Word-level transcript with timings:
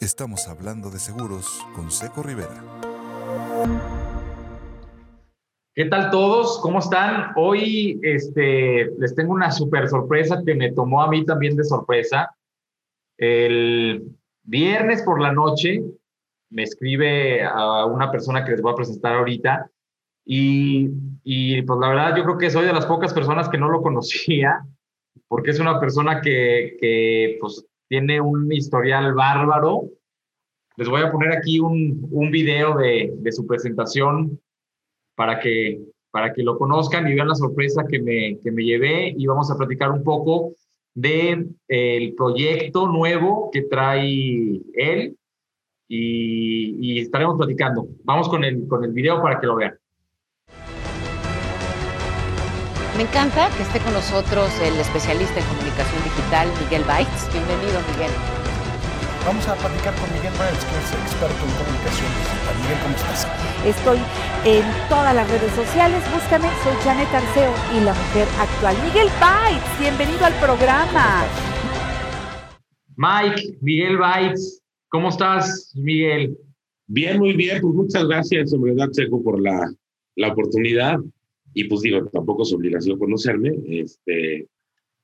Estamos 0.00 0.48
hablando 0.48 0.90
de 0.90 0.98
seguros 0.98 1.62
con 1.76 1.90
Seco 1.90 2.22
Rivera. 2.22 2.64
¿Qué 5.74 5.84
tal 5.84 6.10
todos? 6.10 6.58
¿Cómo 6.62 6.78
están? 6.78 7.32
Hoy 7.36 8.00
este, 8.02 8.92
les 8.98 9.14
tengo 9.14 9.34
una 9.34 9.52
super 9.52 9.90
sorpresa 9.90 10.42
que 10.44 10.54
me 10.54 10.72
tomó 10.72 11.02
a 11.02 11.10
mí 11.10 11.26
también 11.26 11.54
de 11.54 11.64
sorpresa. 11.64 12.34
El 13.18 14.16
viernes 14.42 15.02
por 15.02 15.20
la 15.20 15.32
noche 15.32 15.82
me 16.48 16.62
escribe 16.62 17.44
a 17.44 17.84
una 17.84 18.10
persona 18.10 18.42
que 18.42 18.52
les 18.52 18.62
voy 18.62 18.72
a 18.72 18.76
presentar 18.76 19.16
ahorita 19.16 19.70
y, 20.24 20.88
y 21.24 21.60
pues 21.60 21.78
la 21.78 21.88
verdad 21.90 22.16
yo 22.16 22.24
creo 22.24 22.38
que 22.38 22.48
soy 22.48 22.64
de 22.64 22.72
las 22.72 22.86
pocas 22.86 23.12
personas 23.12 23.50
que 23.50 23.58
no 23.58 23.68
lo 23.68 23.82
conocía 23.82 24.64
porque 25.28 25.50
es 25.50 25.60
una 25.60 25.78
persona 25.78 26.22
que, 26.22 26.78
que 26.80 27.36
pues 27.38 27.66
tiene 27.90 28.20
un 28.20 28.52
historial 28.52 29.12
bárbaro. 29.14 29.90
Les 30.76 30.88
voy 30.88 31.02
a 31.02 31.10
poner 31.10 31.32
aquí 31.32 31.58
un, 31.58 32.06
un 32.12 32.30
video 32.30 32.76
de, 32.76 33.12
de 33.16 33.32
su 33.32 33.44
presentación 33.48 34.40
para 35.16 35.40
que, 35.40 35.82
para 36.12 36.32
que 36.32 36.44
lo 36.44 36.56
conozcan 36.56 37.08
y 37.08 37.14
vean 37.14 37.26
la 37.26 37.34
sorpresa 37.34 37.84
que 37.88 38.00
me, 38.00 38.38
que 38.38 38.52
me 38.52 38.62
llevé 38.62 39.12
y 39.16 39.26
vamos 39.26 39.50
a 39.50 39.56
platicar 39.56 39.90
un 39.90 40.04
poco 40.04 40.54
del 40.94 41.48
de, 41.68 41.96
el 42.02 42.14
proyecto 42.14 42.86
nuevo 42.86 43.50
que 43.52 43.62
trae 43.62 44.60
él 44.74 45.16
y, 45.88 46.76
y, 46.80 47.00
estaremos 47.00 47.36
platicando. 47.36 47.88
Vamos 48.04 48.28
con 48.28 48.44
el, 48.44 48.68
con 48.68 48.84
el 48.84 48.92
video 48.92 49.20
para 49.20 49.40
que 49.40 49.48
lo 49.48 49.56
vean. 49.56 49.76
Me 53.00 53.06
encanta 53.06 53.48
que 53.56 53.62
esté 53.62 53.80
con 53.80 53.94
nosotros 53.94 54.52
el 54.60 54.76
especialista 54.78 55.40
en 55.40 55.46
comunicación 55.46 56.04
digital, 56.04 56.52
Miguel 56.60 56.84
Baitz. 56.84 57.32
Bienvenido, 57.32 57.80
Miguel. 57.88 58.12
Vamos 59.24 59.48
a 59.48 59.56
platicar 59.56 59.96
con 59.96 60.04
Miguel 60.12 60.36
Baitz, 60.36 60.60
que 60.68 60.76
es 60.76 60.92
experto 61.08 61.40
en 61.40 61.52
comunicación 61.56 62.12
digital. 62.20 62.54
Miguel, 62.60 62.78
¿cómo 62.84 62.94
estás? 63.00 63.24
Estoy 63.64 63.98
en 64.44 64.64
todas 64.92 65.14
las 65.16 65.24
redes 65.32 65.48
sociales. 65.56 66.04
Búscame, 66.12 66.44
soy 66.60 66.76
Janet 66.84 67.08
Arceo 67.08 67.54
y 67.72 67.80
la 67.80 67.94
mujer 67.96 68.28
actual. 68.36 68.76
Miguel 68.84 69.08
Bites, 69.16 69.80
bienvenido 69.80 70.26
al 70.26 70.34
programa. 70.34 71.24
Mike, 73.00 73.56
Miguel 73.62 73.96
Bites, 73.96 74.60
¿cómo 74.90 75.08
estás, 75.08 75.72
Miguel? 75.74 76.36
Bien, 76.86 77.16
muy 77.16 77.32
bien. 77.32 77.62
Pues 77.62 77.72
muchas 77.72 78.04
gracias, 78.04 78.52
en 78.52 78.60
verdad, 78.60 78.92
Seco, 78.92 79.24
por 79.24 79.40
la, 79.40 79.72
la 80.16 80.28
oportunidad. 80.28 81.00
Y 81.54 81.64
pues 81.64 81.82
digo, 81.82 82.06
tampoco 82.06 82.42
es 82.42 82.52
obligación 82.52 82.98
conocerme. 82.98 83.54
Este, 83.66 84.48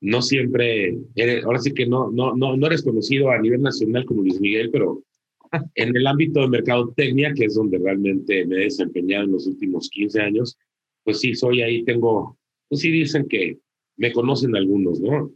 no 0.01 0.23
siempre, 0.23 0.99
eres, 1.15 1.45
ahora 1.45 1.59
sí 1.59 1.73
que 1.73 1.87
no, 1.87 2.11
no, 2.11 2.35
no, 2.35 2.57
no 2.57 2.67
eres 2.67 2.83
conocido 2.83 3.31
a 3.31 3.39
nivel 3.39 3.63
nacional 3.63 4.05
como 4.05 4.23
Luis 4.23 4.41
Miguel, 4.41 4.71
pero 4.71 5.03
en 5.75 5.97
el 5.97 6.07
ámbito 6.07 6.41
de 6.41 6.49
mercadotecnia, 6.49 7.33
que 7.35 7.47
es 7.47 7.55
donde 7.55 7.79
realmente 7.79 8.47
me 8.47 8.57
he 8.57 8.65
desempeñado 8.65 9.25
en 9.25 9.33
los 9.33 9.47
últimos 9.47 9.89
15 9.91 10.21
años, 10.21 10.59
pues 11.05 11.21
sí, 11.21 11.35
soy 11.35 11.63
ahí, 11.63 11.85
tengo, 11.85 12.39
pues 12.69 12.81
sí 12.81 12.91
dicen 12.91 13.27
que 13.29 13.59
me 13.97 14.13
conocen 14.13 14.55
algunos, 14.57 15.01
¿no? 15.01 15.33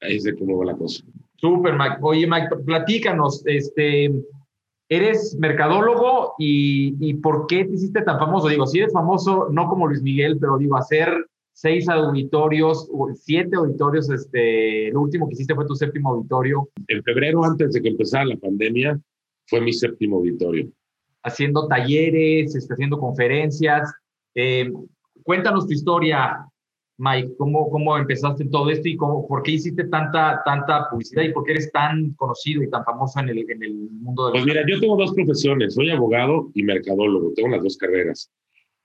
Ahí 0.00 0.16
es 0.16 0.24
de 0.24 0.34
cómo 0.34 0.58
va 0.58 0.66
la 0.66 0.76
cosa. 0.76 1.04
Súper, 1.36 1.74
Mike. 1.74 1.96
Oye, 2.02 2.26
Mike, 2.26 2.48
platícanos, 2.64 3.42
este, 3.46 4.10
eres 4.90 5.36
mercadólogo 5.38 6.34
y, 6.36 6.96
y, 7.00 7.14
¿por 7.14 7.46
qué 7.46 7.64
te 7.64 7.74
hiciste 7.74 8.02
tan 8.02 8.18
famoso? 8.18 8.48
Digo, 8.48 8.66
si 8.66 8.80
eres 8.80 8.92
famoso, 8.92 9.48
no 9.50 9.68
como 9.68 9.86
Luis 9.86 10.02
Miguel, 10.02 10.36
pero 10.38 10.58
digo, 10.58 10.76
hacer 10.76 11.26
seis 11.52 11.88
auditorios, 11.88 12.90
siete 13.14 13.56
auditorios, 13.56 14.10
este, 14.10 14.88
el 14.88 14.96
último 14.96 15.28
que 15.28 15.34
hiciste 15.34 15.54
fue 15.54 15.66
tu 15.66 15.76
séptimo 15.76 16.10
auditorio. 16.10 16.68
En 16.88 17.02
febrero, 17.04 17.44
antes 17.44 17.72
de 17.72 17.80
que 17.80 17.88
empezara 17.88 18.24
la 18.24 18.36
pandemia, 18.36 19.00
fue 19.46 19.60
mi 19.60 19.72
séptimo 19.72 20.16
auditorio. 20.16 20.68
Haciendo 21.22 21.68
talleres, 21.68 22.56
este, 22.56 22.74
haciendo 22.74 22.98
conferencias. 22.98 23.92
Eh, 24.34 24.72
cuéntanos 25.22 25.66
tu 25.66 25.72
historia, 25.72 26.49
Mike, 27.00 27.32
¿cómo, 27.38 27.70
cómo 27.70 27.96
empezaste 27.96 28.44
todo 28.44 28.68
esto 28.68 28.86
y 28.86 28.96
cómo, 28.96 29.26
por 29.26 29.42
qué 29.42 29.52
hiciste 29.52 29.84
tanta, 29.84 30.42
tanta 30.44 30.86
publicidad 30.90 31.22
y 31.22 31.32
por 31.32 31.44
qué 31.44 31.52
eres 31.52 31.72
tan 31.72 32.12
conocido 32.12 32.62
y 32.62 32.68
tan 32.68 32.84
famoso 32.84 33.20
en 33.20 33.30
el, 33.30 33.38
en 33.50 33.62
el 33.62 33.74
mundo 33.90 34.26
de 34.26 34.32
Pues 34.32 34.44
mira, 34.44 34.62
yo 34.68 34.78
tengo 34.78 34.96
dos 34.96 35.14
profesiones, 35.14 35.74
soy 35.74 35.90
abogado 35.90 36.50
y 36.54 36.62
mercadólogo, 36.62 37.32
tengo 37.34 37.48
las 37.48 37.62
dos 37.62 37.78
carreras. 37.78 38.30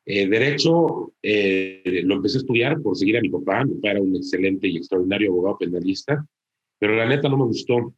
Eh, 0.05 0.29
derecho 0.29 1.11
eh, 1.21 2.01
lo 2.05 2.15
empecé 2.15 2.37
a 2.37 2.41
estudiar 2.41 2.81
por 2.81 2.95
seguir 2.95 3.17
a 3.17 3.21
mi 3.21 3.27
papá, 3.29 3.65
mi 3.65 3.73
papá 3.75 3.91
era 3.91 4.01
un 4.01 4.15
excelente 4.15 4.69
y 4.69 4.77
extraordinario 4.77 5.31
abogado 5.31 5.57
penalista, 5.57 6.25
pero 6.79 6.95
la 6.95 7.07
neta 7.07 7.27
no 7.27 7.37
me 7.37 7.45
gustó 7.45 7.93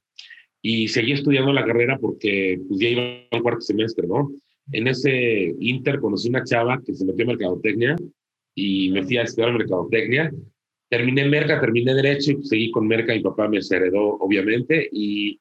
y 0.64 0.88
seguí 0.88 1.12
estudiando 1.12 1.54
la 1.54 1.64
carrera 1.64 2.00
porque 2.00 2.60
pues, 2.68 2.80
ya 2.80 2.90
iba 2.90 3.04
a 3.30 3.36
un 3.36 3.44
cuarto 3.44 3.62
semestre, 3.62 4.08
¿no? 4.08 4.32
En 4.72 4.88
ese 4.88 5.56
inter 5.60 6.00
conocí 6.00 6.28
una 6.28 6.44
chava 6.44 6.82
que 6.84 6.96
se 6.96 7.06
metió 7.06 7.22
en 7.22 7.30
mercadotecnia 7.30 7.96
y 8.58 8.90
me 8.90 9.04
fui 9.04 9.18
a 9.18 9.22
estudiar 9.22 9.54
mercadotecnia. 9.54 10.34
Terminé 10.90 11.30
Merca, 11.30 11.62
terminé 11.62 11.94
Derecho 11.94 12.32
y 12.32 12.36
pues, 12.36 12.50
seguí 12.50 12.72
con 12.72 12.88
Merca. 12.88 13.14
Mi 13.14 13.22
papá 13.22 13.48
me 13.48 13.60
heredó, 13.60 14.18
obviamente. 14.20 14.90
Y 14.92 15.40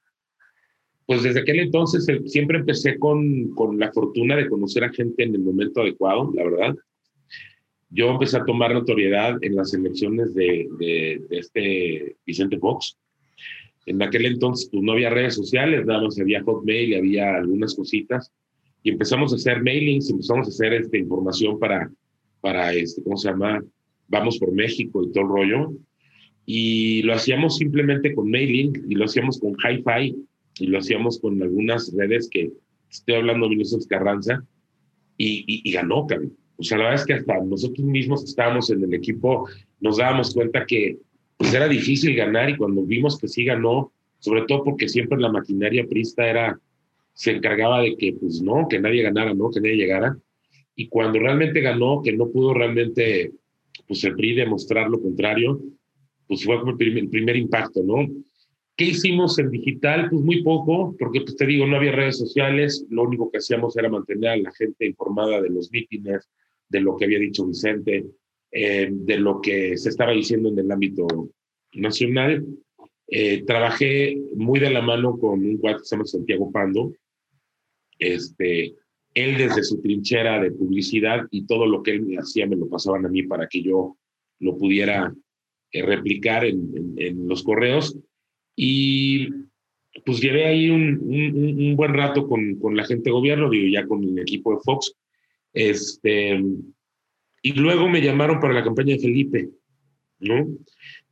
pues 1.07 1.23
desde 1.23 1.41
aquel 1.41 1.61
entonces 1.61 2.07
eh, 2.09 2.21
siempre 2.27 2.59
empecé 2.59 2.99
con, 2.99 3.55
con 3.55 3.79
la 3.79 3.91
fortuna 3.91 4.37
de 4.37 4.49
conocer 4.49 4.85
a 4.85 4.93
gente 4.93 5.23
en 5.23 5.35
el 5.35 5.41
momento 5.41 5.81
adecuado, 5.81 6.31
la 6.35 6.45
verdad. 6.45 6.77
Yo 7.89 8.11
empecé 8.11 8.37
a 8.37 8.45
tomar 8.45 8.75
notoriedad 8.75 9.39
en 9.41 9.57
las 9.57 9.73
elecciones 9.73 10.35
de, 10.35 10.69
de, 10.79 11.23
de 11.31 11.39
este 11.39 12.17
Vicente 12.27 12.59
Fox 12.59 12.99
en 13.87 14.03
aquel 14.03 14.27
entonces 14.27 14.69
pues, 14.71 14.83
no 14.83 14.93
había 14.93 15.11
redes 15.11 15.35
sociales, 15.35 15.87
nada 15.87 16.03
más 16.03 16.21
había 16.21 16.43
Hotmail 16.43 16.97
había 16.97 17.37
algunas 17.37 17.75
cositas. 17.75 18.31
Y 18.83 18.91
empezamos 18.91 19.33
a 19.33 19.37
hacer 19.37 19.63
mailings, 19.63 20.11
empezamos 20.11 20.49
a 20.49 20.51
hacer 20.51 20.75
este, 20.75 20.99
información 20.99 21.59
para, 21.59 21.91
para 22.47 22.73
este, 22.73 23.03
¿cómo 23.03 23.17
se 23.17 23.29
llama? 23.29 23.61
Vamos 24.07 24.39
por 24.39 24.53
México 24.53 25.03
y 25.03 25.11
todo 25.11 25.25
el 25.25 25.31
rollo. 25.31 25.73
Y 26.45 27.03
lo 27.03 27.13
hacíamos 27.13 27.57
simplemente 27.57 28.15
con 28.15 28.31
mailing 28.31 28.87
y 28.89 28.95
lo 28.95 29.07
hacíamos 29.07 29.41
con 29.41 29.55
hi-fi 29.55 30.15
y 30.61 30.67
lo 30.69 30.79
hacíamos 30.79 31.19
con 31.19 31.43
algunas 31.43 31.93
redes 31.93 32.29
que 32.31 32.53
estoy 32.89 33.17
hablando 33.17 33.47
de 33.47 33.51
Vinicius 33.57 33.89
Carranza 33.89 34.45
y, 35.17 35.39
y, 35.49 35.69
y 35.69 35.73
ganó, 35.73 36.07
cabrón. 36.07 36.37
O 36.57 36.63
sea, 36.63 36.79
la 36.79 36.85
verdad 36.85 37.01
es 37.01 37.07
que 37.07 37.15
hasta 37.15 37.45
nosotros 37.45 37.85
mismos 37.85 38.23
estábamos 38.23 38.71
en 38.71 38.85
el 38.85 38.95
equipo, 38.95 39.49
nos 39.81 39.97
dábamos 39.97 40.33
cuenta 40.33 40.65
que 40.67 40.99
pues 41.37 41.53
era 41.53 41.67
difícil 41.67 42.15
ganar 42.15 42.49
y 42.49 42.57
cuando 42.57 42.85
vimos 42.85 43.19
que 43.19 43.27
sí 43.27 43.45
ganó, 43.45 43.93
sobre 44.21 44.43
todo 44.43 44.63
porque 44.63 44.89
siempre 44.89 45.19
la 45.19 45.33
maquinaria 45.33 45.85
prista 45.89 46.25
era, 46.25 46.61
se 47.13 47.33
encargaba 47.33 47.81
de 47.81 47.97
que 47.97 48.13
pues 48.13 48.41
no, 48.41 48.69
que 48.69 48.79
nadie 48.79 49.03
ganara, 49.03 49.35
no, 49.35 49.51
que 49.51 49.61
nadie 49.61 49.75
llegara. 49.75 50.17
Y 50.77 50.89
cuando 50.89 51.19
realmente 51.19 51.61
ganó, 51.61 52.03
que 52.03 52.13
no 52.13 52.31
pudo 52.31 52.55
realmente, 52.55 53.33
pues 53.89 54.05
el 54.05 54.15
PRI 54.15 54.35
demostrar 54.35 54.89
lo 54.89 55.01
contrario, 55.01 55.61
pues 56.29 56.45
fue 56.45 56.59
como 56.59 56.73
el 56.73 56.77
primer, 56.77 57.05
el 57.05 57.09
primer 57.09 57.37
impacto, 57.37 57.83
¿no? 57.83 58.07
¿Qué 58.77 58.85
hicimos 58.85 59.39
en 59.39 59.51
digital? 59.51 60.11
Pues 60.11 60.23
muy 60.23 60.43
poco, 60.43 60.95
porque 60.99 61.23
pues 61.23 61.35
te 61.35 61.47
digo, 61.47 61.67
no 61.67 61.77
había 61.77 61.93
redes 61.93 62.19
sociales, 62.19 62.85
lo 62.91 63.05
único 63.05 63.31
que 63.31 63.39
hacíamos 63.39 63.75
era 63.77 63.89
mantener 63.89 64.31
a 64.31 64.37
la 64.37 64.53
gente 64.53 64.85
informada 64.85 65.41
de 65.41 65.49
los 65.49 65.73
mítines, 65.73 66.29
de 66.69 66.81
lo 66.81 66.95
que 66.95 67.07
había 67.07 67.19
dicho 67.19 67.47
Vicente, 67.47 68.05
eh, 68.51 68.89
de 68.91 69.19
lo 69.19 69.41
que 69.41 69.79
se 69.79 69.89
estaba 69.89 70.13
diciendo 70.13 70.51
en 70.51 70.59
el 70.59 70.71
ámbito 70.71 71.07
nacional. 71.73 72.45
Eh, 73.09 73.45
trabajé 73.45 74.21
muy 74.35 74.61
de 74.61 74.71
la 74.71 74.83
mano 74.83 75.19
con 75.19 75.47
un 75.47 75.57
cuate 75.57 75.79
que 75.79 75.85
se 75.85 75.97
llama 75.97 76.07
Santiago 76.07 76.53
Pando. 76.53 76.93
Este, 77.99 78.75
él 79.17 79.39
desde 79.39 79.65
su 79.65 79.81
trinchera 79.81 80.39
de 80.41 80.51
publicidad 80.51 81.27
y 81.31 81.47
todo 81.47 81.67
lo 81.67 81.83
que 81.83 81.93
él 81.93 82.03
me 82.03 82.19
hacía 82.19 82.47
me 82.47 82.55
lo 82.55 82.69
pasaban 82.69 83.07
a 83.07 83.09
mí 83.09 83.23
para 83.23 83.49
que 83.49 83.63
yo 83.63 83.97
lo 84.41 84.59
pudiera 84.59 85.11
eh, 85.73 85.83
replicar 85.83 86.45
en, 86.45 86.71
en, 86.77 86.95
en, 86.99 87.27
los 87.27 87.43
correos. 87.43 87.97
Y 88.55 89.29
pues 90.05 90.21
llevé 90.21 90.45
ahí 90.45 90.69
un, 90.69 91.01
un, 91.03 91.61
un 91.61 91.77
buen 91.77 91.95
rato 91.95 92.29
con, 92.29 92.57
con, 92.57 92.77
la 92.77 92.85
gente 92.85 93.05
de 93.05 93.13
gobierno, 93.13 93.49
digo, 93.49 93.67
ya 93.73 93.87
con 93.87 94.05
el 94.05 94.19
equipo 94.19 94.53
de 94.53 94.61
Fox. 94.63 94.95
Este, 95.55 96.39
y 97.41 97.53
luego 97.55 97.89
me 97.89 98.03
llamaron 98.03 98.39
para 98.39 98.53
la 98.53 98.65
campaña 98.65 98.97
de 98.97 99.01
Felipe, 99.01 99.49
¿no? 100.19 100.47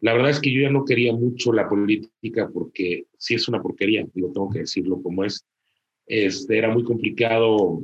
La 0.01 0.12
verdad 0.12 0.31
es 0.31 0.41
que 0.41 0.53
yo 0.53 0.61
ya 0.61 0.71
no 0.71 0.85
quería 0.85 1.15
mucho 1.15 1.55
la 1.55 1.67
política 1.71 2.51
porque 2.53 3.06
sí 3.17 3.33
es 3.33 3.49
una 3.49 3.62
porquería, 3.62 4.06
digo, 4.12 4.31
tengo 4.31 4.51
que 4.51 4.59
decirlo 4.59 5.01
como 5.03 5.25
es. 5.25 5.47
Este, 6.06 6.59
era 6.59 6.73
muy 6.73 6.85
complicado, 6.85 7.83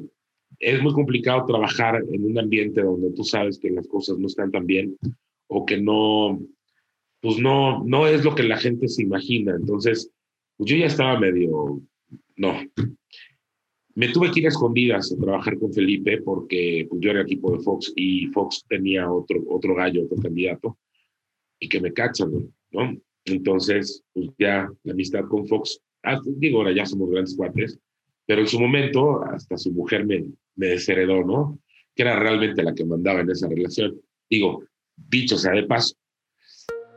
es 0.58 0.82
muy 0.82 0.93
complicado 0.93 1.46
trabajar 1.46 2.02
en 2.11 2.25
un 2.25 2.38
ambiente 2.38 2.82
donde 2.82 3.12
tú 3.12 3.25
sabes 3.25 3.58
que 3.58 3.70
las 3.70 3.87
cosas 3.88 4.19
no 4.19 4.26
están 4.26 4.50
tan 4.50 4.67
bien 4.67 4.96
o 5.49 5.64
que 5.64 5.81
no, 5.81 6.40
pues 7.20 7.38
no, 7.38 7.82
no 7.84 8.06
es 8.06 8.25
lo 8.25 8.34
que 8.34 8.43
la 8.43 8.58
gente 8.58 8.88
se 8.88 9.02
imagina. 9.02 9.55
Entonces, 9.55 10.11
pues 10.56 10.70
yo 10.70 10.76
ya 10.76 10.87
estaba 10.87 11.19
medio, 11.19 11.81
no. 12.37 12.55
Me 13.94 14.08
tuve 14.08 14.31
que 14.31 14.40
ir 14.40 14.46
a 14.46 14.50
escondidas 14.50 15.12
a 15.12 15.17
trabajar 15.17 15.58
con 15.58 15.72
Felipe 15.72 16.22
porque 16.22 16.87
pues, 16.88 17.00
yo 17.02 17.11
era 17.11 17.22
equipo 17.22 17.52
de 17.56 17.62
Fox 17.62 17.93
y 17.96 18.26
Fox 18.28 18.64
tenía 18.69 19.11
otro, 19.11 19.43
otro 19.49 19.75
gallo, 19.75 20.05
otro 20.05 20.19
candidato 20.22 20.78
y 21.58 21.69
que 21.69 21.81
me 21.81 21.93
cachan, 21.93 22.31
¿no? 22.70 22.96
Entonces, 23.25 24.02
pues 24.12 24.31
ya 24.38 24.70
la 24.84 24.93
amistad 24.93 25.25
con 25.28 25.46
Fox 25.46 25.81
digo, 26.26 26.58
ahora 26.58 26.72
ya 26.72 26.87
somos 26.87 27.11
grandes 27.11 27.37
cuates, 27.37 27.78
pero 28.31 28.43
en 28.43 28.47
su 28.47 28.61
momento 28.61 29.25
hasta 29.25 29.56
su 29.56 29.73
mujer 29.73 30.06
me, 30.06 30.25
me 30.55 30.69
desheredó, 30.69 31.25
¿no? 31.25 31.59
Que 31.97 32.03
era 32.03 32.17
realmente 32.17 32.62
la 32.62 32.73
que 32.73 32.85
mandaba 32.85 33.23
en 33.23 33.31
esa 33.31 33.49
relación. 33.49 34.00
Digo, 34.31 34.62
dicho 34.94 35.37
sea 35.37 35.50
de 35.50 35.65
paso. 35.65 35.97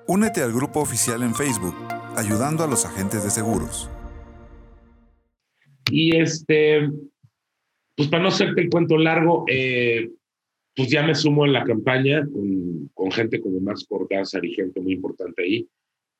Únete 0.08 0.44
al 0.44 0.54
grupo 0.54 0.82
oficial 0.82 1.24
en 1.24 1.34
Facebook, 1.34 1.74
ayudando 2.16 2.64
a 2.64 2.68
los 2.68 2.86
agentes 2.86 3.24
de 3.24 3.32
seguros. 3.32 3.90
Y 5.90 6.16
este, 6.16 6.88
pues 7.96 8.10
para 8.10 8.22
no 8.22 8.30
hacerte 8.30 8.62
el 8.62 8.70
cuento 8.70 8.96
largo, 8.96 9.44
eh, 9.48 10.12
pues 10.76 10.88
ya 10.88 11.02
me 11.02 11.16
sumo 11.16 11.48
en 11.48 11.54
la 11.54 11.64
campaña 11.64 12.28
con, 12.32 12.92
con 12.94 13.12
gente 13.12 13.42
como 13.42 13.60
Max 13.60 13.88
Cortázar 13.90 14.46
y 14.46 14.54
gente 14.54 14.80
muy 14.80 14.94
importante 14.94 15.42
ahí, 15.42 15.68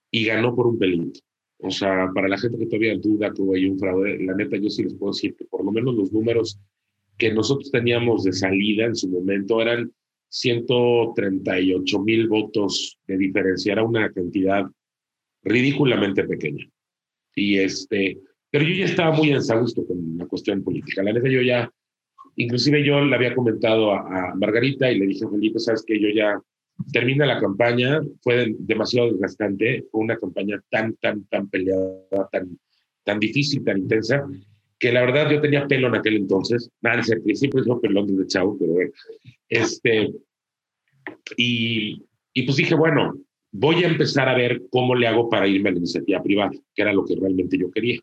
y 0.10 0.26
ganó 0.26 0.56
por 0.56 0.66
un 0.66 0.80
pelito. 0.80 1.20
O 1.64 1.72
sea, 1.72 2.12
para 2.14 2.28
la 2.28 2.38
gente 2.38 2.58
que 2.58 2.66
todavía 2.66 2.98
duda 2.98 3.32
que 3.34 3.42
ahí 3.56 3.66
un 3.66 3.80
fraude, 3.80 4.22
la 4.22 4.36
neta 4.36 4.58
yo 4.58 4.70
sí 4.70 4.84
les 4.84 4.96
puedo 4.96 5.14
decir 5.14 5.34
que 5.34 5.46
por 5.46 5.64
lo 5.64 5.72
menos 5.72 5.96
los 5.96 6.12
números 6.12 6.60
que 7.18 7.34
nosotros 7.34 7.72
teníamos 7.72 8.26
de 8.26 8.34
salida 8.34 8.86
en 8.86 8.96
su 8.96 9.08
momento 9.08 9.62
eran 9.62 9.90
138 10.28 12.00
mil 12.00 12.28
votos 12.28 13.00
de 13.08 13.18
diferencia, 13.18 13.72
era 13.72 13.84
una 13.84 14.12
cantidad 14.12 14.66
ridículamente 15.42 16.26
pequeña. 16.26 16.68
Y 17.34 17.60
este, 17.60 18.20
pero 18.52 18.66
yo 18.66 18.76
ya 18.76 18.86
estaba 18.86 19.16
muy 19.16 19.34
gusto 19.34 19.88
con 19.88 20.18
la 20.18 20.26
cuestión 20.26 20.64
política. 20.64 21.02
La 21.02 21.14
neta 21.14 21.30
yo 21.30 21.42
ya, 21.42 21.72
inclusive 22.36 22.84
yo 22.84 23.00
le 23.06 23.16
había 23.16 23.34
comentado 23.34 23.94
a, 23.94 24.32
a 24.32 24.36
Margarita 24.36 24.92
y 24.92 25.00
le 25.00 25.08
dije, 25.08 25.30
Felipe, 25.30 25.60
sabes 25.60 25.86
que 25.88 25.98
yo 25.98 26.10
ya 26.10 26.38
termina 26.92 27.26
la 27.26 27.40
campaña, 27.40 28.02
fue 28.22 28.56
demasiado 28.60 29.12
desgastante, 29.12 29.86
fue 29.92 30.02
una 30.02 30.18
campaña 30.18 30.62
tan, 30.70 30.96
tan, 30.96 31.26
tan 31.26 31.50
peleada, 31.50 32.30
tan, 32.32 32.58
tan 33.04 33.20
difícil, 33.20 33.64
tan 33.64 33.80
intensa, 33.80 34.26
que 34.80 34.92
la 34.92 35.02
verdad 35.02 35.30
yo 35.32 35.42
tenía 35.42 35.68
pelo 35.68 35.88
en 35.88 35.96
aquel 35.96 36.16
entonces, 36.16 36.70
nada, 36.82 37.02
siempre 37.04 37.64
fue 37.64 37.82
pelón 37.82 38.08
desde 38.08 38.28
chavo, 38.28 38.58
pero 38.60 38.74
bueno, 38.74 38.92
este, 39.48 40.12
y, 41.38 42.04
y 42.34 42.44
pues 42.44 42.58
dije, 42.58 42.76
bueno, 42.76 43.14
voy 43.52 43.84
a 43.84 43.88
empezar 43.88 44.28
a 44.28 44.36
ver 44.36 44.64
cómo 44.70 44.96
le 44.96 45.08
hago 45.08 45.30
para 45.30 45.48
irme 45.48 45.70
a 45.70 45.74
la 45.74 45.78
iniciativa 45.78 46.22
privada, 46.22 46.52
que 46.74 46.82
era 46.82 46.92
lo 46.92 47.06
que 47.06 47.16
realmente 47.16 47.58
yo 47.58 47.72
quería. 47.72 48.00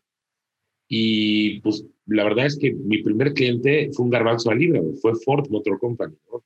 Y 0.87 1.59
pues 1.59 1.85
la 2.07 2.23
verdad 2.23 2.47
es 2.47 2.57
que 2.57 2.73
mi 2.73 3.01
primer 3.03 3.33
cliente 3.33 3.89
fue 3.93 4.05
un 4.05 4.11
garbanzo 4.11 4.49
a 4.49 4.55
libra, 4.55 4.81
fue 5.01 5.13
Ford 5.23 5.47
Motor 5.49 5.79
Company. 5.79 6.15
¿no? 6.31 6.43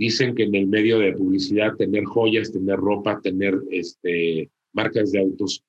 Dicen 0.00 0.34
que 0.34 0.44
en 0.44 0.54
el 0.54 0.66
medio 0.66 0.98
de 0.98 1.12
publicidad 1.12 1.76
tener 1.76 2.04
joyas, 2.04 2.50
tener 2.50 2.76
ropa, 2.78 3.20
tener 3.20 3.60
este, 3.70 4.48
marcas 4.72 5.12
de 5.12 5.20
autos 5.20 5.62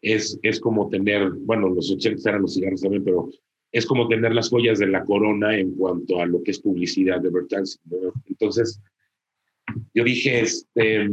es, 0.00 0.38
es 0.42 0.60
como 0.60 0.88
tener, 0.88 1.32
bueno, 1.32 1.68
los 1.68 1.90
80 1.90 2.30
eran 2.30 2.42
los 2.42 2.54
cigarros 2.54 2.80
también, 2.80 3.02
pero 3.02 3.28
es 3.72 3.84
como 3.84 4.06
tener 4.06 4.32
las 4.36 4.50
joyas 4.50 4.78
de 4.78 4.86
la 4.86 5.02
corona 5.04 5.58
en 5.58 5.72
cuanto 5.74 6.20
a 6.20 6.26
lo 6.26 6.44
que 6.44 6.52
es 6.52 6.60
publicidad 6.60 7.20
de 7.20 7.28
advertising. 7.28 7.80
Entonces, 8.26 8.80
yo 9.92 10.04
dije, 10.04 10.42
este, 10.42 11.10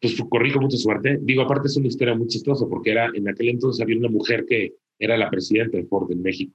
pues 0.00 0.16
corrí 0.30 0.52
con 0.52 0.62
mucha 0.62 0.76
suerte. 0.76 1.18
Digo, 1.22 1.42
aparte 1.42 1.66
es 1.66 1.76
una 1.76 1.88
historia 1.88 2.14
muy 2.14 2.28
chistosa 2.28 2.68
porque 2.68 2.92
era, 2.92 3.10
en 3.12 3.28
aquel 3.28 3.48
entonces 3.48 3.82
había 3.82 3.98
una 3.98 4.10
mujer 4.10 4.46
que 4.46 4.74
era 4.96 5.16
la 5.16 5.28
presidenta 5.28 5.76
de 5.76 5.86
Ford 5.86 6.12
en 6.12 6.22
México. 6.22 6.54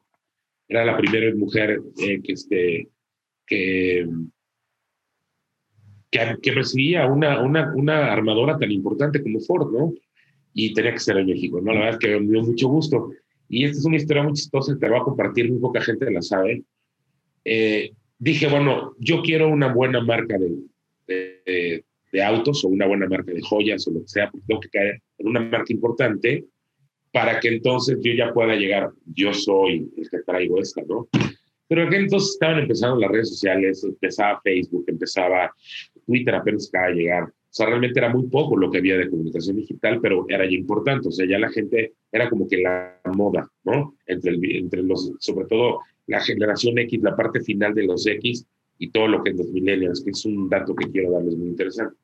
Era 0.70 0.86
la 0.86 0.96
primera 0.96 1.36
mujer 1.36 1.82
eh, 1.98 2.22
que, 2.24 2.32
este, 2.32 2.88
que 3.46 4.08
que, 6.12 6.52
recibía 6.52 7.06
una, 7.08 7.42
una, 7.42 7.74
una, 7.76 8.12
armadora 8.12 8.58
tan 8.58 8.72
importante 8.72 9.22
como 9.22 9.40
Ford, 9.40 9.72
¿no? 9.72 9.94
Y 10.54 10.74
tenía 10.74 10.94
que 10.94 11.00
ser 11.00 11.18
en 11.18 11.28
México, 11.28 11.60
¿no? 11.62 11.74
La 11.74 11.80
verdad 11.80 11.94
es 11.94 12.00
que 12.00 12.20
me 12.20 12.32
dio 12.32 12.44
mucho 12.44 12.68
gusto. 12.68 13.12
Y 13.50 13.66
esta 13.66 13.80
es 13.80 13.86
una 13.86 13.98
historia 13.98 14.24
muy 14.24 14.34
chistosa 14.34 14.74
que 14.74 14.80
te 14.80 14.90
voy 14.90 15.00
a 15.00 15.04
compartir, 15.04 15.50
muy 15.50 15.60
poca 15.60 15.82
gente 15.82 16.10
la 16.12 16.22
sabe. 16.22 16.64
Eh, 17.46 17.92
dije, 18.18 18.48
bueno, 18.48 18.96
yo 19.00 19.22
quiero 19.22 19.50
una 19.50 19.74
buena 19.74 20.02
marca 20.02 20.38
de, 20.38 20.56
de, 21.08 21.84
de, 22.12 22.24
autos 22.24 22.64
o 22.66 22.70
una 22.70 22.88
buena 22.88 23.08
marca 23.08 23.32
de 23.32 23.42
joyas 23.42 23.88
o 23.88 23.92
lo 23.92 24.02
que 24.02 24.08
sea, 24.08 24.30
porque 24.30 24.46
tengo 24.48 24.62
que 24.62 24.70
caer 24.70 25.02
en 25.20 25.28
una 25.28 25.40
marca 25.40 25.72
importante 25.72 26.46
para 27.12 27.40
que 27.40 27.50
entonces 27.50 27.98
yo 28.02 28.12
ya 28.14 28.34
pueda 28.34 28.56
llegar, 28.56 28.92
yo 29.14 29.34
soy 29.34 29.90
el 29.98 30.10
que 30.10 30.20
traigo 30.20 30.60
esta, 30.60 30.82
¿no? 30.88 31.08
Pero 31.68 31.84
aquí 31.84 31.96
entonces 31.96 32.32
estaban 32.32 32.60
empezando 32.60 33.00
las 33.00 33.12
redes 33.12 33.30
sociales, 33.30 33.84
empezaba 33.84 34.42
Facebook, 34.42 34.86
empezaba 34.88 35.54
Twitter, 36.08 36.34
apenas 36.34 36.70
acaba 36.70 36.88
de 36.88 36.96
llegar. 36.96 37.24
O 37.26 37.54
sea, 37.58 37.68
realmente 37.68 38.00
era 38.00 38.10
muy 38.10 38.28
poco 38.28 38.58
lo 38.58 38.72
que 38.72 38.80
había 38.80 38.98
de 38.98 39.10
comunicación 39.10 39.58
digital, 39.58 40.00
pero 40.02 40.26
era 40.28 40.46
ya 40.46 40.58
importante. 40.58 41.08
O 41.08 41.12
sea, 41.12 41.28
ya 41.28 41.38
la 41.38 41.50
gente 41.50 41.94
era 42.12 42.30
como 42.30 42.48
que 42.48 42.58
la 42.58 43.00
moda, 43.14 43.48
¿no? 43.64 43.96
Entre, 44.06 44.36
entre 44.58 44.82
los, 44.82 45.12
sobre 45.20 45.46
todo 45.46 45.82
la 46.08 46.20
generación 46.22 46.80
X, 46.80 47.02
la 47.04 47.16
parte 47.16 47.42
final 47.42 47.76
de 47.76 47.86
los 47.86 48.08
X 48.08 48.48
y 48.80 48.90
todo 48.90 49.08
lo 49.08 49.24
que 49.24 49.32
es 49.32 49.38
los 49.38 49.48
millennials, 49.52 50.04
que 50.04 50.12
es 50.12 50.26
un 50.26 50.50
dato 50.50 50.74
que 50.76 50.90
quiero 50.90 51.12
darles 51.12 51.36
muy 51.36 51.50
interesante. 51.50 51.96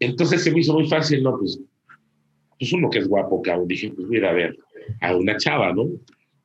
Entonces 0.00 0.42
se 0.42 0.52
me 0.52 0.60
hizo 0.60 0.74
muy 0.74 0.88
fácil, 0.88 1.22
¿no? 1.22 1.38
Pues, 1.38 1.60
pues 2.58 2.72
uno 2.72 2.88
que 2.88 3.00
es 3.00 3.08
guapo, 3.08 3.42
cabrón. 3.42 3.68
Dije, 3.68 3.92
pues 3.94 4.08
mira, 4.08 4.30
a 4.30 4.34
ver, 4.34 4.56
a 5.00 5.16
una 5.16 5.36
chava, 5.36 5.72
¿no? 5.72 5.88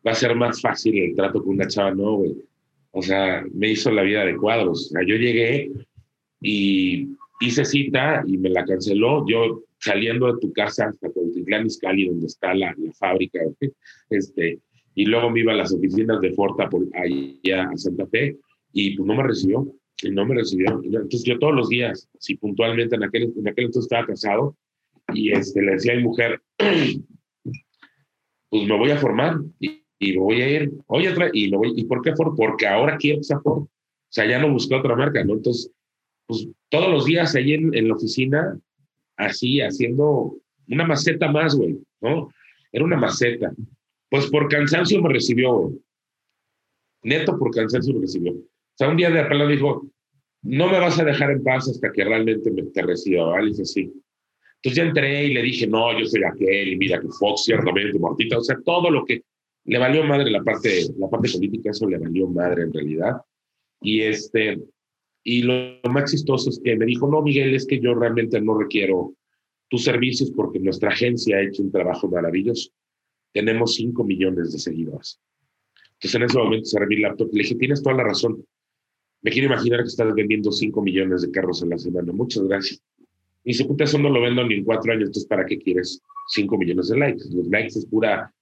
va 0.06 0.11
a 0.11 0.15
ser 0.15 0.35
más 0.35 0.61
fácil 0.61 0.97
el 0.97 1.15
trato 1.15 1.44
con 1.44 1.56
una 1.56 1.67
chava, 1.67 1.91
no, 1.91 2.15
güey. 2.15 2.35
O 2.91 3.01
sea, 3.01 3.44
me 3.53 3.69
hizo 3.69 3.91
la 3.91 4.01
vida 4.01 4.25
de 4.25 4.35
cuadros. 4.35 4.88
O 4.88 4.89
sea, 4.89 5.01
yo 5.06 5.15
llegué 5.15 5.71
y 6.41 7.09
hice 7.41 7.65
cita 7.65 8.24
y 8.27 8.38
me 8.38 8.50
la 8.50 8.65
canceló. 8.65 9.25
Yo 9.27 9.63
saliendo 9.80 10.33
de 10.33 10.39
tu 10.39 10.51
casa 10.53 10.88
hasta 10.88 11.09
Cuautitlán 11.09 11.65
Izcalli, 11.65 12.07
donde 12.07 12.27
está 12.27 12.53
la, 12.53 12.74
la 12.77 12.94
fábrica, 12.94 13.39
este, 14.09 14.59
y 14.95 15.06
luego 15.06 15.30
me 15.30 15.41
iba 15.41 15.53
a 15.53 15.57
las 15.57 15.74
oficinas 15.74 16.19
de 16.21 16.33
Forta 16.33 16.69
por 16.69 16.86
allá 16.94 17.69
a 17.69 17.77
Santa 17.77 18.06
Fe 18.07 18.38
y 18.74 18.95
pues 18.95 19.07
no 19.07 19.15
me 19.15 19.24
recibió, 19.24 19.74
y 20.03 20.12
no 20.12 20.25
me 20.25 20.36
recibió. 20.36 20.81
Entonces 20.83 21.24
yo 21.24 21.39
todos 21.39 21.56
los 21.56 21.69
días, 21.69 22.09
si 22.19 22.36
puntualmente 22.36 22.95
en 22.95 23.03
aquel, 23.03 23.33
en 23.35 23.47
aquel 23.47 23.65
entonces 23.65 23.92
estaba 23.92 24.06
casado, 24.06 24.56
y 25.13 25.31
este, 25.31 25.62
le 25.62 25.71
decía 25.74 25.94
a 25.94 25.95
mi 25.95 26.03
mujer, 26.03 26.42
pues 28.50 28.68
me 28.68 28.77
voy 28.77 28.92
a 28.92 28.97
formar, 28.97 29.39
y, 29.59 29.81
y 30.00 30.13
me 30.13 30.19
voy 30.19 30.42
a 30.42 30.50
ir, 30.50 30.71
oye, 30.88 31.13
y, 31.33 31.50
me 31.50 31.57
voy, 31.57 31.74
¿y 31.75 31.85
por 31.85 32.01
qué 32.01 32.15
Ford? 32.15 32.35
Porque 32.35 32.68
ahora 32.68 32.97
quiero 32.97 33.21
esa 33.21 33.39
Ford. 33.39 33.63
O 33.63 34.12
sea, 34.12 34.27
ya 34.27 34.39
no 34.39 34.51
busqué 34.51 34.75
otra 34.75 34.95
marca, 34.95 35.24
¿no? 35.24 35.33
Entonces, 35.33 35.71
pues 36.30 36.48
todos 36.70 36.92
los 36.92 37.06
días 37.06 37.34
ahí 37.34 37.54
en, 37.54 37.74
en 37.74 37.88
la 37.88 37.96
oficina, 37.96 38.56
así, 39.18 39.62
haciendo 39.62 40.38
una 40.68 40.86
maceta 40.86 41.31
más, 41.31 41.56
güey, 41.56 41.80
¿no? 42.02 42.30
Era 42.72 42.86
una 42.86 42.98
maceta. 42.98 43.52
Pues 44.12 44.28
por 44.28 44.48
cansancio 44.48 45.02
me 45.02 45.12
recibió, 45.12 45.54
güey. 45.54 45.80
Neto 47.02 47.36
por 47.40 47.50
cansancio 47.50 47.95
me 47.95 48.02
recibió. 48.02 48.33
O 48.33 48.76
sea, 48.76 48.90
un 48.90 48.98
día 48.98 49.09
de 49.09 49.21
apelo 49.21 49.48
dijo, 49.48 49.88
no 50.44 50.68
me 50.68 50.80
vas 50.80 51.00
a 51.00 51.04
dejar 51.04 51.31
en 51.31 51.44
paz 51.44 51.68
hasta 51.68 51.92
que 51.92 52.04
realmente 52.04 52.52
me, 52.52 52.62
te 52.62 52.83
reciba, 52.83 53.26
¿vale? 53.26 53.48
dice, 53.48 53.66
sí. 53.66 53.92
Entonces 54.62 54.76
ya 54.76 54.83
entré 54.83 55.26
y 55.26 55.33
le 55.33 55.42
dije, 55.42 55.66
no, 55.66 55.98
yo 55.98 56.06
soy 56.06 56.21
aquel, 56.24 56.74
y 56.74 56.78
mira 56.78 57.02
que 57.02 57.07
Fox, 57.07 57.45
ciertamente, 57.45 57.98
Martita, 57.98 58.38
o 58.38 58.44
sea, 58.44 58.59
todo 58.64 58.92
lo 58.92 59.04
que 59.04 59.24
le 59.66 59.80
valió 59.80 60.04
madre 60.04 60.30
la 60.30 60.44
parte, 60.44 60.83
la 60.95 61.09
parte 61.09 61.31
política, 61.31 61.71
eso 61.71 61.90
le 61.90 61.98
valió 61.98 62.28
madre 62.28 62.64
en 62.64 62.74
realidad. 62.74 63.19
Y, 63.81 64.02
este, 64.02 64.59
y 65.23 65.42
lo, 65.44 65.80
más 65.90 66.11
chistoso 66.11 66.49
es 66.49 66.59
que 66.64 66.76
me 66.76 66.85
dijo, 66.85 67.09
no, 67.09 67.21
Miguel, 67.21 67.54
es 67.54 67.66
que 67.66 67.80
yo 67.80 67.94
realmente 67.94 68.40
no 68.42 68.57
requiero 68.57 69.14
tus 69.69 69.83
servicios 69.83 70.31
porque 70.31 70.59
nuestra 70.59 70.90
agencia 70.90 71.38
ha 71.38 71.44
hecho 71.44 71.61
un 71.61 71.71
trabajo 71.71 72.07
maravilloso. 72.07 72.71
Tenemos 73.33 73.76
5 73.76 74.04
millones 74.04 74.52
de 74.52 74.59
seguidores. 74.59 75.19
Entonces 75.94 76.16
en 76.16 76.23
ese 76.23 76.38
momento 76.38 76.66
cerré 76.66 76.88
mi 76.88 76.97
laptop 76.97 77.30
y 77.31 77.38
le 77.38 77.44
dije, 77.44 77.56
tienes 77.56 77.83
toda 77.83 77.95
la 77.97 78.04
razón. 78.04 78.44
Me 79.21 79.31
quiero 79.31 79.47
imaginar 79.47 79.81
que 79.81 79.88
estás 79.88 80.14
vendiendo 80.16 80.52
5 80.52 80.81
millones 80.81 81.21
de 81.21 81.31
carros 81.31 81.61
a 81.61 81.68
la 81.68 81.78
semana. 81.78 82.11
Muchas 82.14 82.44
gracias. 82.44 82.81
Y 83.44 83.52
dice, 83.52 83.66
puta, 83.66 83.83
eso 83.83 83.99
no 83.99 84.09
lo 84.09 84.21
vendo 84.21 84.44
ni 84.45 84.56
en 84.56 84.64
cuatro 84.64 84.92
años, 84.92 85.09
entonces 85.09 85.28
¿para 85.28 85.45
qué 85.45 85.57
quieres 85.57 86.02
5 86.30 86.57
millones 86.57 86.90
de 86.90 86.97
likes? 86.97 87.23
Los 87.31 87.47
likes 87.47 87.80
es 87.80 87.85
pura 87.85 88.33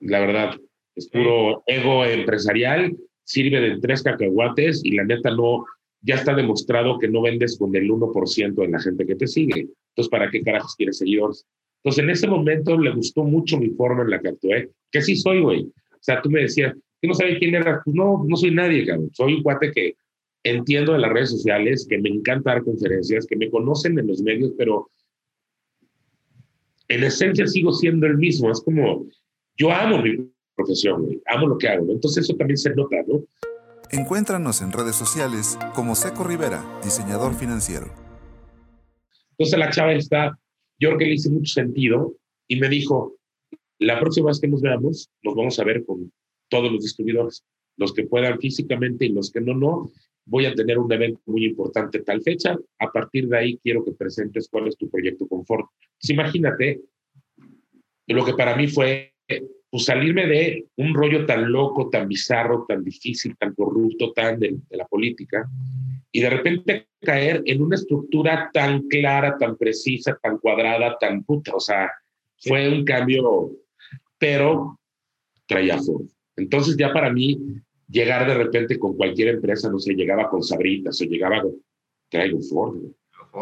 la 0.00 0.20
verdad. 0.20 0.60
Es 0.94 1.08
puro 1.08 1.62
ego 1.66 2.04
empresarial, 2.04 2.96
sirve 3.24 3.60
de 3.60 3.80
tres 3.80 4.02
cacahuates 4.02 4.82
y 4.84 4.92
la 4.92 5.04
neta 5.04 5.30
no, 5.30 5.66
ya 6.06 6.14
está 6.14 6.34
demostrado 6.34 6.98
que 6.98 7.08
no 7.08 7.22
vendes 7.22 7.58
con 7.58 7.74
el 7.74 7.90
1% 7.90 8.54
de 8.54 8.68
la 8.68 8.78
gente 8.78 9.04
que 9.04 9.16
te 9.16 9.26
sigue. 9.26 9.68
Entonces, 9.90 10.08
¿para 10.08 10.30
qué 10.30 10.40
carajos 10.40 10.76
quieres 10.76 10.98
seguidores? 10.98 11.44
Entonces, 11.82 12.04
en 12.04 12.10
ese 12.10 12.28
momento 12.28 12.78
le 12.78 12.92
gustó 12.92 13.24
mucho 13.24 13.58
mi 13.58 13.70
forma 13.70 14.02
en 14.02 14.10
la 14.10 14.20
que 14.20 14.28
actué, 14.28 14.70
que 14.92 15.02
sí 15.02 15.16
soy, 15.16 15.42
güey. 15.42 15.62
O 15.62 15.98
sea, 16.00 16.22
tú 16.22 16.30
me 16.30 16.42
decías, 16.42 16.74
que 17.00 17.08
no 17.08 17.14
sabes 17.14 17.38
quién 17.40 17.56
era. 17.56 17.82
Pues 17.84 17.94
no, 17.96 18.24
no 18.26 18.36
soy 18.36 18.52
nadie, 18.52 18.86
cabrón. 18.86 19.10
Soy 19.12 19.34
un 19.34 19.42
cuate 19.42 19.72
que 19.72 19.96
entiendo 20.44 20.92
de 20.92 21.00
las 21.00 21.12
redes 21.12 21.30
sociales, 21.30 21.86
que 21.88 21.98
me 21.98 22.08
encanta 22.08 22.52
dar 22.52 22.62
conferencias, 22.62 23.26
que 23.26 23.36
me 23.36 23.50
conocen 23.50 23.98
en 23.98 24.06
los 24.06 24.22
medios, 24.22 24.52
pero 24.56 24.88
en 26.86 27.02
esencia 27.02 27.48
sigo 27.48 27.72
siendo 27.72 28.06
el 28.06 28.16
mismo. 28.16 28.50
Es 28.52 28.60
como, 28.60 29.06
yo 29.56 29.72
amo 29.72 30.00
mi 30.00 30.30
profesión, 30.54 31.20
amo 31.26 31.48
lo 31.48 31.58
que 31.58 31.68
hago, 31.68 31.90
entonces 31.90 32.24
eso 32.24 32.36
también 32.36 32.56
se 32.56 32.74
nota, 32.74 32.96
¿no? 33.08 33.24
Encuéntranos 33.92 34.62
en 34.62 34.72
redes 34.72 34.96
sociales 34.96 35.56
como 35.74 35.94
Seco 35.94 36.24
Rivera, 36.24 36.64
diseñador 36.82 37.34
financiero. 37.34 37.86
Entonces 39.30 39.58
la 39.58 39.70
chava 39.70 39.92
está, 39.92 40.36
yo 40.80 40.88
creo 40.88 40.98
que 40.98 41.04
le 41.06 41.14
hice 41.14 41.30
mucho 41.30 41.52
sentido 41.52 42.16
y 42.48 42.58
me 42.58 42.68
dijo, 42.68 43.16
La 43.78 44.00
próxima 44.00 44.28
vez 44.28 44.40
que 44.40 44.48
nos 44.48 44.60
veamos, 44.60 45.10
nos 45.22 45.34
vamos 45.34 45.58
a 45.58 45.64
ver 45.64 45.84
con 45.84 46.12
todos 46.48 46.72
los 46.72 46.82
distribuidores, 46.82 47.44
los 47.76 47.92
que 47.92 48.04
puedan 48.04 48.40
físicamente 48.40 49.06
y 49.06 49.10
los 49.10 49.30
que 49.30 49.40
no, 49.40 49.54
no. 49.54 49.90
Voy 50.24 50.46
a 50.46 50.54
tener 50.54 50.78
un 50.78 50.90
evento 50.90 51.20
muy 51.26 51.44
importante 51.44 52.00
tal 52.00 52.20
fecha. 52.22 52.56
A 52.80 52.90
partir 52.90 53.28
de 53.28 53.38
ahí 53.38 53.58
quiero 53.58 53.84
que 53.84 53.92
presentes 53.92 54.48
cuál 54.50 54.66
es 54.66 54.76
tu 54.76 54.90
proyecto 54.90 55.28
confort. 55.28 55.66
Imagínate 56.08 56.80
lo 58.08 58.24
que 58.24 58.34
para 58.34 58.56
mí 58.56 58.66
fue 58.66 59.14
pues, 59.76 59.84
salirme 59.84 60.26
de 60.26 60.66
un 60.76 60.94
rollo 60.94 61.26
tan 61.26 61.52
loco, 61.52 61.90
tan 61.90 62.08
bizarro, 62.08 62.64
tan 62.66 62.82
difícil, 62.82 63.36
tan 63.36 63.54
corrupto, 63.54 64.12
tan 64.12 64.38
de, 64.38 64.56
de 64.68 64.76
la 64.76 64.86
política, 64.86 65.46
y 66.10 66.20
de 66.20 66.30
repente 66.30 66.88
caer 67.02 67.42
en 67.44 67.62
una 67.62 67.76
estructura 67.76 68.50
tan 68.54 68.88
clara, 68.88 69.36
tan 69.38 69.56
precisa, 69.56 70.18
tan 70.22 70.38
cuadrada, 70.38 70.96
tan 70.98 71.22
puta. 71.24 71.54
O 71.54 71.60
sea, 71.60 71.90
fue 72.38 72.68
un 72.72 72.84
cambio, 72.84 73.50
pero 74.18 74.80
traía 75.46 75.78
Ford. 75.78 76.06
Entonces 76.36 76.76
ya 76.78 76.90
para 76.92 77.12
mí, 77.12 77.38
llegar 77.88 78.26
de 78.26 78.34
repente 78.34 78.78
con 78.78 78.96
cualquier 78.96 79.28
empresa, 79.28 79.70
no 79.70 79.78
sé, 79.78 79.92
llegaba 79.92 80.30
con 80.30 80.42
Sabritas 80.42 81.00
o 81.02 81.04
llegaba 81.04 81.42
con, 81.42 81.52
traigo 82.08 82.40
Ford. 82.40 82.78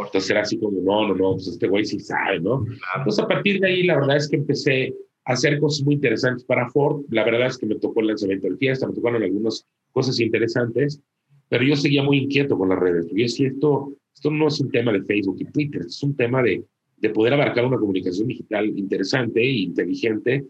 Entonces 0.06 0.30
era 0.30 0.40
así 0.40 0.58
como, 0.58 0.80
no, 0.80 1.06
no, 1.08 1.14
no, 1.14 1.32
pues 1.34 1.46
este 1.46 1.68
güey 1.68 1.84
sí 1.84 2.00
sabe, 2.00 2.40
¿no? 2.40 2.64
Entonces 2.96 3.22
a 3.22 3.28
partir 3.28 3.60
de 3.60 3.68
ahí, 3.68 3.84
la 3.84 3.94
verdad 3.94 4.16
es 4.16 4.28
que 4.28 4.36
empecé 4.36 4.92
hacer 5.24 5.58
cosas 5.58 5.84
muy 5.84 5.94
interesantes 5.94 6.44
para 6.44 6.68
Ford. 6.70 7.04
La 7.10 7.24
verdad 7.24 7.46
es 7.46 7.58
que 7.58 7.66
me 7.66 7.76
tocó 7.76 8.00
el 8.00 8.08
lanzamiento 8.08 8.46
del 8.46 8.58
Fiesta, 8.58 8.86
me 8.86 8.94
tocaron 8.94 9.22
algunas 9.22 9.66
cosas 9.92 10.20
interesantes, 10.20 11.00
pero 11.48 11.64
yo 11.64 11.76
seguía 11.76 12.02
muy 12.02 12.18
inquieto 12.18 12.58
con 12.58 12.68
las 12.68 12.78
redes. 12.78 13.06
Y 13.14 13.22
es 13.22 13.36
que 13.36 13.46
esto, 13.46 13.94
esto 14.14 14.30
no 14.30 14.48
es 14.48 14.60
un 14.60 14.70
tema 14.70 14.92
de 14.92 15.02
Facebook 15.02 15.36
y 15.40 15.44
Twitter, 15.46 15.82
es 15.86 16.02
un 16.02 16.16
tema 16.16 16.42
de, 16.42 16.64
de 16.98 17.10
poder 17.10 17.34
abarcar 17.34 17.64
una 17.64 17.78
comunicación 17.78 18.28
digital 18.28 18.66
interesante 18.78 19.40
e 19.40 19.50
inteligente. 19.50 20.44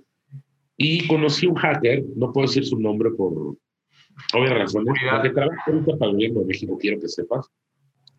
Y 0.77 1.07
conocí 1.07 1.47
un 1.47 1.55
hacker, 1.55 2.05
no 2.17 2.33
puedo 2.33 2.49
decir 2.49 2.65
su 2.65 2.79
nombre 2.81 3.11
por 3.11 3.57
obvias 4.35 4.59
razones, 4.59 4.95
porque 5.11 5.31
trabaja 5.31 5.63
ahorita 5.67 5.97
para 5.97 6.11
el 6.11 6.17
gobierno 6.17 6.41
de 6.41 6.47
México, 6.47 6.79
quiero 6.81 7.01
que 7.01 7.09
sepas, 7.09 7.47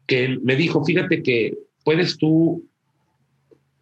que 0.07 0.37
me 0.41 0.55
dijo, 0.55 0.83
fíjate 0.83 1.21
que 1.21 1.57
puedes 1.83 2.17
tú, 2.17 2.65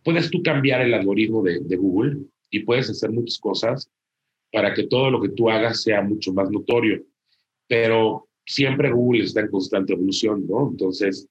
puedes 0.04 0.32
tú 0.32 0.42
cambiar 0.42 0.82
el 0.82 0.94
algoritmo 0.94 1.44
de, 1.44 1.60
de 1.60 1.76
Google 1.76 2.18
y 2.54 2.60
puedes 2.60 2.88
hacer 2.88 3.12
muchas 3.12 3.40
cosas 3.40 3.90
para 4.52 4.76
que 4.76 4.84
todo 4.84 5.10
lo 5.10 5.20
que 5.20 5.30
tú 5.30 5.50
hagas 5.50 5.82
sea 5.82 6.04
mucho 6.04 6.32
más 6.34 6.52
notorio. 6.52 7.04
Pero 7.68 8.28
siempre 8.46 8.92
Google 8.92 9.24
está 9.24 9.42
en 9.42 9.50
constante 9.50 9.94
evolución, 9.94 10.46
¿no? 10.48 10.70
Entonces, 10.70 11.28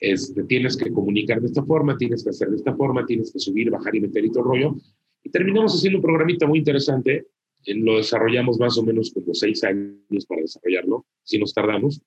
este, 0.00 0.42
tienes 0.42 0.76
que 0.76 0.90
comunicar 0.92 1.40
de 1.40 1.46
esta 1.46 1.62
forma, 1.62 1.96
tienes 1.96 2.24
que 2.24 2.30
hacer 2.30 2.48
de 2.50 2.56
esta 2.56 2.74
forma, 2.74 3.06
tienes 3.06 3.32
que 3.32 3.38
subir, 3.38 3.70
bajar 3.70 3.94
y 3.94 4.00
meter 4.00 4.24
y 4.24 4.30
todo 4.30 4.40
el 4.40 4.46
rollo. 4.46 4.76
Y 5.22 5.30
terminamos 5.30 5.76
haciendo 5.76 5.98
un 5.98 6.02
programita 6.02 6.48
muy 6.48 6.58
interesante. 6.58 7.28
Eh, 7.64 7.74
Lo 7.76 7.98
desarrollamos 7.98 8.58
más 8.58 8.76
o 8.76 8.82
menos 8.82 9.12
como 9.12 9.32
seis 9.32 9.62
años 9.62 10.26
para 10.26 10.40
desarrollarlo, 10.40 11.06
si 11.22 11.38
nos 11.38 11.54
tardamos. 11.54 12.02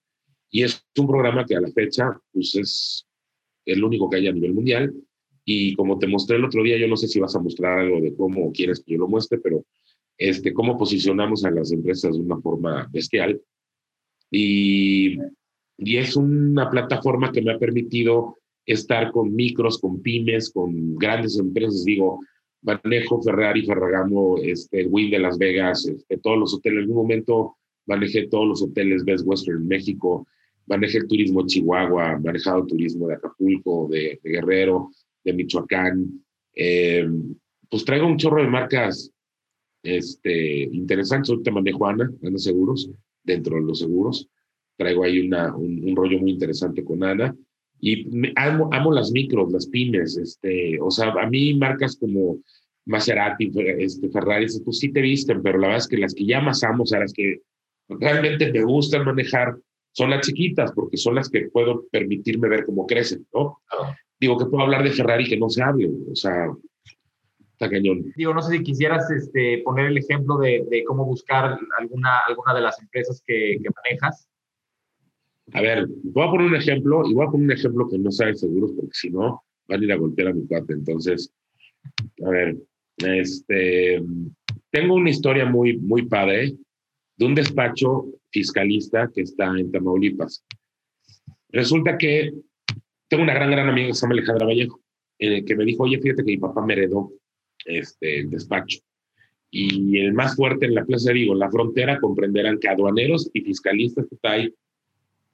Y 0.51 0.63
es 0.63 0.85
un 0.97 1.07
programa 1.07 1.45
que 1.45 1.55
a 1.55 1.61
la 1.61 1.71
fecha 1.71 2.19
pues 2.33 2.53
es 2.55 3.07
el 3.65 3.81
único 3.81 4.09
que 4.09 4.17
hay 4.17 4.27
a 4.27 4.33
nivel 4.33 4.53
mundial. 4.53 4.93
Y 5.49 5.75
como 5.75 5.97
te 5.97 6.07
mostré 6.07 6.35
el 6.35 6.43
otro 6.43 6.61
día, 6.61 6.77
yo 6.77 6.89
no 6.89 6.97
sé 6.97 7.07
si 7.07 7.21
vas 7.21 7.33
a 7.33 7.39
mostrar 7.39 7.79
algo 7.79 8.01
de 8.01 8.13
cómo 8.13 8.51
quieres 8.51 8.83
que 8.83 8.91
yo 8.91 8.97
lo 8.97 9.07
muestre, 9.07 9.37
pero 9.37 9.63
este, 10.17 10.51
cómo 10.51 10.77
posicionamos 10.77 11.45
a 11.45 11.51
las 11.51 11.71
empresas 11.71 12.15
de 12.15 12.19
una 12.19 12.37
forma 12.41 12.89
bestial. 12.91 13.41
Y, 14.29 15.17
y 15.77 15.97
es 15.97 16.17
una 16.17 16.69
plataforma 16.69 17.31
que 17.31 17.41
me 17.41 17.53
ha 17.53 17.59
permitido 17.59 18.35
estar 18.65 19.09
con 19.13 19.33
micros, 19.33 19.77
con 19.77 20.01
pymes, 20.01 20.51
con 20.51 20.95
grandes 20.95 21.39
empresas. 21.39 21.85
Digo, 21.85 22.19
manejo 22.61 23.21
Ferrari, 23.21 23.65
Ferragamo, 23.65 24.39
este, 24.39 24.85
Wynn 24.85 25.11
de 25.11 25.19
Las 25.19 25.37
Vegas, 25.37 25.87
este, 25.87 26.17
todos 26.17 26.37
los 26.37 26.53
hoteles. 26.55 26.79
En 26.79 26.81
algún 26.81 26.97
momento 26.97 27.55
manejé 27.85 28.27
todos 28.27 28.49
los 28.49 28.61
hoteles 28.61 29.05
Best 29.05 29.25
Western 29.25 29.61
en 29.61 29.67
México, 29.69 30.27
manejé 30.65 30.97
el 30.97 31.07
turismo 31.07 31.47
Chihuahua, 31.47 32.19
manejado 32.19 32.63
el 32.63 32.67
turismo 32.67 33.07
de 33.07 33.13
Acapulco, 33.13 33.87
de, 33.89 34.19
de 34.21 34.29
Guerrero, 34.29 34.91
de 35.23 35.33
Michoacán. 35.33 36.23
Eh, 36.53 37.07
pues 37.69 37.85
traigo 37.85 38.07
un 38.07 38.17
chorro 38.17 38.41
de 38.41 38.49
marcas 38.49 39.11
este, 39.83 40.63
interesantes. 40.63 41.29
Ahorita 41.29 41.51
manejo 41.51 41.87
Ana, 41.87 42.09
Ana 42.23 42.37
Seguros, 42.37 42.89
dentro 43.23 43.55
de 43.57 43.63
los 43.63 43.79
seguros. 43.79 44.29
Traigo 44.77 45.03
ahí 45.03 45.19
una, 45.19 45.55
un, 45.55 45.95
rollo 45.95 46.19
muy 46.19 46.31
interesante 46.31 46.83
con 46.83 47.03
Ana. 47.03 47.35
Y 47.79 48.07
amo, 48.35 48.69
amo 48.71 48.91
las 48.91 49.11
micros, 49.11 49.51
las 49.51 49.67
pymes. 49.67 50.17
Este, 50.17 50.79
o 50.81 50.91
sea, 50.91 51.09
a 51.09 51.29
mí 51.29 51.53
marcas 51.53 51.95
como 51.97 52.39
Maserati, 52.87 53.51
este, 53.79 54.09
Ferrari, 54.09 54.47
pues 54.63 54.79
sí 54.79 54.91
te 54.91 55.01
visten, 55.01 55.41
pero 55.43 55.59
la 55.59 55.67
verdad 55.67 55.83
es 55.83 55.87
que 55.87 55.97
las 55.97 56.13
que 56.13 56.25
ya 56.25 56.39
más 56.39 56.63
amo, 56.63 56.83
o 56.83 56.85
sea, 56.85 57.01
las 57.01 57.11
que 57.11 57.41
realmente 57.89 58.51
me 58.51 58.63
gustan 58.63 59.03
manejar, 59.03 59.57
son 59.97 60.11
las 60.11 60.21
chiquitas, 60.21 60.71
porque 60.73 60.95
son 60.95 61.15
las 61.15 61.27
que 61.27 61.49
puedo 61.49 61.87
permitirme 61.91 62.47
ver 62.47 62.65
cómo 62.65 62.85
crecen, 62.85 63.25
¿no? 63.33 63.63
Digo 64.19 64.37
que 64.37 64.45
puedo 64.45 64.63
hablar 64.63 64.83
de 64.83 64.91
Ferrari 64.91 65.27
que 65.27 65.37
no 65.37 65.49
se 65.49 65.63
hable, 65.63 65.89
o 66.11 66.15
sea, 66.15 66.51
está 67.53 67.67
cañón. 67.67 68.13
Digo, 68.15 68.31
no 68.31 68.43
sé 68.43 68.57
si 68.57 68.63
quisieras 68.63 69.09
este, 69.09 69.63
poner 69.65 69.87
el 69.87 69.97
ejemplo 69.97 70.37
de, 70.37 70.63
de 70.69 70.83
cómo 70.83 71.03
buscar 71.03 71.57
alguna, 71.79 72.19
alguna 72.27 72.53
de 72.53 72.61
las 72.61 72.79
empresas 72.79 73.23
que, 73.25 73.57
que, 73.59 73.69
manejas. 73.75 74.29
A 75.53 75.61
ver, 75.61 75.87
voy 76.03 76.27
a 76.27 76.29
poner 76.29 76.45
un 76.45 76.55
ejemplo 76.55 77.03
y 77.09 77.15
voy 77.15 77.25
a 77.25 77.31
poner 77.31 77.45
un 77.45 77.53
ejemplo 77.53 77.89
que 77.89 77.97
no 77.97 78.11
saben 78.11 78.37
seguros 78.37 78.73
porque 78.73 78.93
si 78.93 79.09
no 79.09 79.41
van 79.67 79.81
a 79.81 79.83
ir 79.83 79.91
a 79.91 79.95
golpear 79.95 80.27
a 80.27 80.33
mi 80.33 80.45
cuate. 80.45 80.73
Entonces, 80.73 81.33
a 82.23 82.29
ver, 82.29 82.55
este, 82.97 84.03
tengo 84.69 84.93
una 84.93 85.09
historia 85.09 85.45
muy, 85.45 85.77
muy 85.77 86.05
padre 86.05 86.55
de 87.15 87.25
un 87.25 87.33
despacho 87.33 88.05
fiscalista 88.31 89.09
que 89.13 89.21
está 89.21 89.47
en 89.57 89.71
Tamaulipas. 89.71 90.45
Resulta 91.49 91.97
que 91.97 92.33
tengo 93.07 93.23
una 93.23 93.33
gran, 93.33 93.51
gran 93.51 93.69
amiga 93.69 93.87
que 93.87 93.93
se 93.93 94.01
llama 94.01 94.13
Alejandra 94.13 94.47
Vallejo, 94.47 94.81
eh, 95.19 95.43
que 95.45 95.55
me 95.55 95.65
dijo, 95.65 95.83
oye, 95.83 95.99
fíjate 95.99 96.23
que 96.23 96.31
mi 96.31 96.37
papá 96.37 96.65
me 96.65 96.73
heredó 96.73 97.11
este, 97.65 98.19
el 98.19 98.29
despacho. 98.29 98.79
Y 99.49 99.99
el 99.99 100.13
más 100.13 100.35
fuerte 100.35 100.65
en 100.65 100.75
la 100.75 100.85
Plaza 100.85 101.09
de 101.09 101.13
Vigo, 101.13 101.33
la 101.33 101.49
frontera, 101.49 101.99
comprenderán 101.99 102.59
que 102.59 102.67
aduaneros 102.67 103.29
y 103.33 103.41
fiscalistas 103.41 104.05
que 104.07 104.15
está 104.15 104.31
ahí 104.31 104.53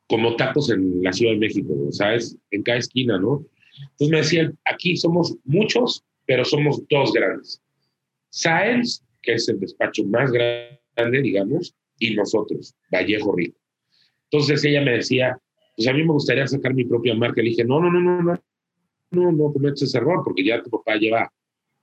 como 0.07 0.35
tacos 0.35 0.69
en 0.69 1.01
la 1.01 1.11
Ciudad 1.11 1.33
de 1.33 1.39
México, 1.39 1.73
¿sabes? 1.91 2.37
En 2.51 2.61
cada 2.61 2.77
esquina, 2.77 3.17
¿no? 3.17 3.45
Entonces 3.81 4.09
me 4.09 4.17
decían, 4.17 4.59
aquí 4.65 4.95
somos 4.95 5.35
muchos, 5.45 6.03
pero 6.25 6.45
somos 6.45 6.87
dos 6.89 7.11
grandes. 7.11 7.61
Sáenz, 8.29 9.03
que 9.21 9.33
es 9.33 9.49
el 9.49 9.59
despacho 9.59 10.03
más 10.05 10.31
grande, 10.31 11.21
digamos, 11.21 11.75
y 12.07 12.15
nosotros, 12.15 12.75
Vallejo 12.91 13.35
Rico. 13.35 13.57
Entonces 14.29 14.63
ella 14.65 14.81
me 14.81 14.93
decía, 14.93 15.37
pues 15.75 15.87
a 15.87 15.93
mí 15.93 16.03
me 16.03 16.13
gustaría 16.13 16.47
sacar 16.47 16.73
mi 16.73 16.85
propia 16.85 17.15
marca. 17.15 17.41
Le 17.41 17.49
dije, 17.49 17.63
no, 17.63 17.79
no, 17.79 17.91
no, 17.91 18.01
no, 18.01 18.21
no, 18.21 18.43
no, 19.11 19.31
no 19.31 19.53
cometes 19.53 19.83
ese 19.83 19.97
error, 19.97 20.21
porque 20.23 20.43
ya 20.43 20.61
tu 20.61 20.69
papá 20.69 20.95
lleva 20.95 21.31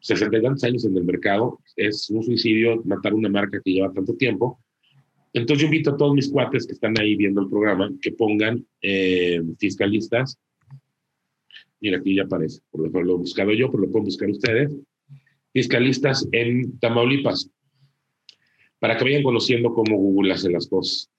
sesenta 0.00 0.39
y 0.39 0.43
tantos 0.43 0.65
años 0.65 0.85
en 0.85 0.97
el 0.97 1.05
mercado. 1.05 1.61
Es 1.77 2.11
un 2.11 2.23
suicidio 2.23 2.83
matar 2.85 3.15
una 3.15 3.29
marca 3.29 3.61
que 3.65 3.73
lleva 3.73 3.93
tanto 3.93 4.15
tiempo. 4.15 4.61
Entonces 5.33 5.62
yo 5.62 5.67
invito 5.67 5.91
a 5.91 5.97
todos 5.97 6.15
mis 6.15 6.29
cuates 6.29 6.67
que 6.67 6.73
están 6.73 6.99
ahí 6.99 7.15
viendo 7.15 7.41
el 7.41 7.49
programa 7.49 7.91
que 8.03 8.12
pongan 8.12 8.67
eh, 8.83 9.41
fiscalistas. 9.59 10.37
Mira, 11.81 11.99
aquí 11.99 12.17
ya 12.17 12.25
aparece, 12.25 12.61
por 12.71 12.93
lo, 12.93 13.03
lo 13.03 13.15
he 13.15 13.19
buscado 13.19 13.53
yo, 13.53 13.71
pero 13.71 13.85
lo 13.85 13.91
pueden 13.91 14.05
buscar 14.05 14.29
ustedes. 14.29 14.73
Fiscalistas 15.53 16.29
en 16.33 16.79
Tamaulipas, 16.79 17.50
para 18.80 18.96
que 18.96 19.04
vayan 19.04 19.22
conociendo 19.22 19.72
cómo 19.72 19.96
Google 19.96 20.32
hace 20.32 20.50
las 20.50 20.66
cosas. 20.66 21.10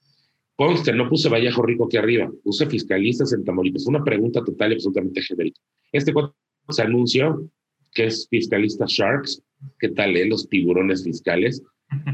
Conste, 0.55 0.93
no 0.93 1.07
puse 1.09 1.29
Vallejo 1.29 1.61
Rico 1.61 1.85
aquí 1.85 1.97
arriba, 1.97 2.29
puse 2.43 2.67
fiscalistas 2.67 3.31
en 3.33 3.45
Tamaulipas. 3.45 3.87
Una 3.87 4.03
pregunta 4.03 4.43
total 4.43 4.71
y 4.71 4.75
absolutamente 4.75 5.21
genérica. 5.21 5.61
Este 5.91 6.11
cuate 6.11 6.35
se 6.69 6.81
anunció 6.81 7.49
que 7.93 8.05
es 8.05 8.27
fiscalista 8.29 8.85
Sharks. 8.87 9.41
¿Qué 9.79 9.89
tal, 9.89 10.17
eh? 10.17 10.25
Los 10.25 10.49
tiburones 10.49 11.03
fiscales 11.03 11.63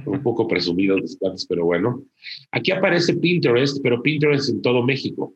un 0.05 0.23
poco 0.23 0.47
presumidos 0.47 1.17
pero 1.47 1.65
bueno. 1.65 2.03
Aquí 2.51 2.71
aparece 2.71 3.15
Pinterest, 3.15 3.79
pero 3.83 4.01
Pinterest 4.01 4.49
en 4.49 4.61
todo 4.61 4.83
México. 4.83 5.35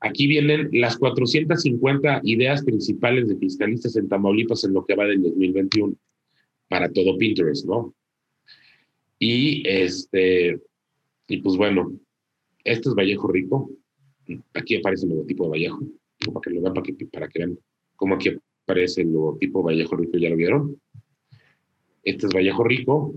Aquí 0.00 0.26
vienen 0.26 0.68
las 0.72 0.96
450 0.96 2.22
ideas 2.24 2.64
principales 2.64 3.28
de 3.28 3.36
fiscalistas 3.36 3.96
en 3.96 4.08
Tamaulipas 4.08 4.64
en 4.64 4.72
lo 4.72 4.84
que 4.84 4.94
va 4.94 5.06
del 5.06 5.22
2021 5.22 5.94
para 6.68 6.90
todo 6.90 7.18
Pinterest, 7.18 7.66
¿no? 7.66 7.94
Y 9.22 9.62
este, 9.68 10.58
y 11.28 11.36
pues 11.42 11.56
bueno, 11.56 11.92
este 12.64 12.88
es 12.88 12.94
Vallejo 12.94 13.28
Rico. 13.28 13.70
Aquí 14.54 14.76
aparece 14.76 15.04
el 15.04 15.10
logotipo 15.10 15.44
de 15.44 15.50
Vallejo, 15.50 15.80
para 16.32 16.40
que 16.42 16.50
lo 16.50 16.62
vean, 16.62 16.74
para 16.74 16.82
que, 16.82 17.06
para 17.06 17.28
que 17.28 17.38
vean 17.40 17.58
cómo 17.96 18.14
aquí 18.14 18.32
aparece 18.64 19.02
el 19.02 19.12
logotipo 19.12 19.62
Vallejo 19.62 19.96
Rico, 19.96 20.16
¿ya 20.16 20.30
lo 20.30 20.36
vieron? 20.36 20.80
Este 22.02 22.26
es 22.26 22.32
Vallejo 22.32 22.64
Rico, 22.64 23.14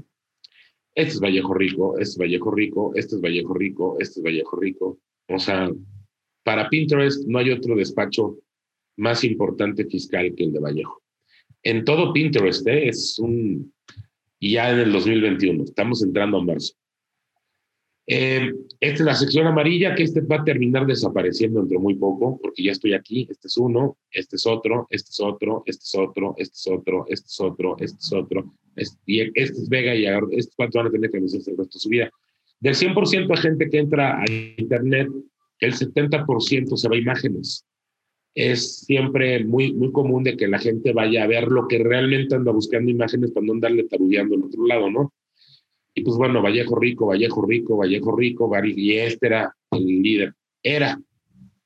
este 0.93 1.13
es 1.13 1.19
Vallejo 1.21 1.53
Rico, 1.53 1.97
este 1.97 2.11
es 2.11 2.17
Vallejo 2.17 2.51
Rico, 2.51 2.91
este 2.95 3.15
es 3.15 3.21
Vallejo 3.21 3.53
Rico, 3.53 3.97
este 3.99 4.19
es 4.19 4.23
Vallejo 4.23 4.57
Rico. 4.57 4.99
O 5.29 5.39
sea, 5.39 5.71
para 6.43 6.69
Pinterest 6.69 7.25
no 7.27 7.39
hay 7.39 7.51
otro 7.51 7.77
despacho 7.77 8.39
más 8.97 9.23
importante 9.23 9.85
fiscal 9.85 10.35
que 10.35 10.43
el 10.43 10.51
de 10.51 10.59
Vallejo. 10.59 11.01
En 11.63 11.85
todo 11.85 12.11
Pinterest 12.11 12.67
¿eh? 12.67 12.89
es 12.89 13.17
un 13.19 13.73
y 14.43 14.51
ya 14.51 14.71
en 14.71 14.79
el 14.79 14.91
2021. 14.91 15.63
Estamos 15.63 16.03
entrando 16.03 16.37
a 16.37 16.43
marzo. 16.43 16.73
Eh, 18.05 18.51
esta 18.81 18.95
es 18.95 18.99
la 18.99 19.15
sección 19.15 19.47
amarilla 19.47 19.95
que 19.95 20.03
este 20.03 20.19
va 20.19 20.41
a 20.41 20.43
terminar 20.43 20.85
desapareciendo 20.85 21.61
dentro 21.61 21.79
muy 21.79 21.95
poco, 21.95 22.37
porque 22.43 22.61
ya 22.61 22.73
estoy 22.73 22.93
aquí. 22.93 23.25
Este 23.31 23.47
es 23.47 23.55
uno, 23.55 23.95
este 24.11 24.35
es 24.35 24.45
otro, 24.45 24.85
este 24.89 25.11
es 25.11 25.19
otro, 25.21 25.63
este 25.65 25.83
es 25.83 25.95
otro, 25.95 26.35
este 26.37 26.55
es 26.55 26.67
otro, 26.67 27.05
este 27.07 27.27
es 27.27 27.39
otro, 27.39 27.77
este 27.79 27.97
es 27.97 28.11
otro, 28.11 28.53
este, 28.75 28.97
y 29.05 29.21
este 29.21 29.61
es 29.61 29.69
Vega 29.69 29.95
y 29.95 30.07
estos 30.37 30.55
cuánto 30.57 30.79
van 30.79 30.87
a 30.87 30.91
tener 30.91 31.09
que 31.09 31.19
hacer 31.19 31.39
el 31.47 31.57
resto 31.57 31.77
de 31.77 31.79
su 31.79 31.87
vida. 31.87 32.11
Del 32.59 32.75
100% 32.75 33.27
de 33.27 33.37
gente 33.37 33.69
que 33.69 33.79
entra 33.79 34.19
a 34.19 34.25
Internet, 34.57 35.07
el 35.59 35.73
70% 35.73 36.75
se 36.75 36.89
va 36.89 36.95
a 36.95 36.99
imágenes. 36.99 37.65
Es 38.35 38.79
siempre 38.79 39.43
muy, 39.43 39.73
muy 39.73 39.91
común 39.91 40.23
de 40.23 40.35
que 40.35 40.47
la 40.47 40.59
gente 40.59 40.91
vaya 40.91 41.23
a 41.23 41.27
ver 41.27 41.47
lo 41.47 41.67
que 41.67 41.77
realmente 41.77 42.35
anda 42.35 42.51
buscando 42.51 42.89
imágenes 42.89 43.31
para 43.31 43.45
no 43.45 43.53
andarle 43.53 43.83
tarudeando 43.83 44.35
al 44.35 44.43
otro 44.43 44.65
lado, 44.65 44.89
¿no? 44.89 45.13
Y 45.93 46.01
pues 46.03 46.17
bueno, 46.17 46.41
Vallejo 46.41 46.75
Rico, 46.79 47.05
Vallejo 47.05 47.45
Rico, 47.45 47.77
Vallejo 47.77 48.15
Rico, 48.15 48.51
y 48.65 48.93
este 48.93 49.27
era 49.27 49.55
el 49.71 49.85
líder, 49.85 50.33
era 50.63 50.99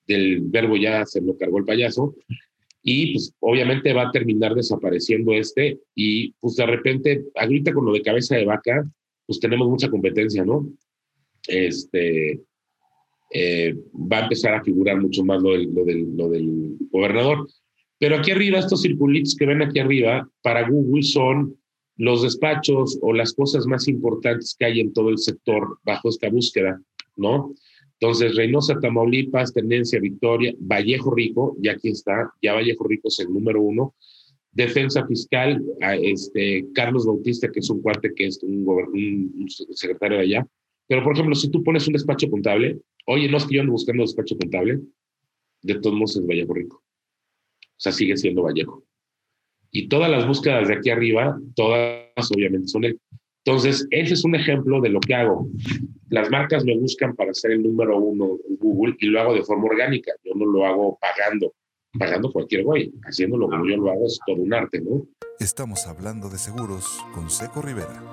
del 0.08 0.42
verbo 0.42 0.78
ya 0.78 1.06
se 1.06 1.22
lo 1.22 1.38
cargó 1.38 1.60
el 1.60 1.66
payaso. 1.66 2.16
Y 2.82 3.14
pues 3.14 3.36
obviamente 3.40 3.92
va 3.94 4.08
a 4.08 4.12
terminar 4.12 4.56
desapareciendo 4.56 5.34
este. 5.34 5.80
Y 5.94 6.32
pues 6.40 6.56
de 6.56 6.66
repente, 6.66 7.26
ahorita 7.36 7.74
con 7.74 7.86
lo 7.86 7.94
de 7.94 8.02
cabeza 8.02 8.36
de 8.36 8.46
vaca, 8.46 8.90
pues 9.26 9.40
tenemos 9.40 9.68
mucha 9.68 9.90
competencia, 9.90 10.46
¿no? 10.46 10.70
Este, 11.48 12.40
eh, 13.32 13.76
va 13.94 14.20
a 14.20 14.24
empezar 14.24 14.54
a 14.54 14.64
figurar 14.64 15.00
mucho 15.00 15.24
más 15.24 15.42
lo 15.42 15.52
del, 15.52 15.74
lo, 15.74 15.86
del, 15.86 16.16
lo 16.16 16.30
del 16.30 16.78
gobernador. 16.92 17.48
Pero 18.00 18.18
aquí 18.18 18.32
arriba, 18.32 18.60
estos 18.60 18.82
circulitos 18.82 19.36
que 19.36 19.46
ven 19.46 19.62
aquí 19.62 19.80
arriba, 19.80 20.30
para 20.42 20.68
Google 20.68 21.04
son 21.04 21.58
los 21.98 22.22
despachos 22.22 22.98
o 23.02 23.12
las 23.12 23.34
cosas 23.34 23.66
más 23.66 23.88
importantes 23.88 24.56
que 24.58 24.66
hay 24.66 24.80
en 24.80 24.94
todo 24.94 25.10
el 25.10 25.18
sector 25.18 25.80
bajo 25.84 26.10
esta 26.10 26.30
búsqueda, 26.30 26.80
¿no? 27.16 27.56
Entonces, 28.00 28.36
Reynosa, 28.36 28.80
Tamaulipas, 28.80 29.54
Tendencia, 29.54 30.00
Victoria, 30.00 30.54
Vallejo 30.60 31.14
Rico, 31.16 31.58
ya 31.60 31.72
aquí 31.72 31.90
está, 31.90 32.32
ya 32.44 32.54
Vallejo 32.54 32.88
Rico 32.88 33.08
es 33.08 33.20
el 33.20 33.34
número 33.34 33.62
uno. 33.62 33.96
Defensa 34.52 35.06
Fiscal, 35.08 35.64
este, 36.02 36.68
Carlos 36.74 37.06
Bautista, 37.06 37.52
que 37.52 37.60
es 37.60 37.70
un 37.70 37.82
cuate 37.82 38.14
que 38.14 38.28
es 38.28 38.42
un, 38.44 38.68
un, 38.68 39.50
secretario 39.50 40.18
de 40.18 40.24
allá. 40.24 40.48
Pero, 40.88 41.04
por 41.04 41.14
ejemplo, 41.14 41.36
si 41.36 41.50
tú 41.50 41.64
pones 41.64 41.88
un 41.88 41.94
despacho 41.94 42.30
contable, 42.30 42.80
oye, 43.08 43.30
no 43.30 43.38
es 43.38 43.46
que 43.46 43.56
yo 43.56 43.62
ando 43.62 43.74
buscando 43.74 44.04
despacho 44.04 44.38
contable, 44.38 44.80
de 45.64 45.76
todos 45.76 45.96
modos 45.96 46.18
es 46.18 46.26
Vallejo 46.26 46.54
Rico. 46.54 46.84
O 47.62 47.80
sea, 47.80 47.92
sigue 47.92 48.18
siendo 48.18 48.44
Vallejo. 48.44 48.84
Y 49.72 49.88
todas 49.88 50.10
las 50.10 50.28
búsquedas 50.28 50.68
de 50.68 50.76
aquí 50.76 50.90
arriba, 50.90 51.40
todas 51.56 52.32
obviamente 52.32 52.68
son 52.68 52.84
él. 52.84 53.00
Entonces, 53.46 53.88
ese 53.92 54.14
es 54.14 54.26
un 54.26 54.36
ejemplo 54.36 54.82
de 54.82 54.90
lo 54.90 55.00
que 55.00 55.16
hago. 55.16 55.48
Las 56.10 56.30
marcas 56.30 56.66
me 56.66 56.78
buscan 56.78 57.16
para 57.16 57.34
ser 57.34 57.52
el 57.52 57.64
número 57.64 57.98
uno 57.98 58.38
en 58.48 58.58
Google 58.58 58.96
y 59.00 59.08
lo 59.08 59.22
hago 59.22 59.34
de 59.34 59.44
forma 59.44 59.66
orgánica. 59.66 60.12
Yo 60.24 60.34
no 60.36 60.46
lo 60.46 60.66
hago 60.66 61.00
pagando, 61.00 61.54
pagando 61.98 62.32
cualquier 62.32 62.64
güey. 62.64 62.92
Haciéndolo 63.04 63.48
como 63.48 63.66
yo 63.66 63.78
lo 63.78 63.92
hago 63.92 64.06
es 64.06 64.20
todo 64.26 64.38
un 64.38 64.54
arte, 64.54 64.82
¿no? 64.82 65.08
Estamos 65.40 65.88
hablando 65.88 66.30
de 66.30 66.38
seguros 66.38 67.06
con 67.14 67.30
Seco 67.30 67.62
Rivera. 67.62 68.04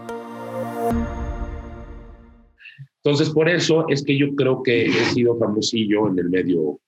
Entonces, 3.04 3.30
por 3.30 3.50
eso 3.50 3.86
es 3.88 4.02
que 4.02 4.16
yo 4.16 4.34
creo 4.34 4.62
que 4.62 4.86
he 4.86 5.04
sido 5.12 5.38
famosillo 5.38 6.08
en 6.08 6.18
el 6.18 6.30
medio 6.30 6.80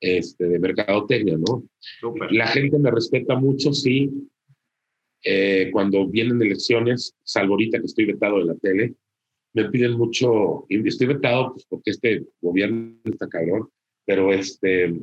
este, 0.00 0.46
de 0.46 0.58
mercadotecnia, 0.58 1.36
¿no? 1.36 1.64
La 2.30 2.46
gente 2.46 2.78
me 2.78 2.90
respeta 2.90 3.36
mucho, 3.36 3.74
sí. 3.74 4.10
Eh, 5.22 5.68
cuando 5.70 6.06
vienen 6.06 6.40
elecciones, 6.40 7.14
salvo 7.22 7.54
ahorita 7.54 7.78
que 7.78 7.86
estoy 7.86 8.06
vetado 8.06 8.38
de 8.38 8.44
la 8.46 8.54
tele, 8.54 8.94
me 9.52 9.70
piden 9.70 9.92
mucho, 9.92 10.64
y 10.70 10.86
estoy 10.88 11.08
vetado 11.08 11.52
pues, 11.52 11.66
porque 11.68 11.90
este 11.90 12.24
gobierno 12.40 12.96
está 13.04 13.28
cabrón, 13.28 13.68
pero 14.06 14.32
este, 14.32 14.94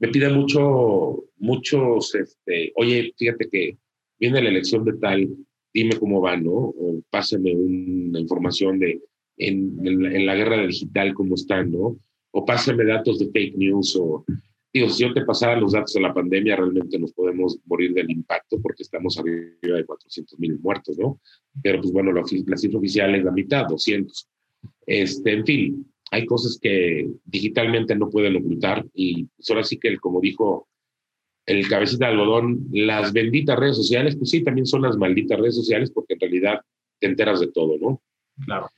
me 0.00 0.08
piden 0.08 0.34
mucho, 0.34 1.24
muchos, 1.38 2.14
este, 2.16 2.72
oye, 2.74 3.12
fíjate 3.16 3.48
que 3.48 3.78
viene 4.18 4.42
la 4.42 4.48
elección 4.48 4.84
de 4.84 4.94
tal, 4.94 5.28
dime 5.72 5.96
cómo 5.96 6.20
va, 6.20 6.36
¿no? 6.36 6.52
O 6.52 7.02
pásame 7.08 7.54
una 7.54 8.20
información 8.20 8.78
de 8.78 9.00
en, 9.36 9.78
en 9.86 10.26
la 10.26 10.34
guerra 10.34 10.66
digital 10.66 11.14
cómo 11.14 11.34
están, 11.34 11.72
¿no? 11.72 11.96
o 12.32 12.44
pásame 12.44 12.84
datos 12.84 13.18
de 13.18 13.26
fake 13.30 13.56
news 13.56 13.96
o 13.96 14.24
digo, 14.72 14.88
si 14.88 15.02
yo 15.02 15.12
te 15.12 15.24
pasara 15.24 15.60
los 15.60 15.72
datos 15.72 15.92
de 15.92 16.00
la 16.00 16.14
pandemia, 16.14 16.56
realmente 16.56 16.98
nos 16.98 17.12
podemos 17.12 17.58
morir 17.66 17.92
del 17.92 18.10
impacto 18.10 18.60
porque 18.60 18.82
estamos 18.82 19.18
arriba 19.18 19.76
de 19.76 19.84
400 19.84 20.38
mil 20.38 20.58
muertos, 20.58 20.98
¿no? 20.98 21.20
Pero 21.62 21.80
pues 21.80 21.92
bueno, 21.92 22.10
la, 22.10 22.22
la, 22.46 22.56
cifra 22.56 22.78
oficial 22.78 23.14
es 23.14 23.22
la 23.22 23.32
mitad, 23.32 23.66
200. 23.68 24.28
Este, 24.86 25.32
en 25.32 25.44
fin, 25.44 25.92
hay 26.10 26.24
cosas 26.24 26.58
que 26.60 27.06
digitalmente 27.24 27.94
no 27.94 28.08
pueden 28.08 28.36
ocultar 28.36 28.86
y 28.94 29.24
pues 29.24 29.50
ahora 29.50 29.62
sí 29.62 29.78
que, 29.78 29.94
como 29.98 30.20
dijo 30.22 30.68
el 31.44 31.68
cabecita 31.68 32.06
de 32.06 32.12
algodón, 32.12 32.66
las 32.70 33.12
benditas 33.12 33.58
redes 33.58 33.76
sociales, 33.76 34.16
pues 34.16 34.30
sí, 34.30 34.42
también 34.42 34.64
son 34.64 34.82
las 34.82 34.96
malditas 34.96 35.38
redes 35.38 35.56
sociales 35.56 35.90
porque 35.90 36.14
en 36.14 36.20
realidad 36.20 36.60
te 36.98 37.08
enteras 37.08 37.40
de 37.40 37.48
todo, 37.48 37.76
¿no? 37.78 38.00
Claro. 38.46 38.68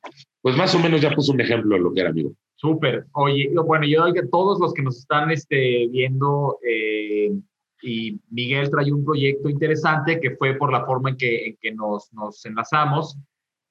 Pues 0.45 0.59
más 0.59 0.75
o 0.75 0.79
menos 0.79 1.01
ya 1.01 1.11
puse 1.11 1.33
un 1.33 1.41
ejemplo 1.41 1.75
de 1.75 1.81
lo 1.81 1.91
que 1.91 2.01
era, 2.03 2.11
amigo. 2.11 2.33
Súper. 2.57 3.07
Oye, 3.13 3.51
bueno, 3.65 3.87
yo 3.87 4.13
que 4.13 4.27
todos 4.27 4.61
los 4.61 4.75
que 4.75 4.83
nos 4.83 4.99
están 4.99 5.31
este, 5.31 5.87
viendo, 5.87 6.59
eh, 6.63 7.33
y 7.81 8.21
Miguel 8.29 8.69
trae 8.69 8.93
un 8.93 9.07
proyecto 9.07 9.49
interesante 9.49 10.21
que 10.21 10.33
fue 10.33 10.53
por 10.57 10.71
la 10.71 10.85
forma 10.85 11.09
en 11.09 11.17
que, 11.17 11.47
en 11.47 11.57
que 11.59 11.73
nos, 11.73 12.13
nos 12.13 12.45
enlazamos, 12.45 13.17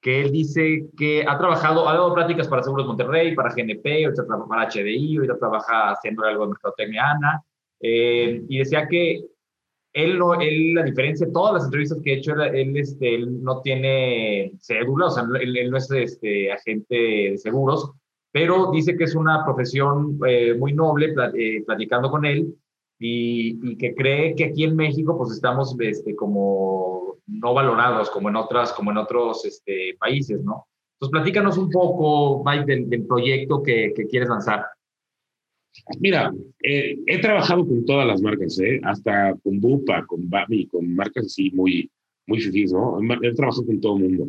que 0.00 0.22
él 0.22 0.32
dice 0.32 0.86
que 0.98 1.24
ha 1.24 1.38
trabajado, 1.38 1.88
ha 1.88 1.92
dado 1.92 2.12
prácticas 2.12 2.48
para 2.48 2.64
Seguros 2.64 2.88
Monterrey, 2.88 3.36
para 3.36 3.54
GNP, 3.54 4.12
para 4.48 4.68
HDI, 4.68 5.18
ahorita 5.18 5.38
trabaja 5.38 5.92
haciendo 5.92 6.24
algo 6.24 6.42
de 6.42 6.48
mercadotecnia 6.48 7.08
ANA, 7.08 7.44
eh, 7.82 8.42
y 8.48 8.58
decía 8.58 8.88
que 8.88 9.24
él, 9.94 10.18
no, 10.18 10.34
él, 10.34 10.76
a 10.76 10.82
diferencia 10.82 11.26
de 11.26 11.32
todas 11.32 11.54
las 11.54 11.64
entrevistas 11.64 12.00
que 12.02 12.12
he 12.12 12.16
hecho, 12.18 12.34
él, 12.34 12.76
este, 12.76 13.14
él 13.14 13.42
no 13.42 13.60
tiene 13.62 14.52
cédula, 14.60 15.06
o 15.06 15.10
sea, 15.10 15.24
él, 15.40 15.70
no 15.70 15.76
es 15.76 15.90
este, 15.90 16.52
agente 16.52 16.94
de 16.94 17.38
seguros, 17.38 17.92
pero 18.32 18.72
dice 18.72 18.96
que 18.96 19.04
es 19.04 19.14
una 19.14 19.44
profesión 19.44 20.18
eh, 20.26 20.54
muy 20.54 20.72
noble, 20.72 21.14
eh, 21.38 21.62
platicando 21.64 22.10
con 22.10 22.24
él, 22.24 22.54
y, 22.98 23.76
que 23.76 23.94
cree 23.94 24.34
que 24.34 24.46
aquí 24.46 24.64
en 24.64 24.76
México 24.76 25.16
pues 25.16 25.32
estamos 25.32 25.76
este, 25.80 26.14
como 26.16 27.18
no 27.26 27.54
valorados 27.54 28.10
como 28.10 28.28
en, 28.28 28.36
otras, 28.36 28.72
como 28.72 28.90
en 28.90 28.98
otros 28.98 29.44
este, 29.44 29.96
países, 29.98 30.42
¿no? 30.42 30.66
Entonces, 30.94 31.12
platícanos 31.12 31.58
un 31.58 31.70
poco, 31.70 32.42
Mike, 32.44 32.86
del, 32.86 33.06
proyecto 33.06 33.62
que, 33.62 33.92
que, 33.94 34.06
quieres 34.06 34.28
lanzar. 34.28 34.64
Mira, 36.00 36.32
eh, 36.62 36.98
he 37.06 37.18
trabajado 37.18 37.66
con 37.66 37.84
todas 37.84 38.06
las 38.06 38.22
marcas, 38.22 38.58
¿eh? 38.60 38.80
hasta 38.84 39.34
con 39.42 39.60
Bupa, 39.60 40.06
con 40.06 40.28
Babi, 40.28 40.66
con 40.66 40.94
marcas 40.94 41.26
así 41.26 41.50
muy, 41.50 41.90
muy 42.26 42.40
fifís, 42.40 42.72
¿no? 42.72 42.98
He 43.22 43.34
trabajado 43.34 43.66
con 43.66 43.80
todo 43.80 43.96
el 43.96 44.04
mundo. 44.04 44.28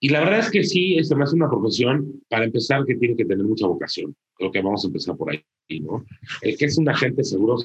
Y 0.00 0.10
la 0.10 0.20
verdad 0.20 0.40
es 0.40 0.50
que 0.50 0.62
sí, 0.62 0.96
es 0.96 1.14
me 1.14 1.24
hace 1.24 1.34
una 1.34 1.50
profesión, 1.50 2.22
para 2.28 2.44
empezar, 2.44 2.84
que 2.84 2.94
tiene 2.96 3.16
que 3.16 3.24
tener 3.24 3.44
mucha 3.44 3.66
vocación. 3.66 4.14
Creo 4.34 4.52
que 4.52 4.60
vamos 4.60 4.84
a 4.84 4.88
empezar 4.88 5.16
por 5.16 5.30
ahí, 5.30 5.80
¿no? 5.80 6.04
El 6.42 6.56
que 6.56 6.66
es 6.66 6.78
un 6.78 6.88
agente 6.88 7.24
seguro. 7.24 7.56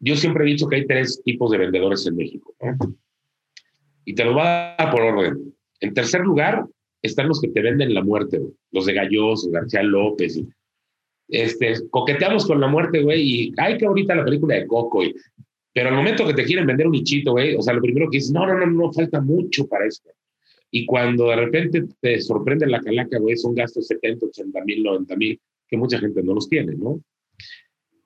Yo 0.00 0.16
siempre 0.16 0.44
he 0.44 0.52
dicho 0.52 0.66
que 0.66 0.76
hay 0.76 0.86
tres 0.86 1.22
tipos 1.22 1.50
de 1.50 1.58
vendedores 1.58 2.06
en 2.06 2.16
México, 2.16 2.54
¿no? 2.60 2.96
Y 4.04 4.14
te 4.14 4.24
lo 4.24 4.32
voy 4.32 4.42
a 4.42 4.74
dar 4.78 4.90
por 4.90 5.02
orden. 5.02 5.54
En 5.80 5.94
tercer 5.94 6.22
lugar, 6.22 6.66
están 7.02 7.28
los 7.28 7.40
que 7.40 7.48
te 7.48 7.60
venden 7.60 7.94
la 7.94 8.02
muerte, 8.02 8.40
los 8.70 8.86
de 8.86 8.94
Galloso, 8.94 9.50
García 9.50 9.82
López. 9.82 10.36
Y, 10.36 10.48
este, 11.28 11.74
coqueteamos 11.90 12.46
con 12.46 12.60
la 12.60 12.68
muerte, 12.68 13.02
güey, 13.02 13.22
y 13.22 13.54
hay 13.58 13.78
que 13.78 13.86
ahorita 13.86 14.14
la 14.14 14.24
película 14.24 14.56
de 14.56 14.66
Coco, 14.66 15.02
y, 15.02 15.14
pero 15.72 15.88
al 15.88 15.94
momento 15.94 16.26
que 16.26 16.34
te 16.34 16.44
quieren 16.44 16.66
vender 16.66 16.86
un 16.86 16.92
nichito, 16.92 17.32
güey, 17.32 17.54
o 17.54 17.62
sea, 17.62 17.74
lo 17.74 17.80
primero 17.80 18.10
que 18.10 18.18
dices, 18.18 18.32
no, 18.32 18.46
no, 18.46 18.58
no, 18.58 18.66
no, 18.66 18.92
falta 18.92 19.20
mucho 19.20 19.66
para 19.66 19.86
esto. 19.86 20.10
Y 20.70 20.86
cuando 20.86 21.28
de 21.28 21.36
repente 21.36 21.84
te 22.00 22.20
sorprende 22.20 22.66
la 22.66 22.80
calaca, 22.80 23.18
güey, 23.18 23.36
son 23.36 23.54
gastos 23.54 23.86
70, 23.86 24.26
80 24.26 24.64
mil, 24.64 24.82
90 24.82 25.16
mil, 25.16 25.40
que 25.68 25.76
mucha 25.76 25.98
gente 25.98 26.22
no 26.22 26.34
los 26.34 26.48
tiene, 26.48 26.74
¿no? 26.74 27.00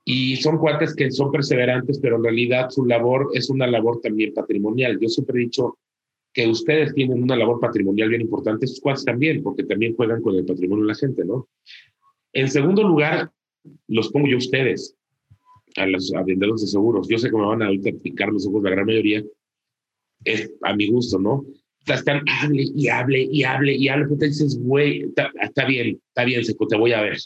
Y 0.04 0.36
son 0.36 0.58
cuates 0.58 0.94
que 0.94 1.10
son 1.10 1.32
perseverantes, 1.32 1.98
pero 1.98 2.16
en 2.16 2.24
realidad 2.24 2.70
su 2.70 2.84
labor 2.84 3.30
es 3.34 3.50
una 3.50 3.66
labor 3.66 4.00
también 4.00 4.32
patrimonial. 4.32 4.98
Yo 5.00 5.08
siempre 5.08 5.40
he 5.40 5.44
dicho 5.44 5.78
que 6.32 6.46
ustedes 6.46 6.94
tienen 6.94 7.22
una 7.22 7.34
labor 7.34 7.58
patrimonial 7.58 8.10
bien 8.10 8.20
importante, 8.20 8.66
sus 8.66 8.80
cuates 8.80 9.04
también, 9.04 9.42
porque 9.42 9.64
también 9.64 9.96
juegan 9.96 10.22
con 10.22 10.36
el 10.36 10.44
patrimonio 10.44 10.84
de 10.84 10.88
la 10.88 10.94
gente, 10.94 11.24
¿no? 11.24 11.48
En 12.36 12.50
segundo 12.50 12.82
lugar, 12.82 13.30
los 13.88 14.12
pongo 14.12 14.28
yo 14.28 14.34
a 14.34 14.38
ustedes, 14.38 14.94
a 15.76 15.86
los 15.86 16.12
vendedores 16.26 16.60
de 16.60 16.66
seguros. 16.66 17.08
Yo 17.08 17.16
sé 17.16 17.30
que 17.30 17.36
me 17.36 17.46
van 17.46 17.62
a 17.62 17.70
picar 18.02 18.28
los 18.28 18.46
ojos 18.46 18.62
la 18.62 18.70
gran 18.72 18.84
mayoría, 18.84 19.24
es 20.22 20.52
a 20.60 20.76
mi 20.76 20.88
gusto, 20.88 21.18
¿no? 21.18 21.46
están, 21.86 22.22
hable 22.28 22.64
y 22.74 22.88
hable 22.88 23.22
y 23.22 23.42
hable 23.44 23.72
y 23.74 23.88
hable, 23.88 24.06
pues 24.08 24.18
te 24.18 24.26
dices, 24.26 24.58
güey, 24.60 25.06
está, 25.40 25.64
bien, 25.64 25.98
está 26.08 26.24
bien, 26.24 26.44
Seco, 26.44 26.66
te 26.66 26.76
voy 26.76 26.92
a 26.92 27.00
ver. 27.00 27.16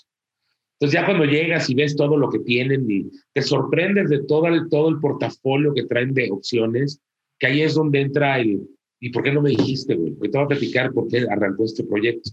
Entonces 0.75 1.01
ya 1.01 1.05
cuando 1.05 1.25
llegas 1.25 1.69
y 1.69 1.75
ves 1.75 1.97
todo 1.97 2.17
lo 2.17 2.31
que 2.31 2.39
tienen 2.39 2.89
y 2.89 3.11
te 3.33 3.43
sorprendes 3.43 4.11
de 4.11 4.23
todo 4.23 4.47
el, 4.47 4.69
todo 4.69 4.91
el 4.91 5.01
portafolio 5.01 5.75
que 5.75 5.87
traen 5.87 6.15
de 6.15 6.31
opciones, 6.31 7.01
que 7.41 7.49
ahí 7.49 7.63
es 7.63 7.75
donde 7.75 8.01
entra 8.01 8.39
el, 8.39 8.61
¿y 9.01 9.11
por 9.11 9.25
qué 9.25 9.33
no 9.33 9.43
me 9.43 9.51
dijiste, 9.51 9.97
güey? 9.97 10.13
Porque 10.13 10.29
te 10.29 10.39
voy 10.39 10.45
a 10.45 10.49
platicar 10.49 10.93
por 10.93 11.09
qué 11.09 11.27
arrancó 11.29 11.65
este 11.65 11.83
proyecto. 11.83 12.31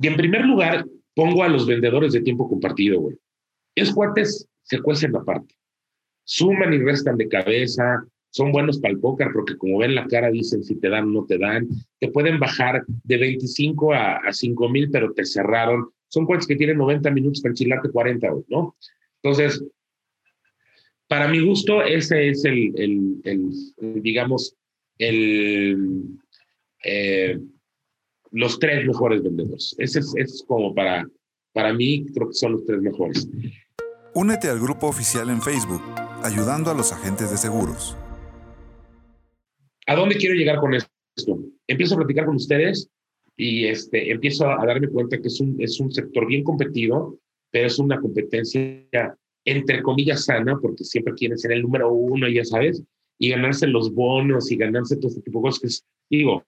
Y 0.00 0.06
en 0.06 0.16
primer 0.16 0.46
lugar, 0.46 0.86
pongo 1.18 1.42
a 1.42 1.48
los 1.48 1.66
vendedores 1.66 2.12
de 2.12 2.20
tiempo 2.20 2.48
compartido, 2.48 3.00
güey. 3.00 3.16
Es 3.74 3.92
cuates 3.92 4.48
se 4.62 4.80
cuecen 4.80 5.16
aparte. 5.16 5.52
Suman 6.22 6.72
y 6.72 6.78
restan 6.78 7.16
de 7.16 7.28
cabeza, 7.28 8.06
son 8.30 8.52
buenos 8.52 8.78
para 8.78 8.94
el 8.94 9.00
póker 9.00 9.30
porque 9.32 9.56
como 9.56 9.78
ven 9.78 9.96
la 9.96 10.06
cara 10.06 10.30
dicen 10.30 10.62
si 10.62 10.76
te 10.76 10.88
dan 10.88 11.06
o 11.08 11.22
no 11.22 11.26
te 11.26 11.36
dan. 11.36 11.66
Te 11.98 12.06
pueden 12.12 12.38
bajar 12.38 12.84
de 12.86 13.16
25 13.16 13.94
a, 13.94 14.18
a 14.18 14.32
5 14.32 14.68
mil, 14.68 14.92
pero 14.92 15.12
te 15.12 15.24
cerraron. 15.24 15.90
Son 16.06 16.24
cuates 16.24 16.46
que 16.46 16.54
tienen 16.54 16.78
90 16.78 17.10
minutos 17.10 17.42
para 17.42 17.50
enchilarte 17.50 17.90
40, 17.90 18.28
¿no? 18.46 18.76
Entonces, 19.20 19.64
para 21.08 21.26
mi 21.26 21.44
gusto, 21.44 21.82
ese 21.82 22.28
es 22.28 22.44
el, 22.44 22.72
el, 23.24 24.02
digamos, 24.02 24.54
el, 24.98 26.04
eh, 26.84 27.40
los 28.32 28.58
tres 28.58 28.86
mejores 28.86 29.22
vendedores. 29.22 29.74
Ese 29.78 30.00
es, 30.00 30.44
como 30.46 30.74
para, 30.74 31.08
para 31.52 31.72
mí, 31.72 32.06
creo 32.14 32.28
que 32.28 32.34
son 32.34 32.52
los 32.52 32.64
tres 32.64 32.80
mejores. 32.80 33.28
Únete 34.14 34.48
al 34.48 34.60
grupo 34.60 34.88
oficial 34.88 35.30
en 35.30 35.40
Facebook, 35.40 35.82
ayudando 36.22 36.70
a 36.70 36.74
los 36.74 36.92
agentes 36.92 37.30
de 37.30 37.36
seguros. 37.36 37.96
¿A 39.86 39.94
dónde 39.94 40.16
quiero 40.16 40.34
llegar 40.34 40.58
con 40.58 40.74
esto? 40.74 40.90
Empiezo 41.66 41.94
a 41.94 41.98
platicar 41.98 42.26
con 42.26 42.36
ustedes 42.36 42.90
y 43.36 43.66
este, 43.66 44.10
empiezo 44.10 44.48
a 44.48 44.64
darme 44.66 44.88
cuenta 44.88 45.18
que 45.18 45.28
es 45.28 45.40
un, 45.40 45.56
es 45.60 45.80
un 45.80 45.92
sector 45.92 46.26
bien 46.26 46.44
competido, 46.44 47.18
pero 47.50 47.66
es 47.66 47.78
una 47.78 48.00
competencia 48.00 49.16
entre 49.48 49.82
comillas, 49.82 50.26
sana, 50.26 50.58
porque 50.60 50.84
siempre 50.84 51.14
quieren 51.14 51.38
ser 51.38 51.52
el 51.52 51.62
número 51.62 51.90
uno, 51.90 52.28
ya 52.28 52.44
sabes, 52.44 52.82
y 53.18 53.30
ganarse 53.30 53.66
los 53.66 53.94
bonos 53.94 54.50
y 54.52 54.56
ganarse 54.56 54.96
todo 54.96 55.08
este 55.08 55.22
tipo 55.22 55.38
de 55.38 55.42
cosas. 55.44 55.84
digo, 56.10 56.44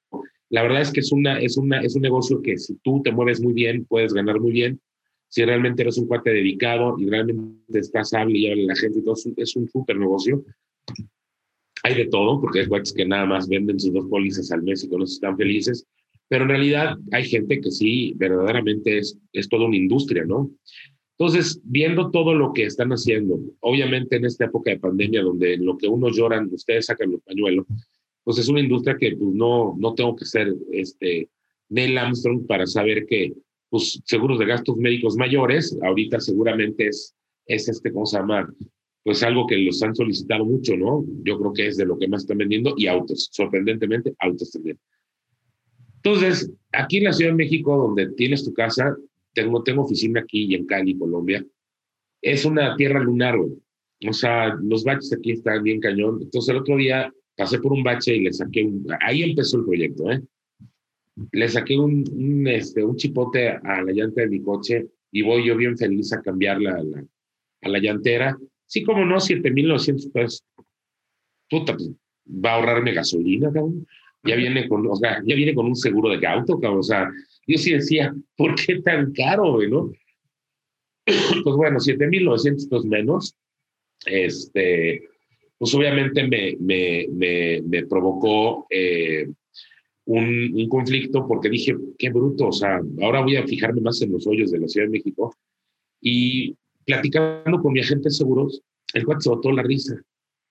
la 0.51 0.63
verdad 0.63 0.83
es 0.83 0.93
que 0.93 1.01
es, 1.01 1.13
una, 1.13 1.41
es, 1.41 1.57
una, 1.57 1.81
es 1.81 1.95
un 1.95 2.03
negocio 2.03 2.43
que 2.43 2.59
si 2.59 2.75
tú 2.83 3.01
te 3.03 3.13
mueves 3.13 3.41
muy 3.41 3.53
bien, 3.53 3.87
puedes 3.87 4.13
ganar 4.13 4.41
muy 4.41 4.51
bien. 4.51 4.81
Si 5.29 5.45
realmente 5.45 5.83
eres 5.83 5.97
un 5.97 6.09
cuate 6.09 6.31
dedicado 6.31 6.97
y 6.99 7.09
realmente 7.09 7.79
estás 7.79 8.13
hable 8.13 8.37
y 8.37 8.51
habla 8.51 8.65
a 8.65 8.67
la 8.67 8.77
gente 8.77 9.01
todo, 9.01 9.15
es 9.37 9.57
un 9.57 9.69
súper 9.69 9.97
negocio. 9.97 10.45
Hay 11.85 11.95
de 11.95 12.07
todo, 12.07 12.41
porque 12.41 12.61
hay 12.61 12.67
cuates 12.67 12.93
que 12.93 13.07
nada 13.07 13.27
más 13.27 13.49
venden 13.49 13.79
sus 13.79 13.93
dos 13.93 14.07
pólizas 14.11 14.51
al 14.51 14.65
mes 14.65 14.83
y 14.83 14.89
con 14.89 15.03
eso 15.03 15.15
están 15.15 15.37
felices. 15.37 15.87
Pero 16.29 16.43
en 16.43 16.51
realidad 16.51 16.97
hay 17.13 17.25
gente 17.25 17.61
que 17.61 17.71
sí, 17.71 18.13
verdaderamente 18.17 18.99
es, 18.99 19.17
es 19.33 19.49
toda 19.49 19.67
una 19.67 19.77
industria, 19.77 20.25
¿no? 20.25 20.51
Entonces, 21.17 21.61
viendo 21.65 22.11
todo 22.11 22.35
lo 22.35 22.53
que 22.53 22.65
están 22.65 22.91
haciendo, 22.91 23.39
obviamente 23.61 24.17
en 24.17 24.25
esta 24.25 24.47
época 24.47 24.71
de 24.71 24.81
pandemia, 24.81 25.23
donde 25.23 25.57
lo 25.59 25.79
que 25.79 25.87
unos 25.87 26.17
lloran, 26.17 26.49
ustedes 26.53 26.87
sacan 26.87 27.13
el 27.13 27.21
pañuelo, 27.21 27.67
pues 28.31 28.39
es 28.39 28.49
una 28.49 28.61
industria 28.61 28.97
que 28.97 29.17
pues, 29.17 29.35
no, 29.35 29.75
no 29.77 29.93
tengo 29.95 30.15
que 30.15 30.25
ser 30.25 30.55
este, 30.71 31.29
Neil 31.69 31.99
Armstrong 31.99 32.47
para 32.47 32.65
saber 32.65 33.05
que 33.07 33.33
pues, 33.69 34.01
seguros 34.05 34.39
de 34.39 34.47
gastos 34.47 34.77
médicos 34.77 35.17
mayores, 35.17 35.77
ahorita 35.83 36.21
seguramente 36.21 36.87
es, 36.87 37.13
es 37.47 37.69
este, 37.69 37.93
¿cómo 37.93 38.07
se 38.07 38.19
llama? 38.19 38.49
Pues 39.03 39.25
algo 39.25 39.49
que 39.49 39.57
los 39.59 39.83
han 39.83 39.97
solicitado 39.97 40.45
mucho, 40.45 40.77
¿no? 40.77 41.05
Yo 41.25 41.41
creo 41.41 41.53
que 41.53 41.67
es 41.67 41.77
de 41.77 41.87
lo 41.87 41.99
que 41.99 42.07
más 42.07 42.23
están 42.23 42.39
vendiendo 42.39 42.75
y 42.77 42.87
autos, 42.87 43.31
sorprendentemente, 43.33 44.15
autos 44.21 44.53
también. 44.53 44.79
Entonces, 45.97 46.53
aquí 46.71 46.99
en 46.99 47.05
la 47.05 47.13
Ciudad 47.13 47.33
de 47.33 47.37
México, 47.37 47.77
donde 47.77 48.13
tienes 48.13 48.45
tu 48.45 48.55
casa, 48.55 48.97
tengo, 49.35 49.65
tengo 49.65 49.83
oficina 49.83 50.21
aquí 50.21 50.45
y 50.45 50.55
en 50.55 50.67
Cali, 50.67 50.97
Colombia, 50.97 51.45
es 52.23 52.45
una 52.45 52.77
tierra 52.77 53.01
lunar, 53.01 53.37
güey. 53.37 53.55
O 54.09 54.13
sea, 54.13 54.55
los 54.63 54.85
baches 54.85 55.13
aquí 55.13 55.33
están 55.33 55.65
bien 55.65 55.81
cañón. 55.81 56.21
Entonces 56.23 56.51
el 56.51 56.61
otro 56.61 56.77
día 56.77 57.13
pasé 57.41 57.59
por 57.59 57.73
un 57.73 57.83
bache 57.83 58.15
y 58.15 58.21
le 58.21 58.33
saqué 58.35 58.63
un... 58.63 58.87
Ahí 59.01 59.23
empezó 59.23 59.57
el 59.57 59.65
proyecto, 59.65 60.11
¿eh? 60.11 60.21
Le 61.33 61.49
saqué 61.49 61.79
un, 61.79 62.05
un, 62.13 62.47
este, 62.47 62.85
un 62.85 62.97
chipote 62.97 63.49
a 63.49 63.83
la 63.83 63.93
llanta 63.93 64.21
de 64.21 64.29
mi 64.29 64.43
coche 64.43 64.89
y 65.11 65.23
voy 65.23 65.47
yo 65.47 65.57
bien 65.57 65.77
feliz 65.79 66.13
a 66.13 66.21
cambiarla 66.21 66.75
a 66.75 66.83
la, 66.83 67.05
a 67.63 67.69
la 67.71 67.79
llantera. 67.79 68.37
Sí, 68.67 68.83
como 68.83 69.07
no, 69.07 69.17
7.900 69.17 70.13
pesos. 70.13 70.45
Puta, 71.49 71.75
pues, 71.75 71.91
va 72.27 72.51
a 72.51 72.55
ahorrarme 72.57 72.93
gasolina, 72.93 73.51
cabrón. 73.51 73.87
Ya 74.23 74.37
viene 74.37 74.69
con, 74.69 74.87
o 74.87 74.97
sea, 74.97 75.23
ya 75.25 75.35
viene 75.35 75.55
con 75.55 75.65
un 75.65 75.77
seguro 75.77 76.11
de 76.15 76.27
auto, 76.27 76.61
cabrón. 76.61 76.81
O 76.81 76.83
sea, 76.83 77.11
yo 77.47 77.57
sí 77.57 77.73
decía, 77.73 78.15
¿por 78.37 78.55
qué 78.55 78.83
tan 78.83 79.13
caro, 79.13 79.59
no? 79.67 79.91
Pues 81.07 81.57
bueno, 81.57 81.79
7.900 81.79 82.69
pesos 82.69 82.85
menos. 82.85 83.35
Este, 84.05 85.10
pues 85.61 85.75
obviamente 85.75 86.27
me, 86.27 86.57
me, 86.59 87.07
me, 87.13 87.61
me 87.61 87.87
provocó 87.87 88.67
eh, 88.71 89.29
un, 90.07 90.55
un, 90.55 90.69
conflicto 90.71 91.29
porque 91.29 91.51
dije, 91.51 91.77
qué 91.99 92.09
bruto, 92.09 92.49
o 92.49 92.53
sea, 92.53 92.81
ahora 93.03 93.21
voy 93.21 93.37
a 93.37 93.47
fijarme 93.47 93.83
más 93.83 94.01
en 94.01 94.13
los 94.13 94.27
hoyos 94.27 94.51
de 94.51 94.59
la 94.59 94.69
Ciudad 94.69 94.87
de 94.87 94.93
México. 94.93 95.37
Y 96.01 96.57
platicando 96.87 97.61
con 97.61 97.75
mi 97.75 97.81
agente 97.81 98.09
de 98.09 98.15
seguros, 98.15 98.63
el 98.95 99.05
cuate 99.05 99.21
se 99.21 99.29
botó 99.29 99.53
la 99.53 99.63
risa 99.63 100.01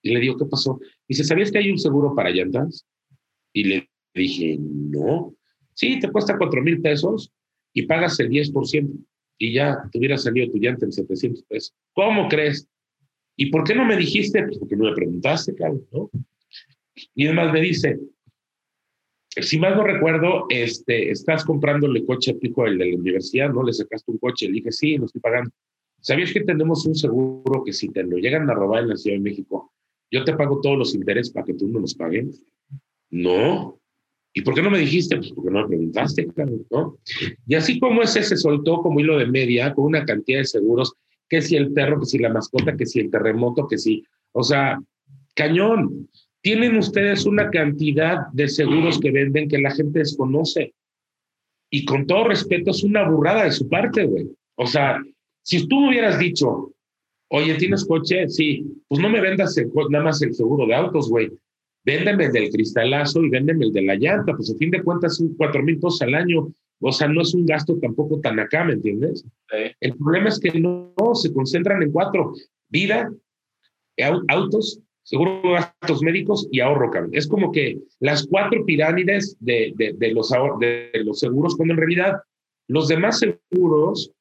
y 0.04 0.14
le 0.14 0.20
digo, 0.20 0.38
¿qué 0.38 0.46
pasó? 0.46 0.80
Dice, 1.08 1.24
¿sabías 1.24 1.52
que 1.52 1.58
hay 1.58 1.72
un 1.72 1.80
seguro 1.80 2.14
para 2.14 2.30
llantas? 2.30 2.86
Y 3.52 3.64
le 3.64 3.90
dije, 4.14 4.60
no. 4.60 5.34
Sí, 5.74 5.98
te 6.00 6.12
cuesta 6.12 6.38
cuatro 6.38 6.62
mil 6.62 6.82
pesos 6.82 7.32
y 7.74 7.88
pagas 7.88 8.20
el 8.20 8.30
10% 8.30 8.92
y 9.40 9.54
ya 9.54 9.90
te 9.92 9.98
hubiera 9.98 10.20
salido 10.20 10.52
tu 10.52 10.60
llanta 10.60 10.86
en 10.86 10.92
700 10.92 11.44
pesos. 11.46 11.74
¿Cómo 11.94 12.28
crees? 12.28 12.68
¿Y 13.42 13.46
por 13.52 13.64
qué 13.64 13.74
no 13.74 13.86
me 13.86 13.96
dijiste? 13.96 14.44
Pues 14.44 14.58
porque 14.58 14.76
no 14.76 14.84
me 14.90 14.94
preguntaste, 14.94 15.56
claro, 15.56 15.80
¿no? 15.94 16.12
Y 17.16 17.26
además 17.26 17.54
me 17.54 17.62
dice, 17.62 17.98
si 19.30 19.58
mal 19.58 19.78
no 19.78 19.84
recuerdo, 19.86 20.46
este, 20.50 21.10
estás 21.10 21.46
comprándole 21.46 22.06
coche 22.06 22.32
a 22.32 22.38
tu 22.38 22.48
hijo, 22.48 22.66
el 22.66 22.78
de 22.78 22.92
la 22.92 22.98
universidad, 22.98 23.50
¿no? 23.54 23.64
Le 23.64 23.72
sacaste 23.72 24.12
un 24.12 24.18
coche. 24.18 24.48
Le 24.48 24.56
dije, 24.56 24.74
sí, 24.74 24.98
lo 24.98 25.06
estoy 25.06 25.22
pagando. 25.22 25.52
¿Sabías 26.02 26.34
que 26.34 26.42
tenemos 26.42 26.86
un 26.86 26.96
seguro 26.96 27.64
que 27.64 27.72
si 27.72 27.88
te 27.88 28.04
lo 28.04 28.18
llegan 28.18 28.50
a 28.50 28.54
robar 28.54 28.84
en 28.84 28.90
la 28.90 28.98
Ciudad 28.98 29.16
de 29.16 29.24
México, 29.24 29.72
yo 30.12 30.26
te 30.26 30.34
pago 30.34 30.60
todos 30.60 30.78
los 30.78 30.94
intereses 30.94 31.32
para 31.32 31.46
que 31.46 31.54
tú 31.54 31.70
no 31.70 31.80
los 31.80 31.96
pagues? 31.96 32.44
No. 33.10 33.80
¿Y 34.34 34.42
por 34.42 34.54
qué 34.54 34.62
no 34.62 34.70
me 34.70 34.80
dijiste? 34.80 35.16
Pues 35.16 35.32
porque 35.32 35.50
no 35.50 35.62
me 35.62 35.68
preguntaste, 35.70 36.28
¿no? 36.72 36.98
Y 37.48 37.56
así 37.56 37.80
como 37.80 38.02
ese 38.02 38.22
se 38.22 38.36
soltó 38.36 38.82
como 38.82 39.00
hilo 39.00 39.18
de 39.18 39.28
media 39.28 39.74
con 39.74 39.86
una 39.86 40.04
cantidad 40.04 40.40
de 40.40 40.46
seguros, 40.46 40.94
que 41.30 41.42
si 41.42 41.56
el 41.56 41.72
perro, 41.72 42.00
que 42.00 42.06
si 42.06 42.18
la 42.18 42.34
mascota, 42.34 42.76
que 42.76 42.86
si 42.86 43.00
el 43.00 43.12
terremoto, 43.12 43.68
que 43.68 43.78
si, 43.78 44.04
o 44.32 44.44
sea, 44.44 44.80
cañón. 45.36 46.10
Tienen 46.42 46.78
ustedes 46.78 47.26
una 47.26 47.50
cantidad 47.50 48.28
de 48.32 48.48
seguros 48.48 48.98
que 48.98 49.12
venden 49.12 49.50
que 49.50 49.58
la 49.58 49.72
gente 49.72 50.00
desconoce. 50.00 50.74
Y 51.70 51.84
con 51.84 52.08
todo 52.08 52.30
respeto, 52.30 52.72
es 52.72 52.82
una 52.82 53.10
burrada 53.10 53.44
de 53.44 53.52
su 53.52 53.68
parte, 53.68 54.06
güey. 54.06 54.30
O 54.56 54.66
sea, 54.66 55.04
si 55.44 55.68
tú 55.68 55.82
me 55.82 55.90
hubieras 55.90 56.18
dicho, 56.18 56.72
oye, 57.30 57.56
¿tienes 57.56 57.86
coche? 57.86 58.30
Sí, 58.30 58.66
pues 58.88 59.02
no 59.02 59.10
me 59.10 59.20
vendas 59.20 59.54
nada 59.90 60.06
más 60.06 60.22
el 60.22 60.34
seguro 60.34 60.66
de 60.66 60.76
autos, 60.76 61.10
güey 61.10 61.30
véndeme 61.86 62.26
el 62.26 62.32
del 62.32 62.50
cristalazo 62.50 63.24
y 63.24 63.30
véndeme 63.30 63.66
el 63.66 63.74
de 63.74 63.82
la 63.82 63.96
llanta, 63.96 64.36
pues 64.36 64.52
a 64.52 64.58
fin 64.58 64.72
de 64.72 64.84
cuentas 64.84 65.18
son 65.18 65.34
cuatro 65.36 65.64
mil 65.64 65.76
pesos 65.76 66.02
al 66.02 66.14
año, 66.14 66.52
o 66.82 66.92
sea, 66.92 67.08
no 67.08 67.22
es 67.22 67.34
un 67.34 67.46
gasto 67.46 67.78
tampoco 67.80 68.20
tan 68.22 68.40
acá, 68.40 68.64
¿me 68.64 68.74
entiendes? 68.74 69.26
El 69.80 69.96
problema 69.98 70.30
es 70.30 70.40
que 70.40 70.60
no, 70.60 70.94
se 71.14 71.34
concentran 71.34 71.84
en 71.84 71.92
cuatro, 71.92 72.34
vida, 72.70 73.12
autos, 74.30 74.80
seguro 75.04 75.42
gastos 75.52 76.02
médicos 76.02 76.48
y 76.52 76.62
ahorro, 76.62 76.90
cabrón. 76.90 77.12
Es 77.14 77.28
como 77.28 77.52
que 77.52 77.80
las 78.00 78.26
cuatro 78.28 78.66
pirámides 78.66 79.36
de, 79.40 79.74
los, 80.14 80.30
seguros, 81.20 81.56
cuando 81.56 81.74
en 81.74 81.80
realidad 81.80 82.14
los 82.68 82.88
demás 82.88 83.20
seguros 83.20 84.12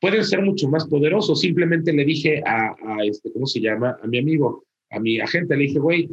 pueden 0.00 0.24
ser 0.24 0.42
mucho 0.42 0.68
más 0.68 0.86
poderosos. 0.86 1.40
Simplemente 1.40 1.92
le 1.92 2.04
dije 2.04 2.42
a, 2.46 2.76
a 2.86 3.04
este, 3.04 3.32
¿cómo 3.32 3.46
se 3.46 3.60
llama? 3.60 3.96
A 4.02 4.06
mi 4.06 4.18
amigo, 4.18 4.64
a 4.90 5.00
mi 5.00 5.18
agente, 5.18 5.56
le 5.56 5.64
dije, 5.64 5.78
güey, 5.78 6.08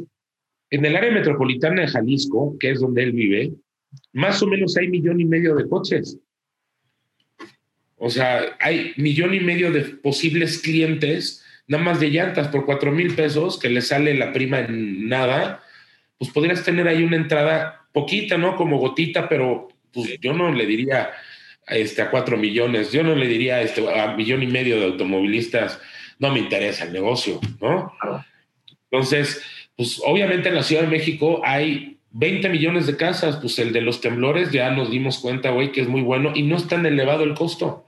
en 0.70 0.84
el 0.84 0.96
área 0.96 1.12
metropolitana 1.12 1.82
de 1.82 1.88
Jalisco, 1.88 2.56
que 2.58 2.70
es 2.70 2.80
donde 2.80 3.02
él 3.02 3.12
vive, 3.12 3.52
más 4.12 4.42
o 4.42 4.46
menos 4.46 4.76
hay 4.76 4.88
millón 4.88 5.20
y 5.20 5.24
medio 5.24 5.54
de 5.54 5.68
coches. 5.68 6.18
O 7.96 8.10
sea, 8.10 8.56
hay 8.58 8.92
millón 8.96 9.32
y 9.34 9.40
medio 9.40 9.70
de 9.70 9.82
posibles 9.82 10.58
clientes, 10.58 11.44
nada 11.68 11.84
más 11.84 12.00
de 12.00 12.10
llantas 12.10 12.48
por 12.48 12.66
cuatro 12.66 12.90
mil 12.90 13.14
pesos, 13.14 13.58
que 13.58 13.68
le 13.68 13.80
sale 13.80 14.14
la 14.14 14.32
prima 14.32 14.60
en 14.60 15.08
nada, 15.08 15.62
pues 16.18 16.30
podrías 16.32 16.64
tener 16.64 16.88
ahí 16.88 17.02
una 17.02 17.16
entrada 17.16 17.86
poquita, 17.92 18.36
¿no? 18.38 18.56
Como 18.56 18.78
gotita, 18.78 19.28
pero 19.28 19.68
pues 19.92 20.18
yo 20.20 20.32
no 20.32 20.52
le 20.52 20.66
diría 20.66 21.12
este, 21.68 22.02
a 22.02 22.10
cuatro 22.10 22.36
millones, 22.36 22.92
yo 22.92 23.02
no 23.02 23.14
le 23.14 23.28
diría 23.28 23.62
este, 23.62 23.88
a 23.88 24.16
millón 24.16 24.42
y 24.42 24.46
medio 24.46 24.80
de 24.80 24.86
automovilistas, 24.86 25.80
no 26.18 26.32
me 26.32 26.40
interesa 26.40 26.84
el 26.84 26.92
negocio, 26.92 27.40
¿no? 27.60 27.92
Entonces, 28.90 29.42
pues 29.76 30.00
obviamente 30.04 30.48
en 30.48 30.56
la 30.56 30.62
Ciudad 30.62 30.82
de 30.82 30.88
México 30.88 31.40
hay 31.44 31.98
20 32.12 32.48
millones 32.48 32.86
de 32.86 32.96
casas, 32.96 33.36
pues 33.36 33.58
el 33.58 33.72
de 33.72 33.80
los 33.80 34.00
temblores 34.00 34.50
ya 34.50 34.70
nos 34.70 34.90
dimos 34.90 35.18
cuenta, 35.18 35.50
güey, 35.50 35.72
que 35.72 35.80
es 35.80 35.88
muy 35.88 36.02
bueno 36.02 36.32
y 36.34 36.42
no 36.42 36.56
es 36.56 36.68
tan 36.68 36.84
elevado 36.84 37.24
el 37.24 37.34
costo. 37.34 37.86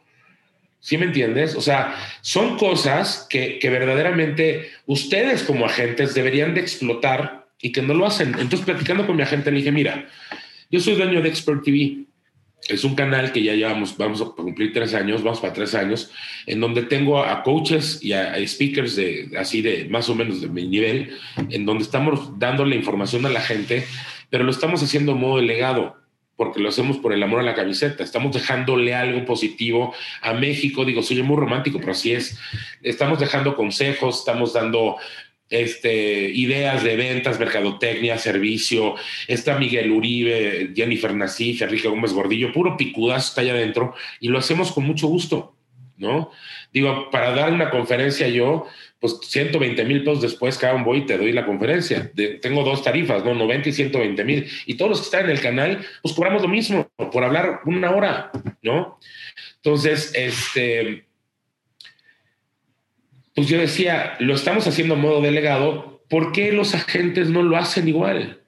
¿Sí 0.80 0.98
me 0.98 1.06
entiendes? 1.06 1.54
O 1.54 1.62
sea, 1.62 1.96
son 2.20 2.58
cosas 2.58 3.26
que, 3.30 3.58
verdaderamente 3.62 4.70
ustedes 4.84 5.42
como 5.42 5.64
agentes 5.64 6.14
deberían 6.14 6.54
de 6.54 6.60
explotar 6.60 7.48
y 7.58 7.72
que 7.72 7.80
no 7.80 7.94
lo 7.94 8.04
hacen. 8.06 8.34
Entonces, 8.38 8.60
platicando 8.60 9.06
con 9.06 9.16
mi 9.16 9.22
agente, 9.22 9.50
le 9.50 9.58
dije, 9.58 9.72
mira, 9.72 10.06
yo 10.70 10.80
soy 10.80 10.94
dueño 10.94 11.22
de 11.22 11.30
Expert 11.30 11.62
TV. 11.64 12.04
Es 12.68 12.84
un 12.84 12.94
canal 12.94 13.32
que 13.32 13.42
ya 13.42 13.54
llevamos, 13.54 13.96
vamos 13.96 14.20
a 14.20 14.26
cumplir 14.26 14.74
tres 14.74 14.92
años, 14.92 15.22
vamos 15.22 15.40
para 15.40 15.52
tres 15.52 15.74
años, 15.74 16.10
en 16.46 16.60
donde 16.60 16.82
tengo 16.82 17.22
a 17.22 17.42
coaches 17.42 18.00
y 18.02 18.12
a, 18.12 18.36
speakers 18.46 18.96
de 18.96 19.30
así 19.38 19.62
de 19.62 19.86
más 19.86 20.08
o 20.10 20.14
menos 20.14 20.42
de 20.42 20.48
mi 20.48 20.66
nivel, 20.66 21.16
en 21.50 21.64
donde 21.64 21.84
estamos 21.84 22.38
dando 22.38 22.64
la 22.64 22.74
información 22.74 23.24
a 23.24 23.30
la 23.30 23.40
gente, 23.40 23.86
pero 24.34 24.42
lo 24.42 24.50
estamos 24.50 24.82
haciendo 24.82 25.12
en 25.12 25.18
modo 25.18 25.36
delegado 25.36 25.94
porque 26.34 26.58
lo 26.58 26.68
hacemos 26.68 26.96
por 26.96 27.12
el 27.12 27.22
amor 27.22 27.38
a 27.38 27.44
la 27.44 27.54
camiseta. 27.54 28.02
Estamos 28.02 28.34
dejándole 28.34 28.92
algo 28.92 29.24
positivo 29.24 29.94
a 30.22 30.32
México. 30.32 30.84
Digo, 30.84 31.04
soy 31.04 31.22
muy 31.22 31.36
romántico, 31.36 31.78
pero 31.78 31.92
así 31.92 32.10
es. 32.10 32.36
Estamos 32.82 33.20
dejando 33.20 33.54
consejos, 33.54 34.18
estamos 34.18 34.52
dando 34.52 34.96
este, 35.50 36.30
ideas 36.30 36.82
de 36.82 36.96
ventas, 36.96 37.38
mercadotecnia, 37.38 38.18
servicio. 38.18 38.96
Está 39.28 39.56
Miguel 39.56 39.92
Uribe, 39.92 40.72
Jennifer 40.74 41.14
Nasif, 41.14 41.62
Enrique 41.62 41.86
Gómez 41.86 42.12
Gordillo, 42.12 42.52
puro 42.52 42.76
picudazo 42.76 43.28
está 43.28 43.42
allá 43.42 43.52
adentro 43.52 43.94
y 44.18 44.30
lo 44.30 44.40
hacemos 44.40 44.72
con 44.72 44.82
mucho 44.84 45.06
gusto, 45.06 45.54
¿no? 45.96 46.32
Digo, 46.72 47.08
para 47.12 47.30
dar 47.36 47.52
una 47.52 47.70
conferencia 47.70 48.26
yo, 48.26 48.66
pues 49.04 49.18
120 49.20 49.84
mil 49.84 50.02
pesos 50.02 50.22
después, 50.22 50.56
cada 50.56 50.76
un 50.76 50.82
voy 50.82 51.00
y 51.00 51.04
te 51.04 51.18
doy 51.18 51.30
la 51.30 51.44
conferencia. 51.44 52.10
tengo 52.40 52.64
dos 52.64 52.82
tarifas, 52.82 53.22
¿no? 53.22 53.34
90 53.34 53.68
y 53.68 53.72
120 53.74 54.24
mil. 54.24 54.48
Y 54.64 54.78
todos 54.78 54.92
los 54.92 55.00
que 55.00 55.04
están 55.04 55.24
en 55.26 55.30
el 55.32 55.42
canal, 55.42 55.84
pues 56.00 56.14
cobramos 56.14 56.40
lo 56.40 56.48
mismo 56.48 56.88
por 57.12 57.22
hablar 57.22 57.60
una 57.66 57.90
hora, 57.90 58.32
¿no? 58.62 58.98
Entonces, 59.56 60.10
este, 60.14 61.04
pues 63.34 63.46
yo 63.46 63.58
decía, 63.58 64.16
lo 64.20 64.34
estamos 64.34 64.66
haciendo 64.66 64.94
a 64.94 64.96
modo 64.96 65.20
delegado, 65.20 66.02
¿por 66.08 66.32
qué 66.32 66.50
los 66.50 66.74
agentes 66.74 67.28
no 67.28 67.42
lo 67.42 67.58
hacen 67.58 67.86
igual? 67.86 68.40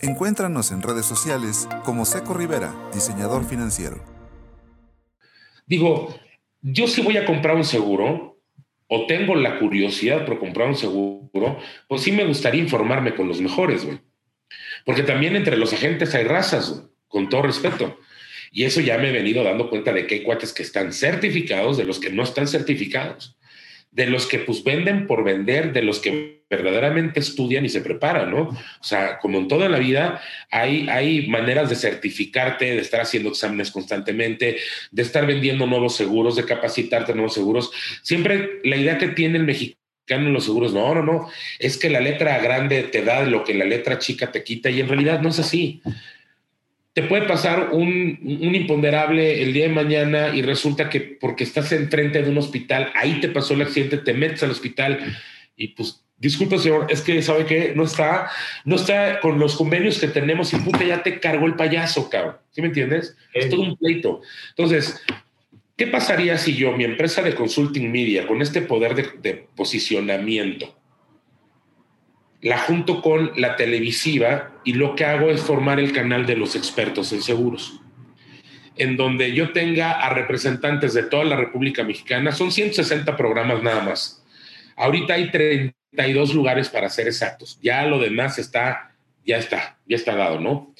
Encuéntranos 0.00 0.70
en 0.70 0.82
redes 0.82 1.06
sociales 1.06 1.68
como 1.84 2.04
Seco 2.04 2.32
Rivera, 2.34 2.72
diseñador 2.94 3.44
financiero. 3.44 4.00
Digo, 5.66 6.14
yo 6.62 6.86
si 6.86 7.02
voy 7.02 7.16
a 7.16 7.26
comprar 7.26 7.56
un 7.56 7.64
seguro, 7.64 8.33
o 8.94 9.06
tengo 9.06 9.34
la 9.34 9.58
curiosidad 9.58 10.24
por 10.24 10.38
comprar 10.38 10.68
un 10.68 10.76
seguro, 10.76 11.58
pues 11.88 12.02
sí 12.02 12.12
me 12.12 12.24
gustaría 12.24 12.62
informarme 12.62 13.16
con 13.16 13.26
los 13.26 13.40
mejores, 13.40 13.84
güey. 13.84 13.98
Porque 14.84 15.02
también 15.02 15.34
entre 15.34 15.56
los 15.56 15.72
agentes 15.72 16.14
hay 16.14 16.22
razas, 16.22 16.88
con 17.08 17.28
todo 17.28 17.42
respeto. 17.42 17.98
Y 18.52 18.62
eso 18.62 18.80
ya 18.80 18.96
me 18.98 19.08
he 19.08 19.12
venido 19.12 19.42
dando 19.42 19.68
cuenta 19.68 19.92
de 19.92 20.06
que 20.06 20.14
hay 20.14 20.22
cuates 20.22 20.52
que 20.52 20.62
están 20.62 20.92
certificados, 20.92 21.76
de 21.76 21.84
los 21.84 21.98
que 21.98 22.10
no 22.10 22.22
están 22.22 22.46
certificados 22.46 23.33
de 23.94 24.06
los 24.06 24.26
que 24.26 24.40
pues 24.40 24.64
venden 24.64 25.06
por 25.06 25.22
vender, 25.22 25.72
de 25.72 25.82
los 25.82 26.00
que 26.00 26.42
verdaderamente 26.50 27.20
estudian 27.20 27.64
y 27.64 27.68
se 27.68 27.80
preparan, 27.80 28.28
¿no? 28.28 28.48
O 28.48 28.82
sea, 28.82 29.18
como 29.20 29.38
en 29.38 29.46
toda 29.46 29.68
la 29.68 29.78
vida, 29.78 30.20
hay, 30.50 30.88
hay 30.88 31.28
maneras 31.28 31.70
de 31.70 31.76
certificarte, 31.76 32.64
de 32.64 32.80
estar 32.80 33.00
haciendo 33.00 33.30
exámenes 33.30 33.70
constantemente, 33.70 34.56
de 34.90 35.02
estar 35.02 35.24
vendiendo 35.26 35.66
nuevos 35.66 35.94
seguros, 35.94 36.34
de 36.34 36.44
capacitarte 36.44 37.14
nuevos 37.14 37.34
seguros. 37.34 37.70
Siempre 38.02 38.60
la 38.64 38.76
idea 38.76 38.98
que 38.98 39.08
tiene 39.08 39.38
el 39.38 39.44
mexicano 39.44 39.78
en 40.08 40.32
los 40.32 40.44
seguros, 40.44 40.74
no, 40.74 40.92
no, 40.92 41.02
no, 41.02 41.28
es 41.60 41.78
que 41.78 41.88
la 41.88 42.00
letra 42.00 42.38
grande 42.38 42.82
te 42.82 43.02
da 43.02 43.24
lo 43.24 43.44
que 43.44 43.54
la 43.54 43.64
letra 43.64 44.00
chica 44.00 44.32
te 44.32 44.42
quita 44.42 44.70
y 44.70 44.80
en 44.80 44.88
realidad 44.88 45.22
no 45.22 45.28
es 45.28 45.38
así 45.38 45.80
te 46.94 47.02
puede 47.02 47.26
pasar 47.26 47.70
un, 47.72 48.20
imponderable 48.22 49.42
el 49.42 49.52
día 49.52 49.64
de 49.64 49.74
mañana 49.74 50.34
y 50.34 50.42
resulta 50.42 50.88
que 50.88 51.00
porque 51.00 51.42
estás 51.42 51.72
enfrente 51.72 52.22
de 52.22 52.30
un 52.30 52.38
hospital, 52.38 52.92
ahí 52.94 53.20
te 53.20 53.28
pasó 53.28 53.54
el 53.54 53.62
accidente, 53.62 53.98
te 53.98 54.14
metes 54.14 54.44
al 54.44 54.52
hospital 54.52 55.00
y 55.56 55.68
pues, 55.68 56.04
disculpa 56.18 56.56
señor, 56.56 56.86
es 56.88 57.00
que 57.02 57.20
sabe 57.20 57.46
que 57.46 57.72
no 57.74 57.82
está, 57.82 58.30
no 58.64 58.76
está 58.76 59.18
con 59.18 59.40
los 59.40 59.56
convenios 59.56 59.98
que 59.98 60.06
tenemos 60.06 60.52
y 60.52 60.56
puta, 60.58 60.84
ya 60.84 61.02
te 61.02 61.18
cargó 61.18 61.46
el 61.46 61.56
payaso, 61.56 62.08
cabrón. 62.08 62.36
¿Sí 62.52 62.62
me 62.62 62.68
entiendes? 62.68 63.16
Es 63.32 63.50
todo 63.50 63.62
un 63.62 63.76
pleito. 63.76 64.22
Entonces, 64.50 65.04
¿qué 65.76 65.88
pasaría 65.88 66.38
si 66.38 66.54
yo, 66.54 66.76
mi 66.76 66.84
empresa 66.84 67.22
de 67.22 67.34
consulting 67.34 67.90
media, 67.90 68.24
con 68.28 68.40
este 68.40 68.62
poder 68.62 68.94
de, 68.94 69.08
de 69.20 69.48
posicionamiento, 69.56 70.78
la 72.44 72.58
junto 72.58 73.00
con 73.00 73.32
la 73.36 73.56
televisiva 73.56 74.52
y 74.64 74.74
lo 74.74 74.94
que 74.94 75.06
hago 75.06 75.30
es 75.30 75.40
formar 75.40 75.80
el 75.80 75.92
canal 75.92 76.26
de 76.26 76.36
los 76.36 76.54
expertos 76.54 77.10
en 77.14 77.22
seguros, 77.22 77.80
en 78.76 78.98
donde 78.98 79.32
yo 79.32 79.52
tenga 79.52 79.92
a 79.92 80.10
representantes 80.10 80.92
de 80.92 81.04
toda 81.04 81.24
la 81.24 81.36
República 81.36 81.84
Mexicana. 81.84 82.32
Son 82.32 82.52
160 82.52 83.16
programas 83.16 83.62
nada 83.62 83.80
más. 83.82 84.22
Ahorita 84.76 85.14
hay 85.14 85.30
32 85.30 86.34
lugares 86.34 86.68
para 86.68 86.90
ser 86.90 87.06
exactos. 87.06 87.58
Ya 87.62 87.86
lo 87.86 87.98
demás 87.98 88.38
está, 88.38 88.94
ya 89.24 89.38
está, 89.38 89.78
ya 89.86 89.96
está 89.96 90.14
dado, 90.14 90.38
¿no? 90.38 90.74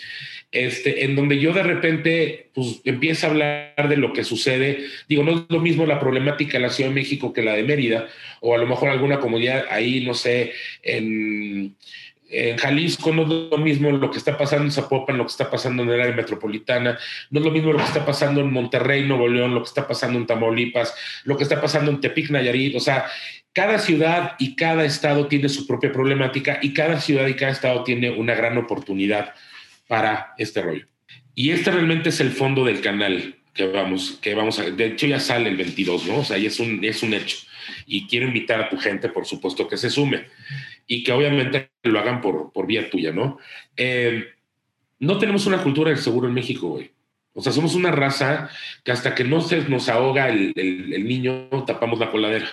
Este, 0.55 1.05
en 1.05 1.17
donde 1.17 1.41
yo 1.41 1.53
de 1.53 1.65
repente 1.65 2.51
pues, 2.55 2.81
empiezo 2.85 3.27
a 3.27 3.31
hablar 3.31 3.89
de 3.89 3.97
lo 3.97 4.13
que 4.13 4.23
sucede. 4.23 4.87
Digo, 5.09 5.25
no 5.25 5.33
es 5.33 5.41
lo 5.49 5.59
mismo 5.59 5.85
la 5.85 5.99
problemática 5.99 6.59
de 6.59 6.63
la 6.63 6.71
Ciudad 6.71 6.91
de 6.91 6.95
México 6.95 7.33
que 7.33 7.43
la 7.43 7.55
de 7.55 7.65
Mérida, 7.65 8.07
o 8.41 8.55
a 8.55 8.59
lo 8.59 8.65
mejor 8.65 8.89
alguna 8.89 9.19
comunidad 9.19 9.65
ahí, 9.69 10.05
no 10.07 10.15
sé, 10.15 10.53
en, 10.85 11.75
en 12.31 12.57
Jalisco 12.57 13.13
no 13.13 13.23
es 13.23 13.29
lo 13.51 13.59
mismo 13.59 13.91
lo 13.91 14.13
que 14.13 14.19
está 14.19 14.39
pasando 14.39 14.67
en 14.67 14.71
Zapopan, 14.71 15.19
lo 15.19 15.25
que 15.25 15.33
está 15.33 15.51
pasando 15.51 15.83
en 15.83 15.91
el 15.91 16.01
área 16.01 16.15
metropolitana, 16.15 17.01
no 17.31 17.41
es 17.41 17.45
lo 17.45 17.51
mismo 17.51 17.73
lo 17.73 17.79
que 17.79 17.87
está 17.87 18.07
pasando 18.07 18.41
en 18.41 18.53
Monterrey, 18.53 19.03
Nuevo 19.03 19.27
León, 19.27 19.57
lo 19.57 19.61
que 19.61 19.69
está 19.69 19.89
pasando 19.89 20.21
en 20.21 20.27
Tamaulipas, 20.27 20.95
lo 21.25 21.37
que 21.37 21.43
está 21.43 21.61
pasando 21.61 21.91
en 21.91 22.01
Tepic, 22.01 22.31
Nayarit, 22.31 22.77
o 22.77 22.81
sea, 22.81 23.07
cada 23.53 23.81
ciudad 23.81 24.37
y 24.39 24.55
cada 24.55 24.85
estado 24.85 25.27
tiene 25.27 25.49
su 25.49 25.67
propia 25.67 25.91
problemática 25.91 26.61
y 26.63 26.73
cada 26.73 27.01
ciudad 27.01 27.27
y 27.27 27.35
cada 27.35 27.51
estado 27.51 27.83
tiene 27.83 28.13
una 28.13 28.37
gran 28.37 28.57
oportunidad 28.57 29.35
para 29.89 30.35
este 30.39 30.63
rollo. 30.63 30.87
Y 31.35 31.51
este 31.51 31.71
realmente 31.71 32.11
es 32.11 32.21
el 32.21 32.31
fondo 32.31 32.65
del 32.65 32.81
canal 32.81 33.37
que 33.53 33.67
vamos, 33.67 34.19
que 34.21 34.35
vamos 34.35 34.59
a, 34.59 34.71
de 34.71 34.87
hecho 34.87 35.07
ya 35.07 35.21
sale 35.21 35.49
el 35.49 35.57
22, 35.57 36.07
¿no? 36.07 36.19
O 36.19 36.25
sea, 36.25 36.39
ya 36.39 36.49
es 36.49 36.59
un, 36.61 36.85
es 36.85 37.03
un 37.03 37.15
hecho. 37.15 37.39
Y 37.87 38.07
quiero 38.07 38.27
invitar 38.27 38.61
a 38.61 38.69
tu 38.69 38.77
gente, 38.77 39.09
por 39.09 39.27
supuesto, 39.27 39.69
que 39.69 39.77
se 39.77 39.91
sume 39.91 40.27
y 40.87 41.03
que 41.03 41.13
obviamente 41.13 41.71
lo 41.85 41.99
hagan 41.99 42.21
por, 42.21 42.53
por 42.53 42.67
vía 42.67 42.91
tuya, 42.91 43.13
¿no? 43.13 43.39
Eh, 43.77 44.27
no 44.99 45.19
tenemos 45.19 45.47
una 45.47 45.63
cultura 45.63 45.91
del 45.91 45.99
seguro 45.99 46.29
en 46.29 46.35
México, 46.35 46.69
güey. 46.69 46.91
O 47.33 47.43
sea, 47.43 47.53
somos 47.53 47.75
una 47.75 47.91
raza 47.91 48.49
que 48.85 48.93
hasta 48.93 49.15
que 49.15 49.25
no 49.25 49.41
se 49.41 49.69
nos 49.69 49.89
ahoga 49.89 50.29
el, 50.29 50.53
el, 50.55 51.05
niño, 51.07 51.49
tapamos 51.67 51.99
la 51.99 52.11
coladera. 52.11 52.47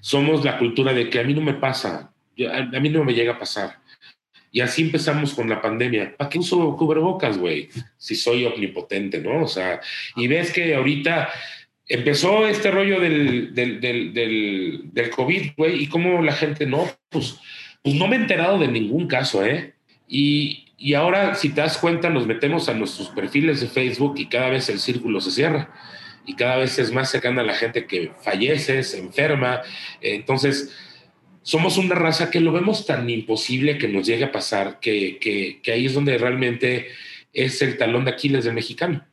Somos 0.00 0.44
la 0.44 0.58
cultura 0.58 0.92
de 0.92 1.08
que 1.08 1.20
a 1.20 1.24
mí 1.24 1.34
no 1.34 1.40
me 1.40 1.54
pasa, 1.54 2.12
a 2.52 2.80
mí 2.80 2.88
no 2.88 3.04
me 3.04 3.14
llega 3.14 3.34
a 3.34 3.38
pasar. 3.38 3.78
Y 4.50 4.60
así 4.60 4.82
empezamos 4.82 5.34
con 5.34 5.48
la 5.48 5.60
pandemia. 5.60 6.16
¿Para 6.16 6.30
qué 6.30 6.38
uso 6.38 6.76
cubrebocas, 6.76 7.38
güey? 7.38 7.68
Si 7.96 8.14
soy 8.14 8.44
omnipotente, 8.44 9.20
¿no? 9.20 9.44
O 9.44 9.48
sea, 9.48 9.80
y 10.16 10.26
ves 10.26 10.52
que 10.52 10.74
ahorita 10.74 11.28
empezó 11.86 12.46
este 12.46 12.70
rollo 12.70 13.00
del, 13.00 13.54
del, 13.54 13.80
del, 13.80 14.82
del, 14.92 15.10
COVID, 15.10 15.52
güey, 15.56 15.82
y 15.82 15.86
cómo 15.86 16.22
la 16.22 16.32
gente 16.32 16.66
no, 16.66 16.86
pues, 17.08 17.36
pues 17.82 17.94
no 17.94 18.06
me 18.08 18.16
he 18.16 18.20
enterado 18.20 18.58
de 18.58 18.68
ningún 18.68 19.06
caso, 19.06 19.44
¿eh? 19.44 19.74
Y, 20.06 20.66
y 20.76 20.94
ahora, 20.94 21.34
si 21.34 21.50
te 21.50 21.60
das 21.60 21.78
cuenta, 21.78 22.10
nos 22.10 22.26
metemos 22.26 22.68
a 22.68 22.74
nuestros 22.74 23.08
perfiles 23.08 23.60
de 23.60 23.68
Facebook 23.68 24.14
y 24.18 24.26
cada 24.26 24.50
vez 24.50 24.68
el 24.68 24.78
círculo 24.78 25.20
se 25.20 25.30
cierra 25.30 25.72
y 26.28 26.34
cada 26.34 26.56
vez 26.56 26.78
es 26.78 26.92
más 26.92 27.10
cercana 27.10 27.40
a 27.40 27.44
la 27.44 27.54
gente 27.54 27.86
que 27.86 28.12
fallece, 28.22 28.82
se 28.82 28.98
enferma. 28.98 29.62
Entonces, 30.02 30.76
somos 31.42 31.78
una 31.78 31.94
raza 31.94 32.30
que 32.30 32.40
lo 32.40 32.52
vemos 32.52 32.86
tan 32.86 33.08
imposible 33.08 33.78
que 33.78 33.88
nos 33.88 34.06
llegue 34.06 34.24
a 34.24 34.32
pasar, 34.32 34.80
que, 34.80 35.18
que, 35.18 35.72
ahí 35.72 35.86
es 35.86 35.94
donde 35.94 36.18
realmente 36.18 36.88
es 37.32 37.62
el 37.62 37.78
talón 37.78 38.04
de 38.04 38.10
Aquiles 38.10 38.44
del 38.44 38.54
mexicano. 38.54 39.06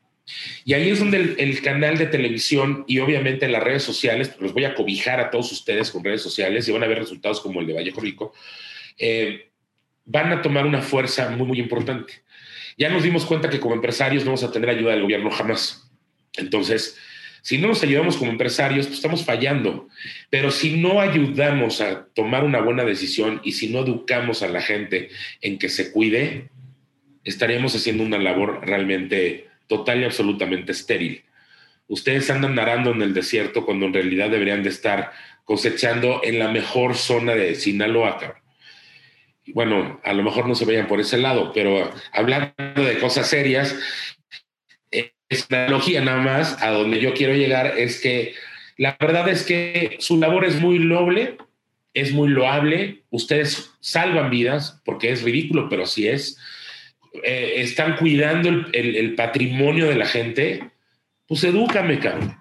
Y 0.64 0.74
ahí 0.74 0.90
es 0.90 1.00
donde 1.00 1.36
el, 1.38 1.62
canal 1.62 1.98
de 1.98 2.08
televisión 2.08 2.84
y 2.88 3.00
obviamente 3.00 3.48
las 3.48 3.64
redes 3.64 3.84
sociales, 3.84 4.36
los 4.40 4.54
voy 4.54 4.66
a 4.66 4.74
cobijar 4.74 5.20
a 5.20 5.30
todos 5.30 5.52
ustedes 5.52 5.92
con 5.92 6.04
redes 6.04 6.22
sociales 6.22 6.68
y 6.68 6.72
van 6.72 6.84
a 6.84 6.88
ver 6.88 7.00
resultados 7.00 7.40
como 7.42 7.62
el 7.62 7.68
de 7.68 7.74
Vallejo 7.74 8.02
Rico, 8.02 8.34
eh, 8.98 9.52
van 10.06 10.32
a 10.32 10.42
tomar 10.42 10.66
una 10.66 10.82
fuerza 10.82 11.30
muy, 11.30 11.46
muy 11.48 11.60
importante. 11.60 12.24
Ya 12.78 12.90
nos 12.90 13.04
dimos 13.04 13.26
cuenta 13.26 13.50
que 13.50 13.60
como 13.60 13.76
empresarios 13.76 14.24
no 14.24 14.32
vamos 14.32 14.44
a 14.44 14.52
tener 14.52 14.70
ayuda 14.70 14.92
del 14.92 15.04
gobierno 15.04 15.30
jamás. 15.30 15.92
Entonces, 16.38 16.98
si 17.46 17.60
no 17.60 17.68
nos 17.68 17.84
ayudamos 17.84 18.18
como 18.18 18.32
empresarios, 18.32 18.88
pues 18.88 18.98
estamos 18.98 19.24
fallando. 19.24 19.88
Pero 20.32 20.50
si 20.50 20.78
no 20.78 21.00
ayudamos 21.00 21.80
a 21.80 22.08
tomar 22.08 22.44
una 22.44 22.60
buena 22.60 22.84
decisión 22.84 23.40
y 23.44 23.52
si 23.52 23.68
no 23.68 23.82
educamos 23.82 24.42
a 24.42 24.48
la 24.48 24.62
gente 24.62 25.10
en 25.42 25.60
que 25.60 25.70
se 25.70 25.92
cuide, 25.92 26.50
estaríamos 27.24 27.76
haciendo 27.76 28.04
una 28.04 28.18
labor 28.18 28.62
realmente 28.66 29.48
total 29.68 30.02
y 30.02 30.06
absolutamente 30.06 30.72
estéril. 30.72 31.24
Ustedes 31.88 32.32
andan 32.32 32.56
narando 32.56 32.94
en 32.94 33.04
el 33.04 33.14
desierto 33.14 33.64
cuando 33.64 33.86
en 33.86 33.94
realidad 33.94 34.32
deberían 34.32 34.64
de 34.64 34.70
estar 34.70 35.12
cosechando 35.44 36.22
en 36.24 36.40
la 36.40 36.48
mejor 36.48 36.96
zona 36.96 37.36
de 37.36 37.54
Sinaloa. 37.54 38.42
Bueno, 39.54 40.02
a 40.04 40.14
lo 40.14 40.24
mejor 40.24 40.48
no 40.48 40.56
se 40.56 40.66
vayan 40.66 40.88
por 40.88 41.00
ese 41.00 41.20
lado, 41.20 41.52
pero 41.54 41.94
hablando 42.12 42.56
de 42.58 42.98
cosas 42.98 43.30
serias, 43.30 43.76
es 45.30 45.50
nada 45.50 46.18
más, 46.18 46.62
a 46.62 46.72
donde 46.72 47.00
yo 47.00 47.14
quiero 47.14 47.34
llegar 47.34 47.78
es 47.78 48.02
que 48.02 48.34
la 48.78 48.98
verdad 49.00 49.28
es 49.30 49.44
que 49.44 49.98
su 50.00 50.18
labor 50.18 50.46
es 50.46 50.60
muy 50.60 50.80
noble, 50.80 51.38
es 51.94 52.12
muy 52.12 52.28
loable, 52.30 53.04
ustedes 53.10 53.72
salvan 53.80 54.30
vidas, 54.30 54.82
porque 54.84 55.12
es 55.12 55.24
ridículo, 55.24 55.70
pero 55.70 55.86
sí 55.86 56.08
es, 56.08 56.38
eh, 57.24 57.54
están 57.58 57.96
cuidando 57.96 58.50
el, 58.50 59.16
patrimonio 59.16 59.88
de 59.88 59.96
la 59.96 60.06
gente, 60.06 60.70
pues 61.26 61.44
edúcame, 61.46 62.00
cabrón, 62.00 62.38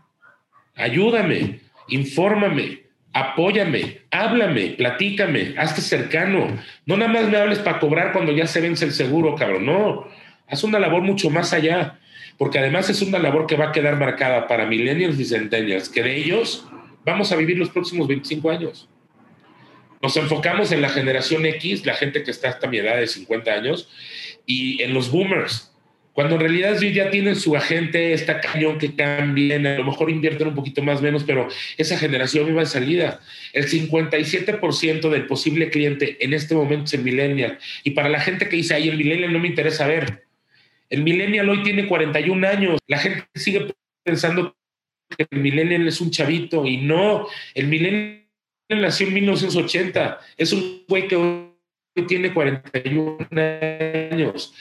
ayúdame, 0.74 1.60
infórmame, 1.88 2.82
apóyame, 3.12 4.00
háblame, 4.10 4.70
platícame, 4.70 5.54
hazte 5.56 5.80
cercano. 5.80 6.60
No 6.84 6.96
nada 6.96 7.12
más 7.12 7.28
me 7.28 7.36
hables 7.36 7.60
para 7.60 7.78
cobrar 7.78 8.12
cuando 8.12 8.32
ya 8.32 8.48
se 8.48 8.60
vence 8.60 8.84
el 8.84 8.92
seguro, 8.92 9.36
cabrón, 9.36 9.66
no, 9.66 10.08
haz 10.48 10.64
una 10.64 10.80
labor 10.80 11.02
mucho 11.02 11.30
más 11.30 11.52
allá, 11.52 12.00
porque 12.38 12.58
además 12.58 12.90
es 12.90 13.02
una 13.02 13.18
labor 13.18 13.46
que 13.46 13.56
va 13.56 13.68
a 13.68 13.72
quedar 13.72 13.98
marcada 13.98 14.46
para 14.46 14.66
millennials 14.66 15.18
y 15.18 15.24
centennials, 15.24 15.88
que 15.88 16.02
de 16.02 16.16
ellos 16.16 16.66
vamos 17.04 17.32
a 17.32 17.36
vivir 17.36 17.58
los 17.58 17.70
próximos 17.70 18.08
25 18.08 18.50
años. 18.50 18.88
Nos 20.02 20.16
enfocamos 20.16 20.70
en 20.72 20.82
la 20.82 20.88
generación 20.88 21.46
X, 21.46 21.86
la 21.86 21.94
gente 21.94 22.22
que 22.22 22.30
está 22.30 22.50
hasta 22.50 22.66
mi 22.66 22.78
edad 22.78 22.96
de 22.96 23.06
50 23.06 23.50
años, 23.50 23.88
y 24.44 24.82
en 24.82 24.92
los 24.92 25.10
boomers, 25.10 25.74
cuando 26.14 26.36
en 26.36 26.42
realidad 26.42 26.78
ya 26.80 27.10
tienen 27.10 27.34
su 27.34 27.56
agente, 27.56 28.12
está 28.12 28.40
cañón 28.40 28.78
que 28.78 28.94
cambien, 28.94 29.66
a 29.66 29.78
lo 29.78 29.84
mejor 29.84 30.10
invierten 30.10 30.46
un 30.46 30.54
poquito 30.54 30.80
más 30.80 31.02
menos, 31.02 31.24
pero 31.24 31.48
esa 31.76 31.98
generación 31.98 32.48
iba 32.48 32.60
de 32.60 32.66
salida. 32.66 33.20
El 33.52 33.66
57% 33.66 35.10
del 35.10 35.26
posible 35.26 35.70
cliente 35.70 36.16
en 36.24 36.32
este 36.32 36.54
momento 36.54 36.84
es 36.84 36.94
el 36.94 37.02
millennial. 37.02 37.58
Y 37.82 37.90
para 37.90 38.08
la 38.08 38.20
gente 38.20 38.48
que 38.48 38.54
dice, 38.54 38.74
ay, 38.74 38.88
el 38.90 38.96
millennial 38.96 39.32
no 39.32 39.40
me 39.40 39.48
interesa 39.48 39.88
ver. 39.88 40.23
El 40.94 41.02
millennial 41.02 41.48
hoy 41.48 41.64
tiene 41.64 41.88
41 41.88 42.46
años. 42.46 42.78
La 42.86 42.98
gente 42.98 43.26
sigue 43.34 43.74
pensando 44.04 44.54
que 45.08 45.26
el 45.28 45.40
millennial 45.40 45.88
es 45.88 46.00
un 46.00 46.12
chavito 46.12 46.64
y 46.64 46.76
no, 46.76 47.26
el 47.52 47.66
millennial 47.66 48.22
nació 48.68 49.08
en 49.08 49.14
1980, 49.14 50.20
es 50.36 50.52
un 50.52 50.84
güey 50.88 51.08
que 51.08 51.16
hoy 51.16 52.06
tiene 52.06 52.32
41 52.32 53.18
años 54.12 54.54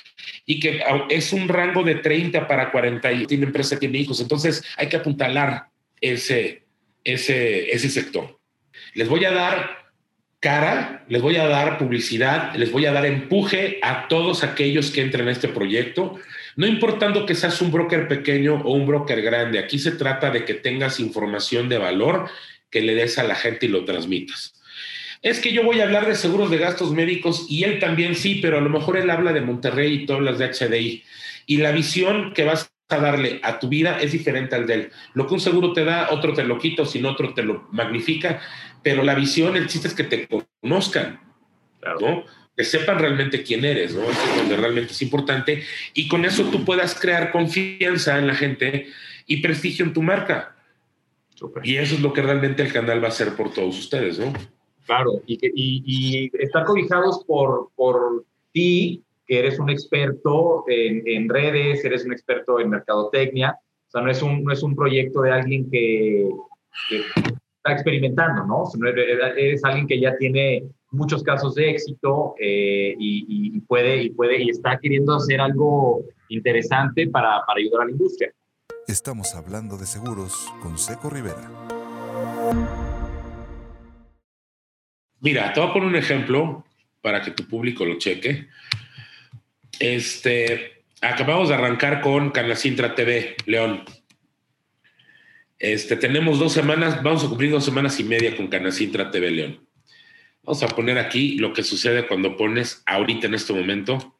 y 0.47 0.59
que 0.59 0.81
es 1.09 1.33
un 1.33 1.47
rango 1.47 1.83
de 1.83 1.95
30 1.95 2.47
para 2.47 2.71
40 2.71 3.13
y 3.13 3.25
tiene 3.27 3.45
empresa, 3.45 3.77
tiene 3.77 3.99
hijos, 3.99 4.19
entonces 4.19 4.63
hay 4.77 4.89
que 4.89 4.97
apuntalar 4.97 5.67
ese, 6.01 6.63
ese, 7.03 7.71
ese 7.71 7.89
sector. 7.89 8.39
Les 8.95 9.07
voy 9.07 9.23
a 9.25 9.31
dar 9.31 9.82
cara, 10.43 11.05
les 11.07 11.21
voy 11.21 11.37
a 11.37 11.47
dar 11.47 11.77
publicidad, 11.77 12.53
les 12.55 12.69
voy 12.69 12.85
a 12.85 12.91
dar 12.91 13.05
empuje 13.05 13.79
a 13.81 14.09
todos 14.09 14.43
aquellos 14.43 14.91
que 14.91 15.01
entren 15.01 15.29
a 15.29 15.31
este 15.31 15.47
proyecto, 15.47 16.19
no 16.57 16.67
importando 16.67 17.25
que 17.25 17.33
seas 17.33 17.61
un 17.61 17.71
broker 17.71 18.09
pequeño 18.09 18.55
o 18.55 18.73
un 18.73 18.85
broker 18.85 19.21
grande, 19.21 19.57
aquí 19.57 19.79
se 19.79 19.93
trata 19.93 20.31
de 20.31 20.43
que 20.43 20.53
tengas 20.53 20.99
información 20.99 21.69
de 21.69 21.77
valor 21.77 22.29
que 22.69 22.81
le 22.81 22.93
des 22.93 23.17
a 23.17 23.23
la 23.23 23.35
gente 23.35 23.67
y 23.67 23.69
lo 23.69 23.85
transmitas. 23.85 24.53
Es 25.21 25.39
que 25.39 25.53
yo 25.53 25.63
voy 25.63 25.79
a 25.79 25.85
hablar 25.85 26.05
de 26.07 26.15
seguros 26.15 26.51
de 26.51 26.57
gastos 26.57 26.91
médicos 26.91 27.45
y 27.47 27.63
él 27.63 27.79
también 27.79 28.13
sí, 28.13 28.39
pero 28.41 28.57
a 28.57 28.61
lo 28.61 28.69
mejor 28.69 28.97
él 28.97 29.09
habla 29.09 29.31
de 29.31 29.39
Monterrey 29.39 29.93
y 29.93 30.05
tú 30.05 30.11
hablas 30.11 30.39
de 30.39 30.49
HDI. 30.49 31.03
Y 31.45 31.57
la 31.57 31.71
visión 31.71 32.33
que 32.33 32.43
vas 32.43 32.69
a 32.89 32.97
darle 32.97 33.39
a 33.43 33.59
tu 33.59 33.69
vida 33.69 33.99
es 34.01 34.11
diferente 34.11 34.55
al 34.55 34.67
de 34.67 34.73
él. 34.73 34.91
Lo 35.13 35.25
que 35.25 35.35
un 35.35 35.39
seguro 35.39 35.71
te 35.71 35.85
da, 35.85 36.09
otro 36.11 36.33
te 36.33 36.43
lo 36.43 36.59
quita 36.59 36.81
o 36.81 36.85
sin 36.85 37.05
otro 37.05 37.33
te 37.33 37.43
lo 37.43 37.69
magnifica, 37.71 38.41
pero 38.83 39.03
la 39.03 39.15
visión, 39.15 39.55
el 39.55 39.67
chiste 39.67 39.87
es 39.87 39.93
que 39.93 40.03
te 40.03 40.27
conozcan, 40.61 41.19
¿no? 41.99 42.23
que 42.55 42.63
sepan 42.63 42.99
realmente 42.99 43.43
quién 43.43 43.65
eres, 43.65 43.95
¿no? 43.95 44.03
Eso 44.03 44.11
es 44.11 44.37
donde 44.37 44.57
realmente 44.57 44.91
es 44.91 45.01
importante 45.01 45.63
y 45.93 46.07
con 46.07 46.23
eso 46.23 46.43
tú 46.51 46.63
puedas 46.63 46.99
crear 46.99 47.31
confianza 47.31 48.19
en 48.19 48.27
la 48.27 48.35
gente 48.35 48.87
y 49.25 49.41
prestigio 49.41 49.85
en 49.85 49.93
tu 49.93 50.01
marca. 50.01 50.55
Y 51.63 51.75
eso 51.75 51.95
es 51.95 52.01
lo 52.01 52.13
que 52.13 52.21
realmente 52.21 52.61
el 52.61 52.71
canal 52.71 53.01
va 53.01 53.07
a 53.07 53.09
hacer 53.09 53.35
por 53.35 53.51
todos 53.51 53.77
ustedes, 53.77 54.19
¿no? 54.19 54.31
Claro, 54.85 55.21
y, 55.25 55.37
que, 55.37 55.51
y, 55.53 56.31
estar 56.39 56.65
cobijados 56.65 57.23
por, 57.25 57.69
por 57.75 58.25
ti, 58.51 59.03
que 59.25 59.39
eres 59.39 59.59
un 59.59 59.69
experto 59.69 60.65
en, 60.67 61.27
redes, 61.29 61.83
eres 61.83 62.05
un 62.05 62.13
experto 62.13 62.59
en 62.59 62.69
mercadotecnia, 62.69 63.57
o 63.87 63.91
sea, 63.91 64.01
no 64.01 64.11
es 64.11 64.21
un, 64.21 64.43
no 64.43 64.53
es 64.53 64.61
un 64.61 64.75
proyecto 64.75 65.21
de 65.21 65.31
alguien 65.31 65.69
que, 65.69 66.29
está 67.63 67.71
experimentando, 67.71 68.45
¿no? 68.45 68.69
eres, 68.87 69.63
alguien 69.63 69.87
que 69.87 69.99
ya 69.99 70.17
tiene 70.17 70.63
muchos 70.91 71.23
casos 71.23 71.55
de 71.55 71.71
éxito 71.71 72.35
eh, 72.37 72.93
y, 72.99 73.57
puede, 73.61 74.03
y 74.03 74.09
puede 74.09 74.43
y 74.43 74.49
está 74.49 74.77
queriendo 74.79 75.15
hacer 75.15 75.39
algo 75.39 76.03
interesante 76.27 77.07
para, 77.07 77.41
para 77.47 77.59
ayudar 77.59 77.83
a 77.83 77.85
la 77.85 77.91
industria. 77.91 78.33
Estamos 78.85 79.33
hablando 79.33 79.77
de 79.77 79.85
seguros 79.85 80.51
con 80.61 80.77
Seco 80.77 81.09
Rivera. 81.09 81.49
Mira, 85.21 85.53
te 85.53 85.61
voy 85.61 85.69
a 85.69 85.73
poner 85.73 85.87
un 85.87 85.95
ejemplo 85.95 86.65
para 87.01 87.21
que 87.21 87.31
tu 87.31 87.47
público 87.47 87.85
lo 87.85 87.97
cheque. 87.97 88.49
Este, 89.79 90.83
acabamos 91.01 91.47
de 91.47 91.55
arrancar 91.55 92.01
con 92.01 92.31
Canacintra 92.31 92.93
TV, 92.93 93.37
León. 93.45 93.85
Este, 95.63 95.95
tenemos 95.95 96.39
dos 96.39 96.51
semanas, 96.51 97.01
vamos 97.01 97.23
a 97.23 97.29
cumplir 97.29 97.49
dos 97.49 97.63
semanas 97.63 97.97
y 97.97 98.03
media 98.03 98.35
con 98.35 98.49
Canacintra 98.49 99.09
TV, 99.09 99.31
León. 99.31 99.65
Vamos 100.43 100.61
a 100.61 100.67
poner 100.67 100.97
aquí 100.97 101.37
lo 101.37 101.53
que 101.53 101.63
sucede 101.63 102.05
cuando 102.05 102.35
pones 102.35 102.83
ahorita 102.85 103.27
en 103.27 103.33
este 103.33 103.53
momento 103.53 104.19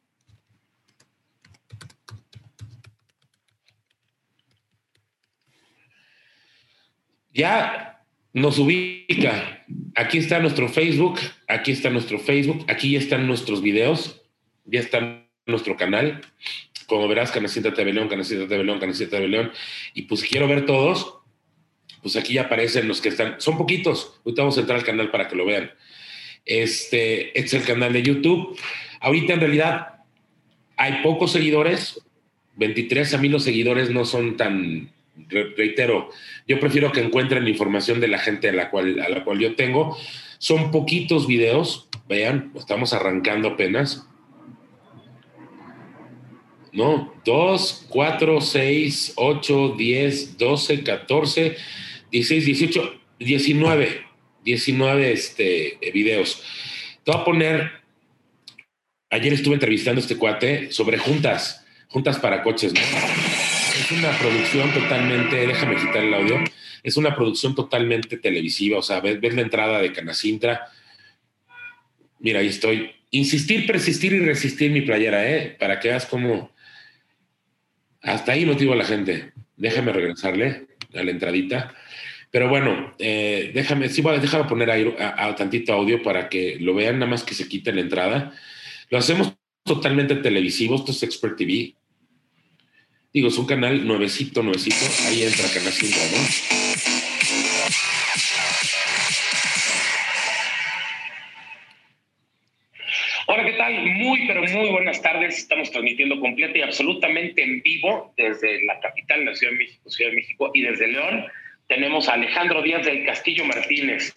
ya 7.34 8.02
nos 8.32 8.58
ubica. 8.58 9.66
Aquí 9.96 10.16
está 10.16 10.38
nuestro 10.38 10.70
Facebook, 10.70 11.20
aquí 11.46 11.72
está 11.72 11.90
nuestro 11.90 12.18
Facebook, 12.18 12.64
aquí 12.68 12.92
ya 12.92 13.00
están 13.00 13.26
nuestros 13.26 13.60
videos, 13.60 14.22
ya 14.64 14.80
está 14.80 15.28
nuestro 15.44 15.76
canal. 15.76 16.22
Como 16.86 17.06
verás, 17.06 17.30
Canacita 17.30 17.74
TV 17.74 17.92
León, 17.92 18.08
Canacita 18.08 18.48
TV 18.48 18.64
León, 18.64 18.80
Canacita 18.80 19.18
TV 19.18 19.28
León. 19.28 19.52
Y 19.92 20.02
pues 20.04 20.22
quiero 20.22 20.48
ver 20.48 20.64
todos, 20.64 21.20
pues 22.04 22.16
aquí 22.16 22.34
ya 22.34 22.42
aparecen 22.42 22.86
los 22.86 23.00
que 23.00 23.08
están. 23.08 23.40
Son 23.40 23.56
poquitos. 23.56 24.20
Ahorita 24.26 24.42
vamos 24.42 24.58
a 24.58 24.60
entrar 24.60 24.78
al 24.78 24.84
canal 24.84 25.10
para 25.10 25.26
que 25.26 25.36
lo 25.36 25.46
vean. 25.46 25.72
Este, 26.44 27.30
este 27.38 27.56
es 27.56 27.62
el 27.62 27.64
canal 27.64 27.94
de 27.94 28.02
YouTube. 28.02 28.58
Ahorita 29.00 29.32
en 29.32 29.40
realidad 29.40 30.04
hay 30.76 31.02
pocos 31.02 31.32
seguidores. 31.32 31.98
23 32.56 33.14
a 33.14 33.18
mí 33.18 33.30
los 33.30 33.42
seguidores 33.42 33.88
no 33.88 34.04
son 34.04 34.36
tan, 34.36 34.92
reitero, 35.56 36.10
yo 36.46 36.60
prefiero 36.60 36.92
que 36.92 37.00
encuentren 37.00 37.48
información 37.48 38.00
de 38.00 38.08
la 38.08 38.18
gente 38.18 38.50
a 38.50 38.52
la 38.52 38.70
cual, 38.70 39.00
a 39.00 39.08
la 39.08 39.24
cual 39.24 39.38
yo 39.38 39.54
tengo. 39.56 39.96
Son 40.36 40.70
poquitos 40.70 41.26
videos, 41.26 41.88
vean, 42.06 42.52
estamos 42.54 42.92
arrancando 42.92 43.48
apenas. 43.48 44.06
¿No? 46.70 47.14
2, 47.24 47.86
4, 47.88 48.40
6, 48.42 49.12
8, 49.16 49.74
10, 49.78 50.38
12, 50.38 50.82
14, 50.82 51.56
16, 52.14 52.46
18, 52.46 53.00
19, 53.18 54.06
19 54.44 55.12
este, 55.12 55.78
videos. 55.92 56.44
Te 57.02 57.10
voy 57.10 57.20
a 57.20 57.24
poner, 57.24 57.70
ayer 59.10 59.32
estuve 59.32 59.54
entrevistando 59.54 60.00
este 60.00 60.16
cuate 60.16 60.70
sobre 60.70 60.96
juntas, 60.98 61.66
juntas 61.88 62.20
para 62.20 62.44
coches, 62.44 62.72
¿no? 62.72 62.80
es 62.80 63.90
una 63.90 64.16
producción 64.16 64.72
totalmente, 64.72 65.44
déjame 65.44 65.74
quitar 65.74 66.04
el 66.04 66.14
audio, 66.14 66.44
es 66.84 66.96
una 66.96 67.16
producción 67.16 67.56
totalmente 67.56 68.16
televisiva, 68.18 68.78
o 68.78 68.82
sea, 68.82 69.00
ves, 69.00 69.34
la 69.34 69.42
entrada 69.42 69.80
de 69.80 69.92
Canacintra. 69.92 70.68
Mira, 72.20 72.38
ahí 72.38 72.46
estoy. 72.46 72.92
Insistir, 73.10 73.66
persistir 73.66 74.12
y 74.12 74.20
resistir 74.20 74.70
mi 74.70 74.82
playera, 74.82 75.28
¿eh? 75.28 75.56
Para 75.58 75.80
que 75.80 75.88
veas 75.88 76.06
cómo... 76.06 76.52
Hasta 78.02 78.32
ahí 78.32 78.46
motivo 78.46 78.72
a 78.72 78.76
la 78.76 78.84
gente. 78.84 79.32
Déjame 79.56 79.92
regresarle 79.92 80.73
a 80.94 81.02
la 81.02 81.10
entradita. 81.10 81.74
Pero 82.30 82.48
bueno, 82.48 82.94
eh, 82.98 83.52
déjame, 83.54 83.88
sí, 83.88 84.02
voy 84.02 84.16
a, 84.16 84.18
déjame 84.18 84.44
poner 84.44 84.70
ahí 84.70 84.92
a, 84.98 85.34
tantito 85.36 85.72
audio 85.72 86.02
para 86.02 86.28
que 86.28 86.56
lo 86.58 86.74
vean, 86.74 86.98
nada 86.98 87.10
más 87.10 87.22
que 87.22 87.34
se 87.34 87.48
quite 87.48 87.72
la 87.72 87.80
entrada. 87.80 88.32
Lo 88.90 88.98
hacemos 88.98 89.34
totalmente 89.62 90.16
televisivo, 90.16 90.74
esto 90.74 90.90
es 90.90 91.02
Expert 91.04 91.36
TV. 91.36 91.74
Digo, 93.12 93.28
es 93.28 93.38
un 93.38 93.46
canal 93.46 93.86
nuevecito, 93.86 94.42
nuevecito. 94.42 94.84
Ahí 95.06 95.22
entra 95.22 95.48
Canal 95.54 95.72
5, 95.72 95.96
¿no? 96.12 96.63
Muy, 104.14 104.28
pero 104.28 104.42
muy 104.42 104.70
buenas 104.70 105.02
tardes. 105.02 105.38
Estamos 105.38 105.72
transmitiendo 105.72 106.20
completa 106.20 106.56
y 106.56 106.62
absolutamente 106.62 107.42
en 107.42 107.60
vivo 107.62 108.14
desde 108.16 108.64
la 108.64 108.78
capital, 108.78 109.24
la 109.24 109.34
Ciudad 109.34 109.52
de 109.52 109.58
México, 109.58 109.90
Ciudad 109.90 110.10
de 110.10 110.16
México, 110.16 110.50
y 110.54 110.62
desde 110.62 110.86
León 110.86 111.24
tenemos 111.66 112.08
a 112.08 112.12
Alejandro 112.12 112.62
Díaz 112.62 112.86
del 112.86 113.04
Castillo 113.04 113.44
Martínez. 113.44 114.14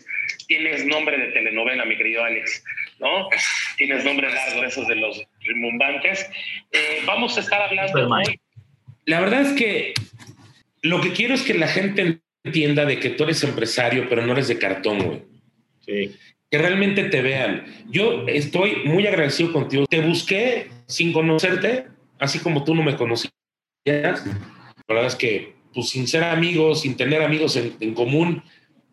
Tienes 0.48 0.86
nombre 0.86 1.18
de 1.18 1.32
telenovela, 1.32 1.84
mi 1.86 1.98
querido 1.98 2.24
Alex, 2.24 2.64
¿no? 3.00 3.28
Tienes 3.78 4.06
nombre 4.06 4.32
largo, 4.32 4.64
esos 4.66 4.88
de 4.88 4.98
los 4.98 5.26
rimbombantes. 5.42 6.30
Eh, 6.72 7.02
vamos 7.08 7.36
a 7.38 7.40
estar 7.40 7.60
hablando 7.60 8.08
hoy 8.08 8.40
la 9.06 9.22
verdad 9.22 9.42
es 9.42 9.54
que 9.54 9.94
lo 10.84 11.02
que 11.02 11.14
quiero 11.14 11.34
es 11.34 11.42
que 11.42 11.54
la 11.54 11.70
gente 11.70 12.20
entienda 12.44 12.86
de 12.86 13.00
que 13.00 13.10
tú 13.10 13.24
eres 13.24 13.44
empresario, 13.44 14.08
pero 14.08 14.24
no 14.26 14.34
eres 14.34 14.50
de 14.50 14.60
cartón, 14.60 15.00
güey. 15.00 15.22
Sí. 15.86 16.16
Que 16.50 16.58
realmente 16.58 17.04
te 17.06 17.22
vean. 17.22 17.66
Yo 17.90 18.26
estoy 18.28 18.84
muy 18.86 19.06
agradecido 19.06 19.52
contigo. 19.52 19.86
Te 19.88 20.02
busqué 20.02 20.70
sin 20.86 21.12
conocerte, 21.12 21.88
así 22.20 22.40
como 22.40 22.64
tú 22.64 22.74
no 22.74 22.84
me 22.84 22.96
conocías. 22.96 23.32
La 23.86 24.24
verdad 24.88 25.08
es 25.08 25.16
que, 25.16 25.56
pues 25.74 25.90
sin 25.90 26.08
ser 26.08 26.24
amigos, 26.24 26.82
sin 26.82 26.96
tener 26.96 27.22
amigos 27.22 27.58
en, 27.58 27.94
común, 27.94 28.44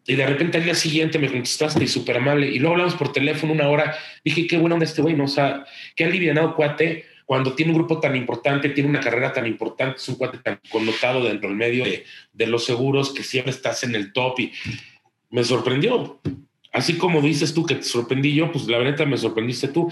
y 0.06 0.16
de 0.16 0.26
repente 0.26 0.58
al 0.58 0.64
día 0.64 0.74
siguiente 0.74 1.18
me 1.18 1.30
contestaste 1.30 1.84
y 1.84 1.86
súper 1.86 2.16
amable, 2.18 2.48
y 2.48 2.58
luego 2.58 2.74
hablamos 2.74 2.94
por 2.94 3.12
teléfono 3.12 3.52
una 3.52 3.68
hora, 3.68 3.96
dije, 4.24 4.46
qué 4.46 4.58
bueno 4.58 4.78
de 4.78 4.84
este 4.84 5.00
güey, 5.00 5.14
¿no? 5.14 5.24
O 5.24 5.28
sea, 5.28 5.64
qué 5.96 6.04
alivianado 6.04 6.56
cuate, 6.56 7.06
cuando 7.24 7.54
tiene 7.54 7.72
un 7.72 7.78
grupo 7.78 8.00
tan 8.00 8.14
importante, 8.16 8.68
tiene 8.68 8.90
una 8.90 9.00
carrera 9.00 9.32
tan 9.32 9.46
importante, 9.46 9.96
es 9.96 10.08
un 10.08 10.16
cuate 10.16 10.38
tan 10.38 10.60
connotado 10.68 11.24
dentro 11.24 11.48
del 11.48 11.56
medio 11.56 11.84
de, 11.84 12.04
de 12.32 12.46
los 12.46 12.64
seguros, 12.64 13.14
que 13.14 13.22
siempre 13.22 13.52
estás 13.52 13.82
en 13.84 13.94
el 13.94 14.12
top, 14.12 14.40
y 14.40 14.52
me 15.30 15.42
sorprendió. 15.42 16.20
Así 16.74 16.98
como 16.98 17.22
dices 17.22 17.54
tú 17.54 17.64
que 17.64 17.76
te 17.76 17.84
sorprendí 17.84 18.34
yo, 18.34 18.52
pues 18.52 18.66
la 18.66 18.76
verdad 18.76 19.06
me 19.06 19.16
sorprendiste 19.16 19.68
tú. 19.68 19.90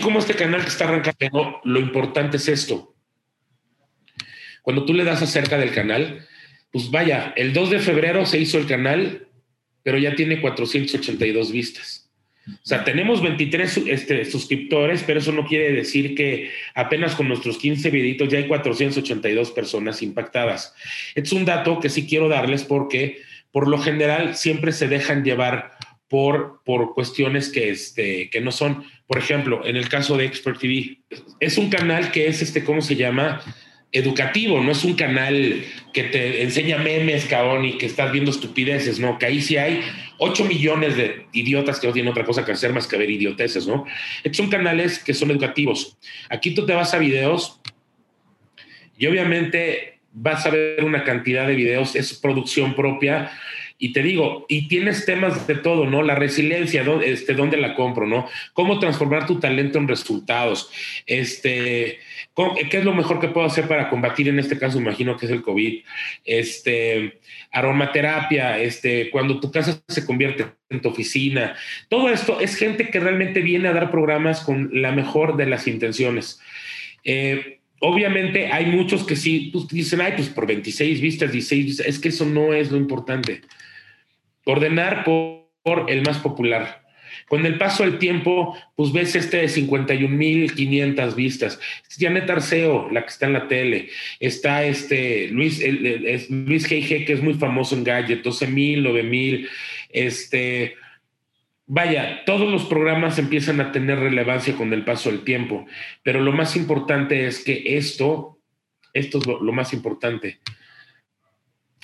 Como 0.00 0.20
este 0.20 0.34
canal 0.34 0.62
que 0.62 0.68
está 0.68 0.84
arrancando, 0.84 1.60
lo 1.64 1.80
importante 1.80 2.36
es 2.36 2.46
esto. 2.46 2.94
Cuando 4.62 4.84
tú 4.84 4.94
le 4.94 5.02
das 5.02 5.22
acerca 5.22 5.58
del 5.58 5.72
canal, 5.72 6.24
pues 6.70 6.90
vaya, 6.90 7.32
el 7.36 7.52
2 7.52 7.70
de 7.70 7.78
febrero 7.80 8.24
se 8.26 8.38
hizo 8.38 8.58
el 8.58 8.66
canal 8.66 9.28
pero 9.88 9.96
ya 9.96 10.14
tiene 10.14 10.42
482 10.42 11.50
vistas. 11.50 12.10
O 12.46 12.60
sea, 12.62 12.84
tenemos 12.84 13.22
23 13.22 13.78
este, 13.86 14.26
suscriptores, 14.26 15.02
pero 15.02 15.18
eso 15.18 15.32
no 15.32 15.46
quiere 15.46 15.72
decir 15.72 16.14
que 16.14 16.50
apenas 16.74 17.14
con 17.14 17.26
nuestros 17.26 17.56
15 17.56 17.88
videitos 17.88 18.28
ya 18.28 18.36
hay 18.36 18.46
482 18.48 19.50
personas 19.52 20.02
impactadas. 20.02 20.74
Es 21.14 21.32
un 21.32 21.46
dato 21.46 21.80
que 21.80 21.88
sí 21.88 22.06
quiero 22.06 22.28
darles 22.28 22.64
porque 22.64 23.22
por 23.50 23.66
lo 23.66 23.78
general 23.78 24.36
siempre 24.36 24.72
se 24.72 24.88
dejan 24.88 25.24
llevar 25.24 25.77
por, 26.08 26.62
por 26.64 26.94
cuestiones 26.94 27.50
que, 27.50 27.70
este, 27.70 28.30
que 28.30 28.40
no 28.40 28.50
son, 28.50 28.84
por 29.06 29.18
ejemplo, 29.18 29.64
en 29.64 29.76
el 29.76 29.88
caso 29.88 30.16
de 30.16 30.24
Expert 30.24 30.58
TV, 30.58 30.98
es 31.40 31.58
un 31.58 31.70
canal 31.70 32.10
que 32.10 32.28
es, 32.28 32.42
este, 32.42 32.64
¿cómo 32.64 32.80
se 32.80 32.96
llama? 32.96 33.42
educativo, 33.90 34.60
no 34.60 34.72
es 34.72 34.84
un 34.84 34.94
canal 34.94 35.64
que 35.94 36.04
te 36.04 36.42
enseña 36.42 36.76
memes, 36.78 37.24
cabrón, 37.24 37.64
y 37.64 37.78
que 37.78 37.86
estás 37.86 38.12
viendo 38.12 38.30
estupideces, 38.30 38.98
¿no? 38.98 39.18
Que 39.18 39.26
ahí 39.26 39.40
sí 39.40 39.56
hay 39.56 39.80
8 40.18 40.44
millones 40.44 40.96
de 40.96 41.26
idiotas 41.32 41.80
que 41.80 41.86
no 41.86 41.92
tienen 41.92 42.10
otra 42.10 42.24
cosa 42.24 42.44
que 42.44 42.52
hacer 42.52 42.72
más 42.72 42.86
que 42.86 42.98
ver 42.98 43.10
idioteces, 43.10 43.66
¿no? 43.66 43.86
son 44.32 44.50
canales 44.50 44.98
que 44.98 45.14
son 45.14 45.30
educativos. 45.30 45.96
Aquí 46.28 46.54
tú 46.54 46.66
te 46.66 46.74
vas 46.74 46.92
a 46.92 46.98
videos 46.98 47.60
y 48.98 49.06
obviamente 49.06 50.00
vas 50.12 50.44
a 50.44 50.50
ver 50.50 50.84
una 50.84 51.04
cantidad 51.04 51.46
de 51.46 51.54
videos, 51.54 51.96
es 51.96 52.12
producción 52.14 52.74
propia, 52.74 53.30
y 53.78 53.92
te 53.92 54.02
digo, 54.02 54.44
y 54.48 54.66
tienes 54.66 55.06
temas 55.06 55.46
de 55.46 55.54
todo, 55.54 55.86
¿no? 55.86 56.02
La 56.02 56.16
resiliencia, 56.16 56.84
este, 57.04 57.34
¿dónde 57.34 57.56
la 57.56 57.76
compro, 57.76 58.06
no? 58.06 58.28
Cómo 58.52 58.80
transformar 58.80 59.26
tu 59.26 59.38
talento 59.38 59.78
en 59.78 59.86
resultados. 59.86 60.70
Este, 61.06 62.00
¿qué 62.70 62.78
es 62.78 62.84
lo 62.84 62.92
mejor 62.92 63.20
que 63.20 63.28
puedo 63.28 63.46
hacer 63.46 63.68
para 63.68 63.88
combatir 63.88 64.28
en 64.28 64.40
este 64.40 64.58
caso? 64.58 64.78
Imagino 64.78 65.16
que 65.16 65.26
es 65.26 65.32
el 65.32 65.42
COVID. 65.42 65.84
Este, 66.24 67.20
aromaterapia, 67.52 68.58
este, 68.58 69.10
cuando 69.10 69.38
tu 69.38 69.52
casa 69.52 69.80
se 69.86 70.04
convierte 70.04 70.46
en 70.70 70.82
tu 70.82 70.88
oficina. 70.88 71.54
Todo 71.88 72.10
esto 72.10 72.40
es 72.40 72.56
gente 72.56 72.90
que 72.90 72.98
realmente 72.98 73.40
viene 73.42 73.68
a 73.68 73.72
dar 73.72 73.92
programas 73.92 74.40
con 74.40 74.70
la 74.72 74.90
mejor 74.90 75.36
de 75.36 75.46
las 75.46 75.68
intenciones. 75.68 76.40
Eh, 77.04 77.57
obviamente 77.80 78.48
hay 78.52 78.66
muchos 78.66 79.04
que 79.04 79.16
sí 79.16 79.50
pues, 79.52 79.68
dicen, 79.68 80.00
ay, 80.00 80.12
pues 80.16 80.28
por 80.28 80.46
26 80.46 81.00
vistas, 81.00 81.32
16 81.32 81.64
vistas, 81.64 81.86
es 81.86 81.98
que 81.98 82.08
eso 82.08 82.24
no 82.24 82.52
es 82.52 82.70
lo 82.70 82.76
importante. 82.76 83.42
Ordenar 84.44 85.04
por, 85.04 85.46
el 85.88 86.02
más 86.02 86.18
popular. 86.18 86.82
Con 87.28 87.44
el 87.44 87.58
paso 87.58 87.82
del 87.82 87.98
tiempo, 87.98 88.56
pues 88.74 88.92
ves 88.92 89.14
este 89.14 89.38
de 89.38 89.48
51.500 89.48 91.14
vistas. 91.14 91.60
Janet 91.98 92.30
Arceo, 92.30 92.88
la 92.90 93.02
que 93.02 93.08
está 93.08 93.26
en 93.26 93.32
la 93.34 93.48
tele. 93.48 93.90
Está 94.18 94.64
este 94.64 95.28
Luis, 95.28 95.62
Luis 96.30 96.70
G.G., 96.70 97.04
que 97.04 97.12
es 97.12 97.22
muy 97.22 97.34
famoso 97.34 97.76
en 97.76 97.84
Gadget, 97.84 98.24
12.000, 98.24 98.82
9.000. 98.82 99.48
Este, 99.90 100.76
vaya, 101.68 102.24
todos 102.26 102.50
los 102.50 102.64
programas 102.64 103.18
empiezan 103.18 103.60
a 103.60 103.70
tener 103.70 104.00
relevancia 104.00 104.56
con 104.56 104.72
el 104.72 104.84
paso 104.84 105.10
del 105.10 105.20
tiempo. 105.22 105.66
Pero 106.02 106.20
lo 106.20 106.32
más 106.32 106.56
importante 106.56 107.26
es 107.26 107.44
que 107.44 107.76
esto, 107.76 108.40
esto 108.92 109.18
es 109.18 109.26
lo 109.26 109.52
más 109.52 109.72
importante 109.72 110.40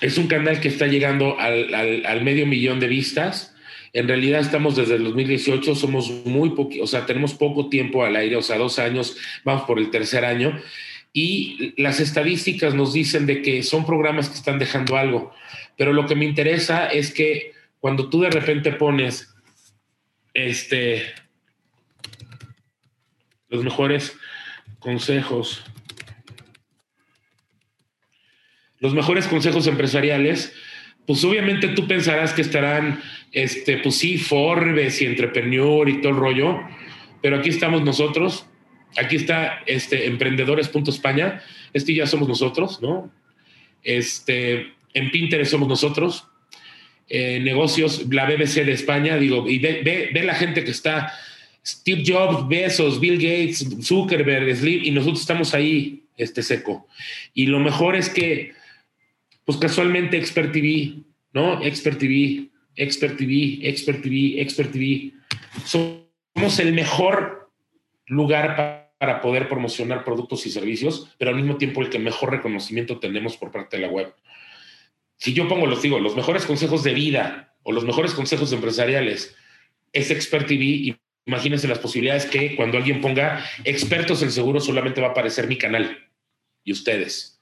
es 0.01 0.19
un 0.19 0.27
canal 0.27 0.61
que 0.61 0.69
está 0.69 0.87
llegando 0.87 1.39
al, 1.39 2.21
medio 2.23 2.47
millón 2.47 2.81
de 2.81 2.89
vistas. 2.89 3.55
En 3.93 4.09
realidad 4.09 4.41
estamos 4.41 4.77
desde 4.77 4.97
el 4.97 5.05
2018, 5.05 5.75
somos 5.75 6.11
muy 6.27 6.51
poco, 6.51 6.75
o 6.83 6.87
sea, 6.87 7.07
tenemos 7.07 7.35
poco 7.35 7.69
tiempo 7.69 8.05
al 8.05 8.17
aire, 8.17 8.37
o 8.37 8.43
sea, 8.43 8.59
dos 8.59 8.79
años, 8.79 9.17
vamos 9.45 9.65
por 9.65 9.79
el 9.79 9.91
tercer 9.91 10.25
año. 10.25 10.61
Y 11.13 11.75
las 11.81 12.01
estadísticas 12.01 12.75
nos 12.75 12.93
dicen 12.93 13.27
de 13.27 13.41
que 13.41 13.63
son 13.63 13.87
programas 13.87 14.29
que 14.29 14.35
están 14.35 14.59
dejando 14.59 14.97
algo. 14.97 15.33
Pero 15.77 15.93
lo 15.93 16.07
que 16.07 16.17
me 16.17 16.25
interesa 16.25 16.89
es 16.89 17.15
que 17.15 17.53
cuando 17.79 18.11
tú 18.11 18.23
de 18.23 18.31
repente 18.31 18.73
pones 18.73 19.34
este, 20.35 21.15
los 23.49 23.65
mejores 23.65 24.17
consejos 24.81 25.65
los 28.85 28.93
mejores 28.93 29.27
consejos 29.29 29.67
empresariales, 29.67 30.55
pues 31.07 31.25
obviamente 31.25 31.69
tú 31.69 31.87
pensarás 31.89 32.35
que 32.35 32.43
estarán, 32.43 33.03
este, 33.33 33.79
pues 33.79 33.97
sí, 33.97 34.19
Forbes 34.19 35.01
y 35.01 35.07
Entrepreneur 35.07 35.89
y 35.89 36.03
todo 36.03 36.13
el 36.13 36.19
rollo, 36.19 36.61
pero 37.23 37.39
aquí 37.39 37.49
estamos 37.49 37.83
nosotros, 37.83 38.45
aquí 38.99 39.17
está 39.17 39.63
este, 39.65 40.07
Emprendedores.españa, 40.07 41.43
este 41.73 41.95
ya 41.95 42.07
somos 42.07 42.29
nosotros, 42.29 42.83
¿no? 42.83 43.11
Este, 43.83 44.75
en 44.93 45.11
Pinterest 45.11 45.51
somos 45.51 45.69
nosotros, 45.69 46.29
eh, 47.09 47.41
negocios, 47.41 48.07
la 48.11 48.27
BBC 48.27 48.65
de 48.65 48.73
España, 48.73 49.17
digo, 49.17 49.49
y 49.49 49.59
ve, 49.59 50.11
la 50.25 50.35
gente 50.35 50.65
que 50.65 50.71
está, 50.71 51.13
Steve 51.65 52.03
Jobs, 52.07 52.49
Besos, 52.49 53.01
Bill 53.01 53.17
Gates, 53.17 53.67
Zuckerberg, 53.83 54.55
Slim, 54.57 54.85
y 54.85 54.91
nosotros 54.91 55.21
estamos 55.21 55.55
ahí, 55.55 56.05
este 56.17 56.43
seco. 56.43 56.87
Y 57.33 57.47
lo 57.47 57.59
mejor 57.59 57.97
es 57.97 58.09
que 58.09 58.53
pues 59.45 59.59
casualmente 59.59 60.17
Expert 60.17 60.53
TV, 60.53 60.95
¿no? 61.33 61.63
Expert 61.63 61.99
TV, 61.99 62.49
Expert 62.77 63.17
TV, 63.17 63.59
Expert 63.63 64.03
TV, 64.03 64.41
Expert 64.41 64.73
TV. 64.73 65.13
Somos 65.65 66.59
el 66.59 66.73
mejor 66.73 67.51
lugar 68.07 68.91
para 68.99 69.21
poder 69.21 69.49
promocionar 69.49 70.05
productos 70.05 70.47
y 70.47 70.51
servicios, 70.51 71.15
pero 71.19 71.31
al 71.31 71.37
mismo 71.37 71.57
tiempo 71.57 71.83
el 71.83 71.91
que 71.91 71.99
mejor 71.99 72.31
reconocimiento 72.31 72.99
tenemos 72.99 73.37
por 73.37 73.51
parte 73.51 73.77
de 73.77 73.83
la 73.83 73.93
web. 73.93 74.15
Si 75.17 75.33
yo 75.33 75.49
pongo, 75.49 75.67
los 75.67 75.83
digo, 75.83 75.99
los 75.99 76.17
mejores 76.17 76.45
consejos 76.45 76.83
de 76.83 76.95
vida 76.95 77.55
o 77.63 77.73
los 77.73 77.85
mejores 77.85 78.13
consejos 78.13 78.53
empresariales 78.53 79.35
es 79.93 80.11
Expert 80.11 80.47
TV, 80.47 80.97
imagínense 81.27 81.69
las 81.69 81.79
posibilidades 81.79 82.27
que 82.27 82.57
cuando 82.57 82.77
alguien 82.77 83.01
ponga 83.01 83.45
expertos 83.65 84.23
en 84.23 84.33
seguro 84.33 84.61
solamente 84.61 85.01
va 85.01 85.09
a 85.09 85.11
aparecer 85.11 85.47
mi 85.47 85.57
canal 85.57 85.99
y 86.65 86.73
ustedes. 86.73 87.41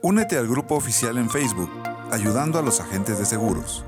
Únete 0.00 0.36
al 0.36 0.46
grupo 0.46 0.76
oficial 0.76 1.18
en 1.18 1.28
Facebook, 1.28 1.70
ayudando 2.10 2.58
a 2.58 2.62
los 2.62 2.80
agentes 2.80 3.18
de 3.18 3.24
seguros. 3.24 3.84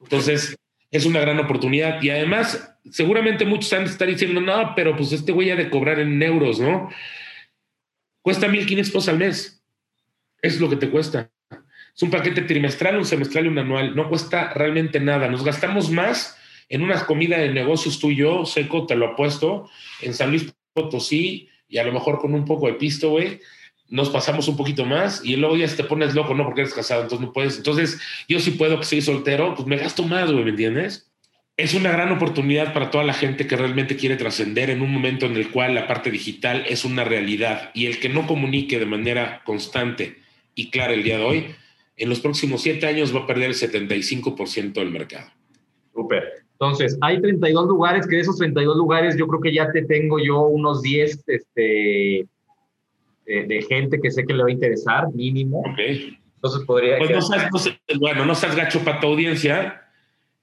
Entonces, 0.00 0.56
es 0.90 1.04
una 1.06 1.20
gran 1.20 1.38
oportunidad 1.38 2.00
y 2.02 2.10
además, 2.10 2.76
seguramente 2.90 3.44
muchos 3.44 3.72
han 3.72 3.84
de 3.84 3.90
estar 3.90 4.08
diciendo, 4.08 4.40
no, 4.40 4.74
pero 4.74 4.96
pues 4.96 5.12
este 5.12 5.32
güey 5.32 5.50
ha 5.50 5.56
de 5.56 5.68
cobrar 5.68 5.98
en 5.98 6.22
euros, 6.22 6.60
¿no? 6.60 6.88
Cuesta 8.22 8.46
1.500 8.46 8.76
pesos 8.76 9.08
al 9.08 9.18
mes. 9.18 9.62
Es 10.40 10.60
lo 10.60 10.70
que 10.70 10.76
te 10.76 10.90
cuesta. 10.90 11.30
Es 11.94 12.02
un 12.02 12.10
paquete 12.10 12.42
trimestral, 12.42 12.96
un 12.96 13.04
semestral 13.04 13.46
y 13.46 13.48
un 13.48 13.58
anual. 13.58 13.94
No 13.94 14.08
cuesta 14.08 14.52
realmente 14.52 14.98
nada. 14.98 15.28
Nos 15.28 15.44
gastamos 15.44 15.90
más 15.90 16.36
en 16.68 16.82
una 16.82 17.04
comida 17.06 17.38
de 17.38 17.50
negocios 17.50 17.98
tú 18.00 18.10
y 18.10 18.16
yo, 18.16 18.44
seco, 18.46 18.86
te 18.86 18.96
lo 18.96 19.08
apuesto, 19.08 19.68
en 20.00 20.14
San 20.14 20.30
Luis 20.30 20.52
Potosí 20.72 21.48
y 21.68 21.78
a 21.78 21.84
lo 21.84 21.92
mejor 21.92 22.18
con 22.18 22.34
un 22.34 22.44
poco 22.44 22.66
de 22.66 22.74
pisto, 22.74 23.10
güey, 23.10 23.40
nos 23.88 24.10
pasamos 24.10 24.48
un 24.48 24.56
poquito 24.56 24.84
más 24.84 25.24
y 25.24 25.36
luego 25.36 25.56
ya 25.56 25.68
te 25.68 25.84
pones 25.84 26.14
loco, 26.14 26.34
¿no? 26.34 26.44
Porque 26.44 26.62
eres 26.62 26.74
casado, 26.74 27.02
entonces 27.02 27.26
no 27.26 27.32
puedes. 27.32 27.58
Entonces, 27.58 28.00
yo 28.28 28.40
sí 28.40 28.52
puedo 28.52 28.78
que 28.78 28.86
soy 28.86 29.00
soltero, 29.00 29.54
pues 29.54 29.68
me 29.68 29.76
gasto 29.76 30.02
más, 30.02 30.32
güey, 30.32 30.44
¿me 30.44 30.50
entiendes? 30.50 31.10
Es 31.56 31.74
una 31.74 31.92
gran 31.92 32.10
oportunidad 32.10 32.72
para 32.72 32.90
toda 32.90 33.04
la 33.04 33.14
gente 33.14 33.46
que 33.46 33.56
realmente 33.56 33.96
quiere 33.96 34.16
trascender 34.16 34.70
en 34.70 34.82
un 34.82 34.92
momento 34.92 35.26
en 35.26 35.36
el 35.36 35.50
cual 35.50 35.74
la 35.74 35.86
parte 35.86 36.10
digital 36.10 36.64
es 36.68 36.84
una 36.84 37.04
realidad 37.04 37.70
y 37.74 37.86
el 37.86 38.00
que 38.00 38.08
no 38.08 38.26
comunique 38.26 38.80
de 38.80 38.86
manera 38.86 39.42
constante 39.44 40.18
y 40.56 40.70
clara 40.70 40.94
el 40.94 41.04
día 41.04 41.18
de 41.18 41.24
hoy, 41.24 41.54
en 41.96 42.08
los 42.08 42.20
próximos 42.20 42.62
siete 42.62 42.86
años 42.86 43.14
va 43.14 43.20
a 43.20 43.26
perder 43.26 43.50
el 43.50 43.54
75% 43.54 44.72
del 44.72 44.90
mercado. 44.90 45.30
Súper. 45.94 46.44
Entonces, 46.52 46.96
hay 47.00 47.20
32 47.20 47.66
lugares, 47.66 48.06
que 48.06 48.16
de 48.16 48.22
esos 48.22 48.36
32 48.38 48.76
lugares 48.76 49.16
yo 49.16 49.26
creo 49.26 49.40
que 49.40 49.52
ya 49.52 49.70
te 49.70 49.82
tengo 49.82 50.18
yo 50.18 50.42
unos 50.42 50.82
10 50.82 51.24
este, 51.26 52.26
de, 53.26 53.66
gente 53.68 54.00
que 54.00 54.10
sé 54.10 54.24
que 54.24 54.34
le 54.34 54.42
va 54.42 54.48
a 54.48 54.52
interesar, 54.52 55.12
mínimo. 55.12 55.62
Okay. 55.72 56.18
Entonces 56.36 56.64
podría... 56.64 56.98
Pues 56.98 57.10
no 57.10 57.22
seas, 57.22 57.50
bueno, 57.98 58.24
no 58.24 58.34
seas 58.34 58.54
gacho 58.56 58.80
para 58.80 59.00
tu 59.00 59.08
audiencia 59.08 59.82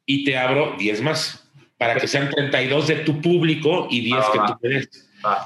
y 0.05 0.23
te 0.23 0.37
abro 0.37 0.75
10 0.77 1.01
más 1.01 1.49
para 1.77 1.95
que 1.95 2.07
sean 2.07 2.29
32 2.29 2.87
de 2.87 2.95
tu 2.97 3.21
público 3.21 3.87
y 3.89 4.01
10 4.01 4.17
que 4.31 4.37
tú 4.37 4.53
me 4.61 4.87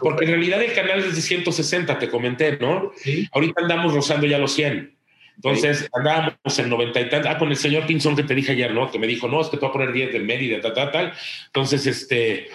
Porque 0.01 0.25
en 0.25 0.31
realidad 0.31 0.61
el 0.61 0.73
canal 0.73 0.99
es 0.99 1.15
de 1.15 1.21
160, 1.21 1.97
te 1.97 2.09
comenté, 2.09 2.57
¿no? 2.57 2.91
Ahorita 3.31 3.61
andamos 3.61 3.93
rozando 3.93 4.27
ya 4.27 4.37
los 4.37 4.51
100. 4.51 4.94
Entonces 5.35 5.89
andábamos 5.93 6.59
en 6.59 6.69
90 6.69 7.01
y 7.01 7.09
tal. 7.09 7.27
Ah, 7.27 7.37
con 7.37 7.49
el 7.49 7.57
señor 7.57 7.85
Pinzón 7.85 8.15
que 8.15 8.23
te 8.23 8.35
dije 8.35 8.53
ayer, 8.53 8.73
¿no? 8.73 8.89
Que 8.89 8.99
me 8.99 9.07
dijo, 9.07 9.27
no, 9.27 9.41
es 9.41 9.47
que 9.47 9.57
te 9.57 9.61
voy 9.61 9.69
a 9.69 9.73
poner 9.73 9.91
10 9.91 10.13
del 10.13 10.27
de 10.27 10.59
tal, 10.61 10.73
tal, 10.73 10.91
tal. 10.91 11.13
Entonces, 11.47 11.85
este, 11.85 12.47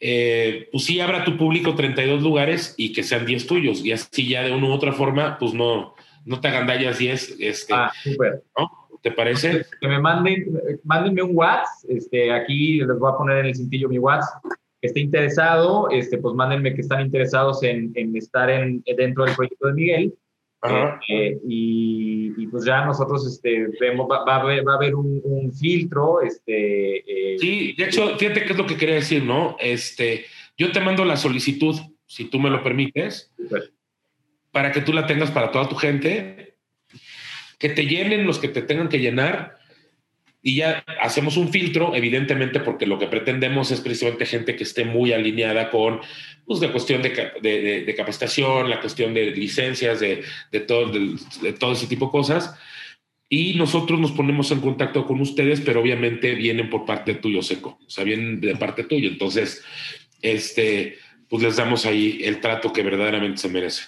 eh, 0.00 0.68
pues 0.72 0.84
sí, 0.84 1.00
abra 1.00 1.24
tu 1.24 1.36
público 1.36 1.74
32 1.74 2.22
lugares 2.22 2.74
y 2.76 2.92
que 2.92 3.02
sean 3.02 3.24
10 3.24 3.46
tuyos. 3.46 3.84
Y 3.84 3.92
así 3.92 4.28
ya 4.28 4.42
de 4.42 4.52
una 4.52 4.68
u 4.68 4.72
otra 4.72 4.92
forma, 4.92 5.38
pues 5.38 5.54
no, 5.54 5.94
no 6.24 6.40
te 6.40 6.48
agandallas 6.48 6.98
10. 6.98 7.36
Este, 7.40 7.74
ah, 7.74 7.92
súper. 8.02 8.42
¿no? 8.58 8.70
¿Te 9.02 9.12
parece? 9.12 9.64
Que 9.80 9.88
me 9.88 10.00
manden, 10.00 10.60
mándenme 10.82 11.22
un 11.22 11.36
WhatsApp. 11.36 11.90
Este, 11.90 12.32
aquí 12.32 12.80
les 12.80 12.98
voy 12.98 13.12
a 13.12 13.16
poner 13.16 13.38
en 13.38 13.46
el 13.46 13.54
cintillo 13.54 13.88
mi 13.88 13.98
WhatsApp. 13.98 14.42
Que 14.80 14.88
esté 14.88 15.00
interesado, 15.00 15.88
este, 15.90 16.18
pues 16.18 16.34
mándenme 16.34 16.74
que 16.74 16.82
están 16.82 17.00
interesados 17.00 17.62
en, 17.62 17.92
en 17.94 18.14
estar 18.16 18.50
en, 18.50 18.82
dentro 18.96 19.24
del 19.24 19.34
proyecto 19.34 19.68
de 19.68 19.72
Miguel 19.72 20.14
eh, 21.08 21.38
y, 21.46 22.46
pues 22.48 22.64
ya 22.64 22.84
nosotros 22.84 23.26
este, 23.26 23.68
vemos, 23.80 24.08
va, 24.10 24.24
a 24.26 24.40
haber, 24.40 24.66
va 24.66 24.74
a 24.74 24.76
haber 24.76 24.94
un, 24.94 25.52
filtro. 25.52 26.22
Este, 26.22 27.32
eh, 27.34 27.38
sí, 27.38 27.74
de 27.76 27.84
hecho, 27.84 28.16
fíjate 28.16 28.44
qué 28.44 28.52
es 28.52 28.58
lo 28.58 28.66
que 28.66 28.76
quería 28.76 28.96
decir, 28.96 29.22
¿no? 29.22 29.56
Este, 29.60 30.26
yo 30.56 30.72
te 30.72 30.80
mando 30.80 31.04
la 31.04 31.16
solicitud, 31.16 31.76
si 32.06 32.24
tú 32.26 32.38
me 32.38 32.50
lo 32.50 32.62
permites, 32.62 33.32
para 34.50 34.72
que 34.72 34.80
tú 34.80 34.92
la 34.92 35.06
tengas 35.06 35.30
para 35.30 35.50
toda 35.50 35.68
tu 35.68 35.76
gente, 35.76 36.56
que 37.58 37.68
te 37.68 37.86
llenen 37.86 38.26
los 38.26 38.38
que 38.38 38.48
te 38.48 38.62
tengan 38.62 38.88
que 38.88 39.00
llenar 39.00 39.56
y 40.46 40.56
ya 40.56 40.84
hacemos 41.00 41.36
un 41.36 41.48
filtro, 41.48 41.94
evidentemente, 41.96 42.60
porque 42.60 42.86
lo 42.86 43.00
que 43.00 43.08
pretendemos 43.08 43.72
es 43.72 43.80
precisamente 43.80 44.26
gente 44.26 44.54
que 44.54 44.62
esté 44.62 44.84
muy 44.84 45.12
alineada 45.12 45.70
con 45.70 46.00
pues, 46.46 46.60
la 46.60 46.70
cuestión 46.70 47.02
de, 47.02 47.84
de, 47.84 47.94
capacitación, 47.96 48.70
la 48.70 48.80
cuestión 48.80 49.12
de 49.14 49.32
licencias, 49.32 50.00
de, 50.00 50.22
todo, 50.66 50.92
de, 50.92 51.52
todo 51.52 51.72
ese 51.72 51.86
tipo 51.86 52.06
de 52.06 52.12
cosas. 52.12 52.56
Y 53.28 53.54
nosotros 53.54 53.98
nos 53.98 54.12
ponemos 54.12 54.52
en 54.52 54.60
contacto 54.60 55.04
con 55.04 55.20
ustedes, 55.20 55.60
pero 55.60 55.80
obviamente 55.80 56.34
vienen 56.36 56.70
por 56.70 56.84
parte 56.84 57.14
tuyo, 57.14 57.42
Seco. 57.42 57.78
O 57.84 57.90
sea, 57.90 58.04
vienen 58.04 58.40
de 58.40 58.54
parte 58.54 58.84
tuya. 58.84 59.08
Entonces, 59.08 59.64
este, 60.22 60.96
pues 61.28 61.42
les 61.42 61.56
damos 61.56 61.84
ahí 61.86 62.20
el 62.22 62.40
trato 62.40 62.72
que 62.72 62.84
verdaderamente 62.84 63.38
se 63.38 63.48
merece. 63.48 63.82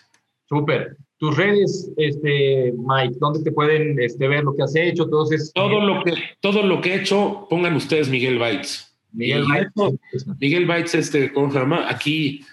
Súper. 0.48 0.96
Tus 1.18 1.36
redes, 1.36 1.90
este, 1.96 2.72
Mike, 2.76 3.16
¿dónde 3.20 3.42
te 3.42 3.52
pueden 3.52 4.00
este, 4.00 4.26
ver 4.26 4.44
lo 4.44 4.54
que 4.56 4.62
has 4.62 4.74
hecho? 4.74 5.08
Todo, 5.08 5.28
todo, 5.54 5.80
lo 5.80 6.02
que, 6.02 6.14
todo 6.40 6.62
lo 6.62 6.80
que 6.80 6.94
he 6.94 6.96
hecho, 6.96 7.46
pongan 7.50 7.76
ustedes 7.76 8.08
Miguel 8.08 8.38
Bites. 8.38 8.87
Miguel 9.12 9.44
Bites. 9.44 10.26
Miguel 10.38 10.66
Bites, 10.66 10.94
este, 10.94 11.32
¿cómo 11.32 11.50
se 11.50 11.58
llama? 11.58 11.88
Aquí, 11.88 12.44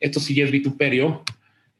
esto 0.00 0.20
sí 0.20 0.40
es 0.40 0.50
vituperio. 0.50 1.22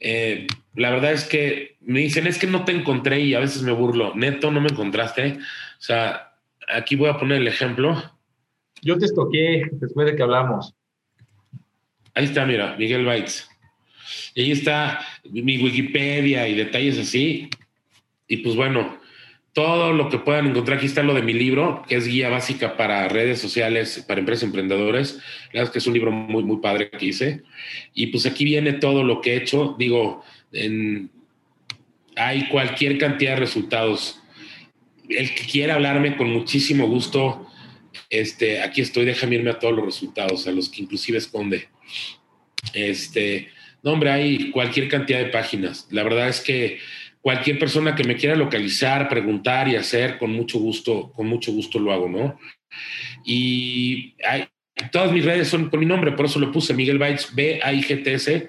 Eh, 0.01 0.47
la 0.75 0.91
verdad 0.91 1.13
es 1.13 1.25
que 1.25 1.77
me 1.81 2.01
dicen, 2.01 2.27
es 2.27 2.39
que 2.39 2.47
no 2.47 2.65
te 2.65 2.73
encontré 2.73 3.21
y 3.21 3.35
a 3.35 3.41
veces 3.41 3.63
me 3.63 3.73
burlo. 3.73 4.15
Neto, 4.15 4.51
no 4.51 4.61
me 4.61 4.69
encontraste. 4.69 5.39
O 5.39 5.83
sea, 5.83 6.35
aquí 6.69 6.97
voy 6.97 7.09
a 7.09 7.19
poner 7.19 7.41
el 7.41 7.49
ejemplo. 7.49 8.03
Yo 8.83 8.99
te 8.99 9.07
estoqué 9.07 9.69
después 9.73 10.07
de 10.07 10.17
que 10.17 10.23
hablamos. 10.23 10.75
Ahí 12.15 12.25
está, 12.25 12.45
mira, 12.47 12.77
Miguel 12.77 13.07
Bites. 13.07 13.49
Y 14.35 14.43
ahí 14.43 14.53
está 14.53 15.01
mi 15.25 15.63
Wikipedia 15.63 16.49
y 16.49 16.55
detalles 16.55 16.99
así. 16.99 17.51
Y 18.27 18.39
pues 18.39 18.57
bueno, 18.57 18.99
todo 19.53 19.93
lo 19.93 20.09
que 20.09 20.19
puedan 20.19 20.47
encontrar. 20.47 20.79
Aquí 20.79 20.87
está 20.87 21.03
lo 21.03 21.15
de 21.15 21.23
mi 21.23 21.33
libro, 21.33 21.83
que 21.89 21.97
es 21.97 22.07
guía 22.07 22.29
básica 22.29 22.77
para 22.77 23.09
redes 23.09 23.41
sociales, 23.41 24.05
para 24.07 24.21
empresas 24.21 24.45
emprendedores. 24.45 25.17
La 25.53 25.61
verdad 25.61 25.65
es 25.65 25.71
que 25.71 25.79
es 25.79 25.87
un 25.87 25.95
libro 25.95 26.11
muy, 26.11 26.45
muy 26.45 26.59
padre 26.59 26.91
que 26.91 27.07
hice. 27.07 27.43
Y 27.95 28.09
pues 28.09 28.27
aquí 28.27 28.45
viene 28.45 28.75
todo 28.75 29.03
lo 29.03 29.21
que 29.21 29.33
he 29.33 29.37
hecho. 29.37 29.75
Digo, 29.79 30.23
hay 32.17 32.49
cualquier 32.49 32.99
cantidad 32.99 33.33
de 33.33 33.41
resultados. 33.41 34.21
El 35.09 35.35
que 35.35 35.45
quiera 35.47 35.75
hablarme 35.75 36.17
con 36.17 36.31
muchísimo 36.31 36.87
gusto, 36.87 37.47
este, 38.11 38.61
aquí 38.61 38.81
estoy, 38.81 39.05
déjame 39.05 39.37
irme 39.37 39.51
a 39.51 39.59
todos 39.59 39.75
los 39.75 39.85
resultados, 39.85 40.47
a 40.47 40.53
los 40.53 40.69
que 40.69 40.83
inclusive 40.83 41.19
esconde. 41.19 41.69
Este, 42.75 43.49
no, 43.83 43.93
hombre, 43.93 44.11
hay 44.11 44.51
cualquier 44.51 44.89
cantidad 44.89 45.19
de 45.19 45.27
páginas. 45.27 45.87
La 45.91 46.03
verdad 46.03 46.29
es 46.29 46.41
que 46.41 46.79
cualquier 47.29 47.59
persona 47.59 47.95
que 47.95 48.05
me 48.05 48.17
quiera 48.17 48.35
localizar, 48.35 49.07
preguntar 49.07 49.69
y 49.69 49.77
hacer, 49.77 50.17
con 50.17 50.33
mucho 50.33 50.59
gusto, 50.59 51.13
con 51.13 51.27
mucho 51.27 51.53
gusto 51.53 51.79
lo 51.79 51.93
hago, 51.93 52.09
¿no? 52.09 52.41
Y 53.23 54.15
hay, 54.27 54.47
todas 54.91 55.13
mis 55.13 55.27
redes 55.27 55.47
son 55.47 55.69
con 55.69 55.79
mi 55.79 55.85
nombre, 55.85 56.13
por 56.13 56.25
eso 56.25 56.39
lo 56.39 56.51
puse, 56.51 56.73
Miguel 56.73 56.97
Bytes, 56.97 57.35
B-A-I-G-T-S, 57.35 58.49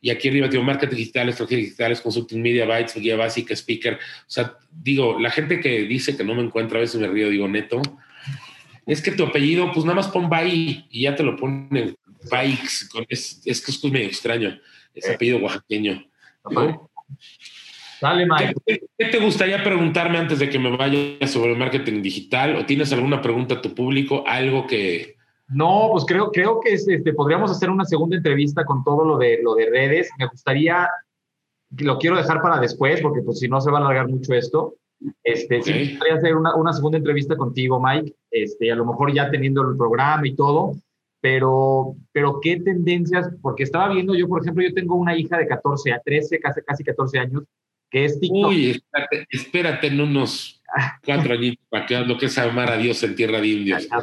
y 0.00 0.10
aquí 0.10 0.26
arriba 0.26 0.48
digo 0.48 0.64
marketing 0.64 0.96
digital, 0.96 1.28
estrategias 1.28 1.66
digitales, 1.66 2.00
consulting 2.00 2.42
media, 2.42 2.66
bytes, 2.66 2.96
guía 2.96 3.14
básica, 3.14 3.54
speaker. 3.54 3.94
O 3.94 3.98
sea, 4.26 4.54
digo, 4.72 5.20
la 5.20 5.30
gente 5.30 5.60
que 5.60 5.82
dice 5.82 6.16
que 6.16 6.24
no 6.24 6.34
me 6.34 6.42
encuentra, 6.42 6.78
a 6.78 6.80
veces 6.80 7.00
me 7.00 7.06
río, 7.06 7.30
digo, 7.30 7.46
neto, 7.46 7.80
es 8.86 9.02
que 9.02 9.12
tu 9.12 9.22
apellido, 9.22 9.70
pues 9.72 9.84
nada 9.84 9.94
más 9.94 10.08
pon 10.08 10.28
Bay 10.28 10.84
y 10.90 11.02
ya 11.02 11.14
te 11.14 11.22
lo 11.22 11.36
ponen 11.36 11.96
Bikes. 12.28 12.88
Es, 13.08 13.40
es 13.44 13.60
que 13.64 13.70
es 13.70 13.84
medio 13.84 14.08
extraño, 14.08 14.58
ese 14.92 15.14
apellido 15.14 15.38
oaxaqueño. 15.38 16.04
Dale, 18.06 18.24
Mike. 18.24 18.54
¿Qué, 18.96 19.04
te 19.06 19.18
gustaría 19.18 19.64
preguntarme 19.64 20.18
antes 20.18 20.38
de 20.38 20.48
que 20.48 20.60
me 20.60 20.76
vaya 20.76 21.26
sobre 21.26 21.52
el 21.52 21.58
marketing 21.58 22.02
digital? 22.02 22.54
¿O 22.54 22.64
tienes 22.64 22.92
alguna 22.92 23.20
pregunta 23.20 23.56
a 23.56 23.60
tu 23.60 23.74
público? 23.74 24.22
Algo 24.26 24.64
que. 24.68 25.16
No, 25.48 25.88
pues 25.90 26.04
creo, 26.06 26.30
creo 26.30 26.60
que 26.60 26.74
este, 26.74 27.00
podríamos 27.14 27.50
hacer 27.50 27.68
una 27.68 27.84
segunda 27.84 28.16
entrevista 28.16 28.64
con 28.64 28.84
todo 28.84 29.04
lo 29.04 29.18
de, 29.18 29.40
lo 29.42 29.56
de 29.56 29.70
redes. 29.70 30.08
Me 30.18 30.26
gustaría, 30.26 30.88
lo 31.78 31.98
quiero 31.98 32.16
dejar 32.16 32.40
para 32.42 32.60
después, 32.60 33.00
porque 33.00 33.22
pues 33.22 33.40
si 33.40 33.48
no 33.48 33.60
se 33.60 33.72
va 33.72 33.78
a 33.78 33.80
alargar 33.80 34.08
mucho 34.08 34.34
esto. 34.34 34.76
Este, 35.24 35.60
sí, 35.62 35.72
me 35.72 35.88
gustaría 35.90 36.14
hacer 36.14 36.36
una, 36.36 36.54
una, 36.54 36.72
segunda 36.72 36.98
entrevista 36.98 37.36
contigo, 37.36 37.80
Mike, 37.82 38.14
este, 38.30 38.70
a 38.70 38.76
lo 38.76 38.86
mejor 38.86 39.12
ya 39.12 39.30
teniendo 39.30 39.68
el 39.68 39.76
programa 39.76 40.26
y 40.26 40.34
todo, 40.34 40.72
pero, 41.20 41.96
pero 42.12 42.40
qué 42.40 42.60
tendencias, 42.60 43.28
porque 43.42 43.64
estaba 43.64 43.92
viendo 43.92 44.14
yo, 44.14 44.26
por 44.26 44.40
ejemplo, 44.40 44.64
yo 44.64 44.72
tengo 44.72 44.94
una 44.94 45.16
hija 45.16 45.36
de 45.36 45.46
14 45.46 45.92
a 45.92 46.00
13, 46.00 46.40
casi, 46.40 46.62
casi 46.62 46.82
14 46.82 47.18
años, 47.18 47.42
que 47.90 48.04
es 48.04 48.18
TikTok. 48.20 48.48
Uy, 48.48 48.82
espérate, 49.30 49.86
en 49.86 50.00
unos 50.00 50.62
cuatro 51.04 51.34
años 51.34 51.56
para 51.68 51.86
que 51.86 51.98
lo 52.00 52.18
que 52.18 52.26
es 52.26 52.38
amar 52.38 52.70
a 52.70 52.76
Dios 52.76 53.02
en 53.02 53.14
tierra 53.14 53.40
de 53.40 53.46
indios. 53.46 53.86
Ah. 53.90 54.02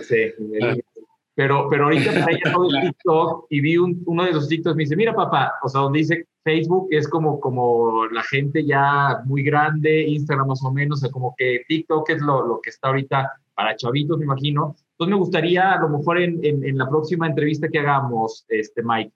Pero, 1.36 1.68
pero 1.68 1.86
ahorita 1.86 2.12
me 2.12 2.22
ha 2.22 2.52
todo 2.52 2.70
el 2.70 2.82
TikTok 2.82 3.48
y 3.50 3.62
vi 3.62 3.78
uno 3.78 4.24
de 4.24 4.30
esos 4.30 4.48
TikToks 4.48 4.76
me 4.76 4.84
dice, 4.84 4.96
mira 4.96 5.14
papá, 5.16 5.54
o 5.64 5.70
sea, 5.70 5.82
donde 5.82 6.00
dice 6.00 6.28
Facebook 6.44 6.88
es 6.92 7.08
como, 7.08 7.40
como 7.40 8.06
la 8.08 8.22
gente 8.24 8.64
ya 8.66 9.22
muy 9.26 9.44
grande, 9.44 10.04
Instagram 10.04 10.48
más 10.48 10.64
o 10.64 10.72
menos, 10.72 11.00
o 11.00 11.02
sea, 11.02 11.12
como 11.12 11.34
que 11.38 11.64
TikTok 11.68 12.10
es 12.10 12.22
lo, 12.22 12.46
lo 12.46 12.62
que 12.62 12.70
está 12.70 12.90
ahorita 12.90 13.32
para 13.56 13.76
chavitos, 13.76 14.18
me 14.18 14.26
imagino. 14.26 14.76
Entonces 14.92 15.12
me 15.12 15.20
gustaría, 15.20 15.74
a 15.74 15.80
lo 15.80 15.90
mejor 15.90 16.20
en, 16.22 16.40
en, 16.44 16.64
en 16.64 16.78
la 16.78 16.88
próxima 16.88 17.28
entrevista 17.28 17.68
que 17.68 17.80
hagamos, 17.80 18.46
este, 18.50 18.84
Mike, 18.84 19.12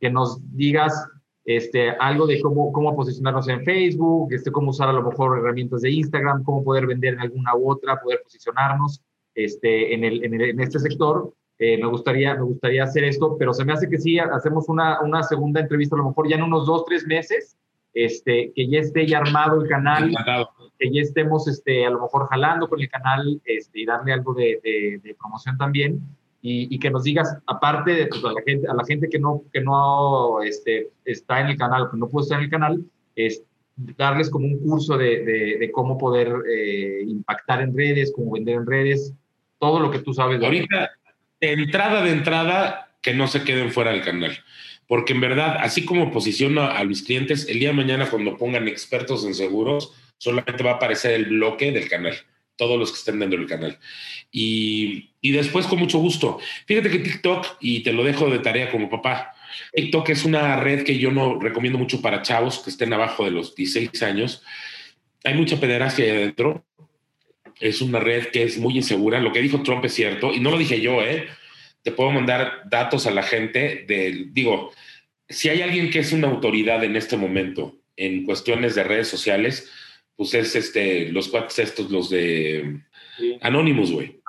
que 0.00 0.10
nos 0.10 0.40
digas 0.56 1.08
este, 1.44 1.90
algo 1.90 2.26
de 2.26 2.40
cómo, 2.40 2.72
cómo 2.72 2.94
posicionarnos 2.94 3.48
en 3.48 3.64
Facebook, 3.64 4.32
este, 4.32 4.52
cómo 4.52 4.70
usar 4.70 4.88
a 4.88 4.92
lo 4.92 5.02
mejor 5.02 5.38
herramientas 5.38 5.82
de 5.82 5.90
Instagram, 5.90 6.44
cómo 6.44 6.62
poder 6.62 6.86
vender 6.86 7.14
en 7.14 7.20
alguna 7.20 7.56
u 7.56 7.70
otra, 7.70 8.00
poder 8.00 8.20
posicionarnos 8.22 9.02
este, 9.34 9.94
en, 9.94 10.04
el, 10.04 10.24
en, 10.24 10.34
el, 10.34 10.50
en 10.50 10.60
este 10.60 10.78
sector. 10.78 11.32
Eh, 11.58 11.78
me, 11.78 11.88
gustaría, 11.88 12.34
me 12.34 12.42
gustaría 12.42 12.84
hacer 12.84 13.04
esto, 13.04 13.36
pero 13.38 13.52
se 13.52 13.64
me 13.64 13.72
hace 13.72 13.88
que 13.88 13.98
sí, 13.98 14.18
hacemos 14.18 14.68
una, 14.68 15.00
una 15.00 15.22
segunda 15.22 15.60
entrevista 15.60 15.96
a 15.96 15.98
lo 15.98 16.08
mejor 16.08 16.28
ya 16.28 16.36
en 16.36 16.42
unos 16.42 16.66
dos, 16.66 16.84
tres 16.84 17.06
meses, 17.06 17.56
este, 17.94 18.52
que 18.54 18.68
ya 18.68 18.80
esté 18.80 19.06
ya 19.06 19.18
armado 19.18 19.60
el 19.60 19.68
canal, 19.68 20.12
que 20.78 20.90
ya 20.92 21.02
estemos 21.02 21.46
este, 21.46 21.84
a 21.84 21.90
lo 21.90 22.02
mejor 22.02 22.26
jalando 22.28 22.68
con 22.68 22.80
el 22.80 22.88
canal 22.88 23.40
este, 23.44 23.80
y 23.80 23.84
darle 23.84 24.12
algo 24.12 24.32
de, 24.32 24.60
de, 24.62 25.00
de 25.02 25.14
promoción 25.14 25.58
también 25.58 26.00
y, 26.44 26.78
que 26.80 26.90
nos 26.90 27.04
digas, 27.04 27.38
aparte 27.46 27.92
de 27.92 28.06
pues, 28.08 28.24
a, 28.24 28.32
la 28.32 28.42
gente, 28.44 28.68
a 28.68 28.74
la 28.74 28.84
gente 28.84 29.08
que 29.08 29.20
no, 29.20 29.44
que 29.52 29.60
no 29.60 30.42
este, 30.42 30.90
está 31.04 31.40
en 31.40 31.46
el 31.46 31.56
canal, 31.56 31.88
que 31.88 31.96
no 31.96 32.08
puede 32.08 32.24
estar 32.24 32.38
en 32.38 32.44
el 32.44 32.50
canal, 32.50 32.84
es 33.14 33.44
darles 33.76 34.28
como 34.28 34.46
un 34.46 34.58
curso 34.58 34.98
de, 34.98 35.70
cómo 35.72 35.96
poder 35.96 36.32
eh, 36.50 37.04
impactar 37.06 37.62
en 37.62 37.76
redes, 37.76 38.12
cómo 38.14 38.32
vender 38.32 38.56
en 38.56 38.66
redes, 38.66 39.14
todo 39.60 39.78
lo 39.78 39.92
que 39.92 40.00
tú 40.00 40.12
sabes. 40.12 40.42
Ahorita, 40.42 40.90
de 41.40 41.52
entrada 41.52 42.02
de 42.02 42.10
entrada, 42.10 42.88
que 43.00 43.14
no 43.14 43.28
se 43.28 43.44
queden 43.44 43.70
fuera 43.70 43.92
del 43.92 44.02
canal. 44.02 44.32
Porque 44.88 45.12
en 45.12 45.20
verdad, 45.20 45.58
así 45.60 45.84
como 45.84 46.10
posiciono 46.10 46.62
a 46.62 46.82
mis 46.82 47.04
clientes, 47.04 47.48
el 47.48 47.60
día 47.60 47.68
de 47.68 47.76
mañana 47.76 48.10
cuando 48.10 48.36
pongan 48.36 48.66
expertos 48.66 49.24
en 49.24 49.34
seguros, 49.34 49.92
solamente 50.18 50.64
va 50.64 50.72
a 50.72 50.74
aparecer 50.74 51.12
el 51.12 51.26
bloque 51.26 51.70
del 51.70 51.88
canal 51.88 52.14
todos 52.56 52.78
los 52.78 52.90
que 52.90 52.98
estén 52.98 53.18
dentro 53.18 53.38
del 53.38 53.48
canal. 53.48 53.78
Y, 54.30 55.10
y, 55.20 55.32
después, 55.32 55.66
con 55.66 55.78
mucho 55.78 55.98
gusto. 55.98 56.38
Fíjate 56.66 56.90
que 56.90 56.98
TikTok, 56.98 57.56
y 57.60 57.80
te 57.80 57.92
lo 57.92 58.04
dejo 58.04 58.30
de 58.30 58.38
tarea 58.38 58.70
como 58.70 58.88
papá, 58.88 59.34
TikTok 59.72 60.08
es 60.10 60.24
una 60.24 60.56
red 60.56 60.84
que 60.84 60.98
yo 60.98 61.10
no 61.10 61.38
recomiendo 61.38 61.78
mucho 61.78 62.00
para 62.00 62.22
chavos 62.22 62.58
que 62.58 62.70
estén 62.70 62.92
abajo 62.92 63.24
de 63.24 63.30
los 63.30 63.54
16 63.54 64.02
años. 64.02 64.42
Hay 65.24 65.34
mucha 65.34 65.58
pederastia 65.60 66.04
ahí 66.04 66.10
adentro. 66.10 66.64
es 67.60 67.80
una 67.80 68.00
red 68.00 68.28
que 68.28 68.42
es 68.42 68.58
muy 68.58 68.76
insegura. 68.76 69.20
Lo 69.20 69.32
que 69.32 69.42
dijo 69.42 69.62
Trump 69.62 69.84
es 69.84 69.94
cierto, 69.94 70.32
y 70.32 70.40
no 70.40 70.50
lo 70.50 70.58
dije 70.58 70.80
yo, 70.80 71.02
¿eh? 71.02 71.28
Te 71.82 71.92
puedo 71.92 72.10
mandar 72.10 72.62
datos 72.70 73.06
a 73.06 73.10
la 73.10 73.22
gente 73.22 73.84
del, 73.88 74.32
digo, 74.32 74.72
si 75.28 75.48
hay 75.48 75.62
alguien 75.62 75.90
que 75.90 75.98
es 75.98 76.12
una 76.12 76.28
autoridad 76.28 76.84
en 76.84 76.96
este 76.96 77.16
momento 77.16 77.76
en 77.96 78.24
cuestiones 78.24 78.74
de 78.74 78.84
redes 78.84 79.08
sociales, 79.08 79.70
pues 80.22 80.34
es 80.34 80.56
este, 80.56 81.10
los 81.10 81.28
cuates 81.28 81.58
estos, 81.58 81.90
los 81.90 82.10
de 82.10 82.80
Anonymous, 83.40 83.90
güey. 83.90 84.20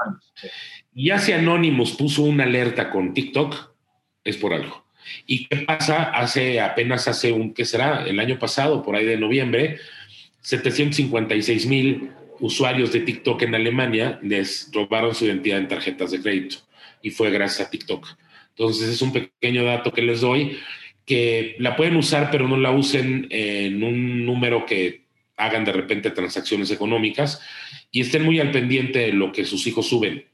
Y 0.94 1.08
ya 1.08 1.20
si 1.20 1.32
Anonymous 1.32 1.92
puso 1.92 2.24
una 2.24 2.46
alerta 2.46 2.90
con 2.90 3.14
TikTok, 3.14 3.74
es 4.24 4.38
por 4.38 4.54
algo. 4.54 4.86
¿Y 5.28 5.46
qué 5.46 5.58
pasa? 5.58 6.04
Hace 6.04 6.60
apenas 6.60 7.08
hace 7.08 7.32
un, 7.32 7.54
¿qué 7.54 7.66
será? 7.66 8.06
El 8.08 8.20
año 8.20 8.40
pasado, 8.40 8.82
por 8.82 8.96
ahí 8.96 9.06
de 9.06 9.18
noviembre, 9.18 9.78
756 10.42 11.66
mil 11.68 12.12
usuarios 12.40 12.92
de 12.92 13.02
TikTok 13.02 13.44
en 13.44 13.56
Alemania 13.56 14.20
les 14.22 14.70
robaron 14.74 15.14
su 15.14 15.26
identidad 15.26 15.60
en 15.60 15.68
tarjetas 15.68 16.12
de 16.12 16.22
crédito 16.22 16.58
y 17.02 17.12
fue 17.12 17.30
gracias 17.30 17.68
a 17.68 17.70
TikTok. 17.70 18.08
Entonces 18.50 18.90
es 18.90 19.02
un 19.02 19.14
pequeño 19.14 19.64
dato 19.64 19.92
que 19.92 20.02
les 20.02 20.22
doy 20.22 20.58
que 21.06 21.56
la 21.60 21.76
pueden 21.76 21.96
usar 21.96 22.32
pero 22.32 22.48
no 22.48 22.58
la 22.58 22.72
usen 22.72 23.28
en 23.30 23.84
un 23.84 24.26
número 24.26 24.66
que 24.66 25.03
hagan 25.46 25.66
de 25.66 25.72
repente 25.72 26.12
transacciones 26.12 26.72
económicas 26.72 27.42
y 27.92 28.02
estén 28.02 28.24
muy 28.24 28.40
al 28.40 28.52
pendiente 28.52 29.00
de 29.00 29.14
lo 29.14 29.32
que 29.32 29.46
sus 29.46 29.68
hijos 29.68 29.88
suben. 29.88 30.26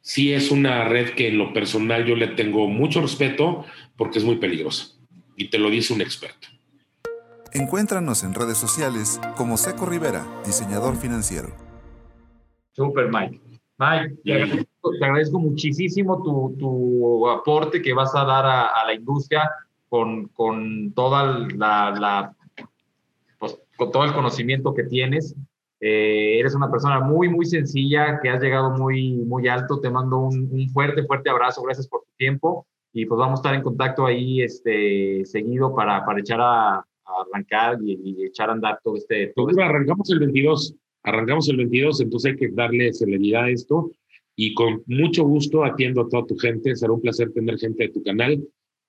Sí 0.00 0.32
es 0.32 0.50
una 0.50 0.84
red 0.84 1.10
que 1.10 1.28
en 1.28 1.38
lo 1.38 1.52
personal 1.52 2.04
yo 2.04 2.16
le 2.16 2.28
tengo 2.28 2.66
mucho 2.68 3.00
respeto 3.00 3.64
porque 3.96 4.18
es 4.18 4.24
muy 4.24 4.36
peligrosa 4.36 4.88
y 5.36 5.48
te 5.48 5.58
lo 5.58 5.70
dice 5.70 5.92
un 5.94 6.00
experto. 6.00 6.48
Encuéntranos 7.52 8.24
en 8.24 8.34
redes 8.34 8.58
sociales 8.58 9.20
como 9.36 9.56
Seco 9.56 9.86
Rivera, 9.86 10.26
diseñador 10.44 10.96
financiero. 10.96 11.50
Super, 12.72 13.10
Mike. 13.12 13.40
Mike, 13.78 14.16
te 14.24 15.04
agradezco, 15.04 15.38
muchísimo 15.38 16.22
tu, 16.22 17.28
aporte 17.28 17.82
que 17.82 17.92
vas 17.92 18.14
a 18.14 18.24
dar 18.24 18.46
a, 18.46 18.86
la 18.86 18.94
industria 18.94 19.50
con, 19.88 20.28
con 20.28 20.92
toda 20.94 21.46
la, 21.56 22.34
con 23.82 23.90
todo 23.92 24.04
el 24.04 24.12
conocimiento 24.12 24.74
que 24.74 24.84
tienes. 24.84 25.34
Eh, 25.80 26.38
eres 26.38 26.54
una 26.54 26.70
persona 26.70 27.00
muy, 27.00 27.28
muy 27.28 27.44
sencilla, 27.44 28.20
que 28.22 28.28
has 28.28 28.40
llegado 28.40 28.70
muy, 28.70 29.12
muy 29.12 29.48
alto. 29.48 29.80
Te 29.80 29.90
mando 29.90 30.18
un, 30.18 30.48
un, 30.52 30.68
fuerte, 30.70 31.02
fuerte 31.04 31.30
abrazo. 31.30 31.62
Gracias 31.62 31.88
por 31.88 32.02
tu 32.02 32.10
tiempo. 32.16 32.66
Y 32.92 33.06
pues 33.06 33.18
vamos 33.18 33.38
a 33.38 33.40
estar 33.40 33.54
en 33.54 33.62
contacto 33.62 34.06
ahí 34.06 34.42
este, 34.42 35.24
seguido 35.24 35.74
para, 35.74 36.04
para 36.04 36.20
echar 36.20 36.40
a, 36.40 36.84
arrancar 37.04 37.78
y, 37.82 38.24
echar 38.24 38.50
a 38.50 38.52
andar 38.52 38.78
todo 38.84 38.96
este... 38.96 39.32
Todo 39.34 39.50
este 39.50 39.62
Arrancamos 39.62 40.10
el 40.10 40.20
22, 40.20 40.74
arrancamos 41.02 41.48
el 41.48 41.56
22, 41.56 42.00
entonces 42.00 42.32
hay 42.32 42.38
que 42.38 42.48
darle 42.48 42.92
celeridad 42.92 43.44
a 43.44 43.50
esto 43.50 43.90
y 44.36 44.54
con 44.54 44.82
mucho 44.86 45.24
gusto 45.24 45.64
atiendo 45.64 46.02
a 46.02 46.08
toda 46.08 46.26
tu 46.26 46.36
gente, 46.36 46.74
será 46.76 46.92
un 46.92 47.00
placer 47.00 47.32
tener 47.32 47.58
gente 47.58 47.84
de 47.84 47.90
tu 47.90 48.02
canal. 48.02 48.42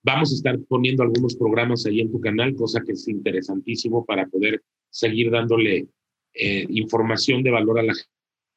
Vamos 0.03 0.31
a 0.31 0.35
estar 0.35 0.59
poniendo 0.67 1.03
algunos 1.03 1.35
programas 1.35 1.85
ahí 1.85 2.01
en 2.01 2.11
tu 2.11 2.19
canal, 2.19 2.55
cosa 2.55 2.81
que 2.85 2.91
es 2.91 3.07
interesantísimo 3.07 4.05
para 4.05 4.25
poder 4.27 4.61
seguir 4.93 5.31
dándole 5.31 5.87
eh, 6.33 6.65
información 6.69 7.41
de 7.43 7.51
valor 7.51 7.79
a 7.79 7.83
la 7.83 7.93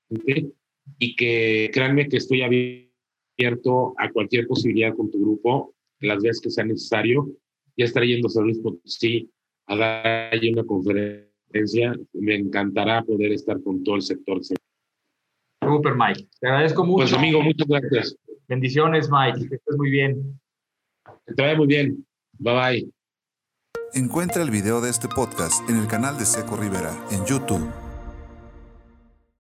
gente 0.08 0.52
y 0.98 1.16
que 1.16 1.70
créanme 1.72 2.08
que 2.08 2.18
estoy 2.18 2.42
abierto 2.42 3.94
a 3.96 4.10
cualquier 4.12 4.46
posibilidad 4.46 4.94
con 4.94 5.10
tu 5.10 5.20
grupo, 5.20 5.74
las 6.00 6.22
veces 6.22 6.40
que 6.40 6.50
sea 6.50 6.64
necesario. 6.64 7.28
Ya 7.76 7.86
estaré 7.86 8.08
yendo 8.08 8.28
a 8.28 8.30
San 8.30 8.44
Luis 8.44 8.58
Potosí 8.58 9.30
a 9.66 9.76
dar 9.76 10.40
una 10.52 10.64
conferencia. 10.64 11.96
Me 12.12 12.34
encantará 12.36 13.02
poder 13.02 13.32
estar 13.32 13.62
con 13.62 13.82
todo 13.82 13.96
el 13.96 14.02
sector. 14.02 14.40
Super, 14.42 15.94
Mike. 15.96 16.28
Te 16.38 16.48
agradezco 16.48 16.84
mucho. 16.84 17.04
Pues, 17.04 17.12
amigo, 17.14 17.42
muchas 17.42 17.66
gracias. 17.66 18.16
Bendiciones, 18.46 19.10
Mike. 19.10 19.48
Que 19.48 19.54
estés 19.56 19.76
muy 19.76 19.90
bien. 19.90 20.38
Que 21.26 21.34
te 21.34 21.42
vaya 21.42 21.56
muy 21.56 21.66
bien. 21.66 22.06
Bye 22.38 22.54
bye. 22.54 22.95
Encuentra 23.94 24.42
el 24.42 24.50
video 24.50 24.80
de 24.80 24.90
este 24.90 25.08
podcast 25.08 25.54
en 25.70 25.78
el 25.78 25.86
canal 25.86 26.18
de 26.18 26.26
Seco 26.26 26.56
Rivera 26.56 26.92
en 27.10 27.24
YouTube. 27.24 27.85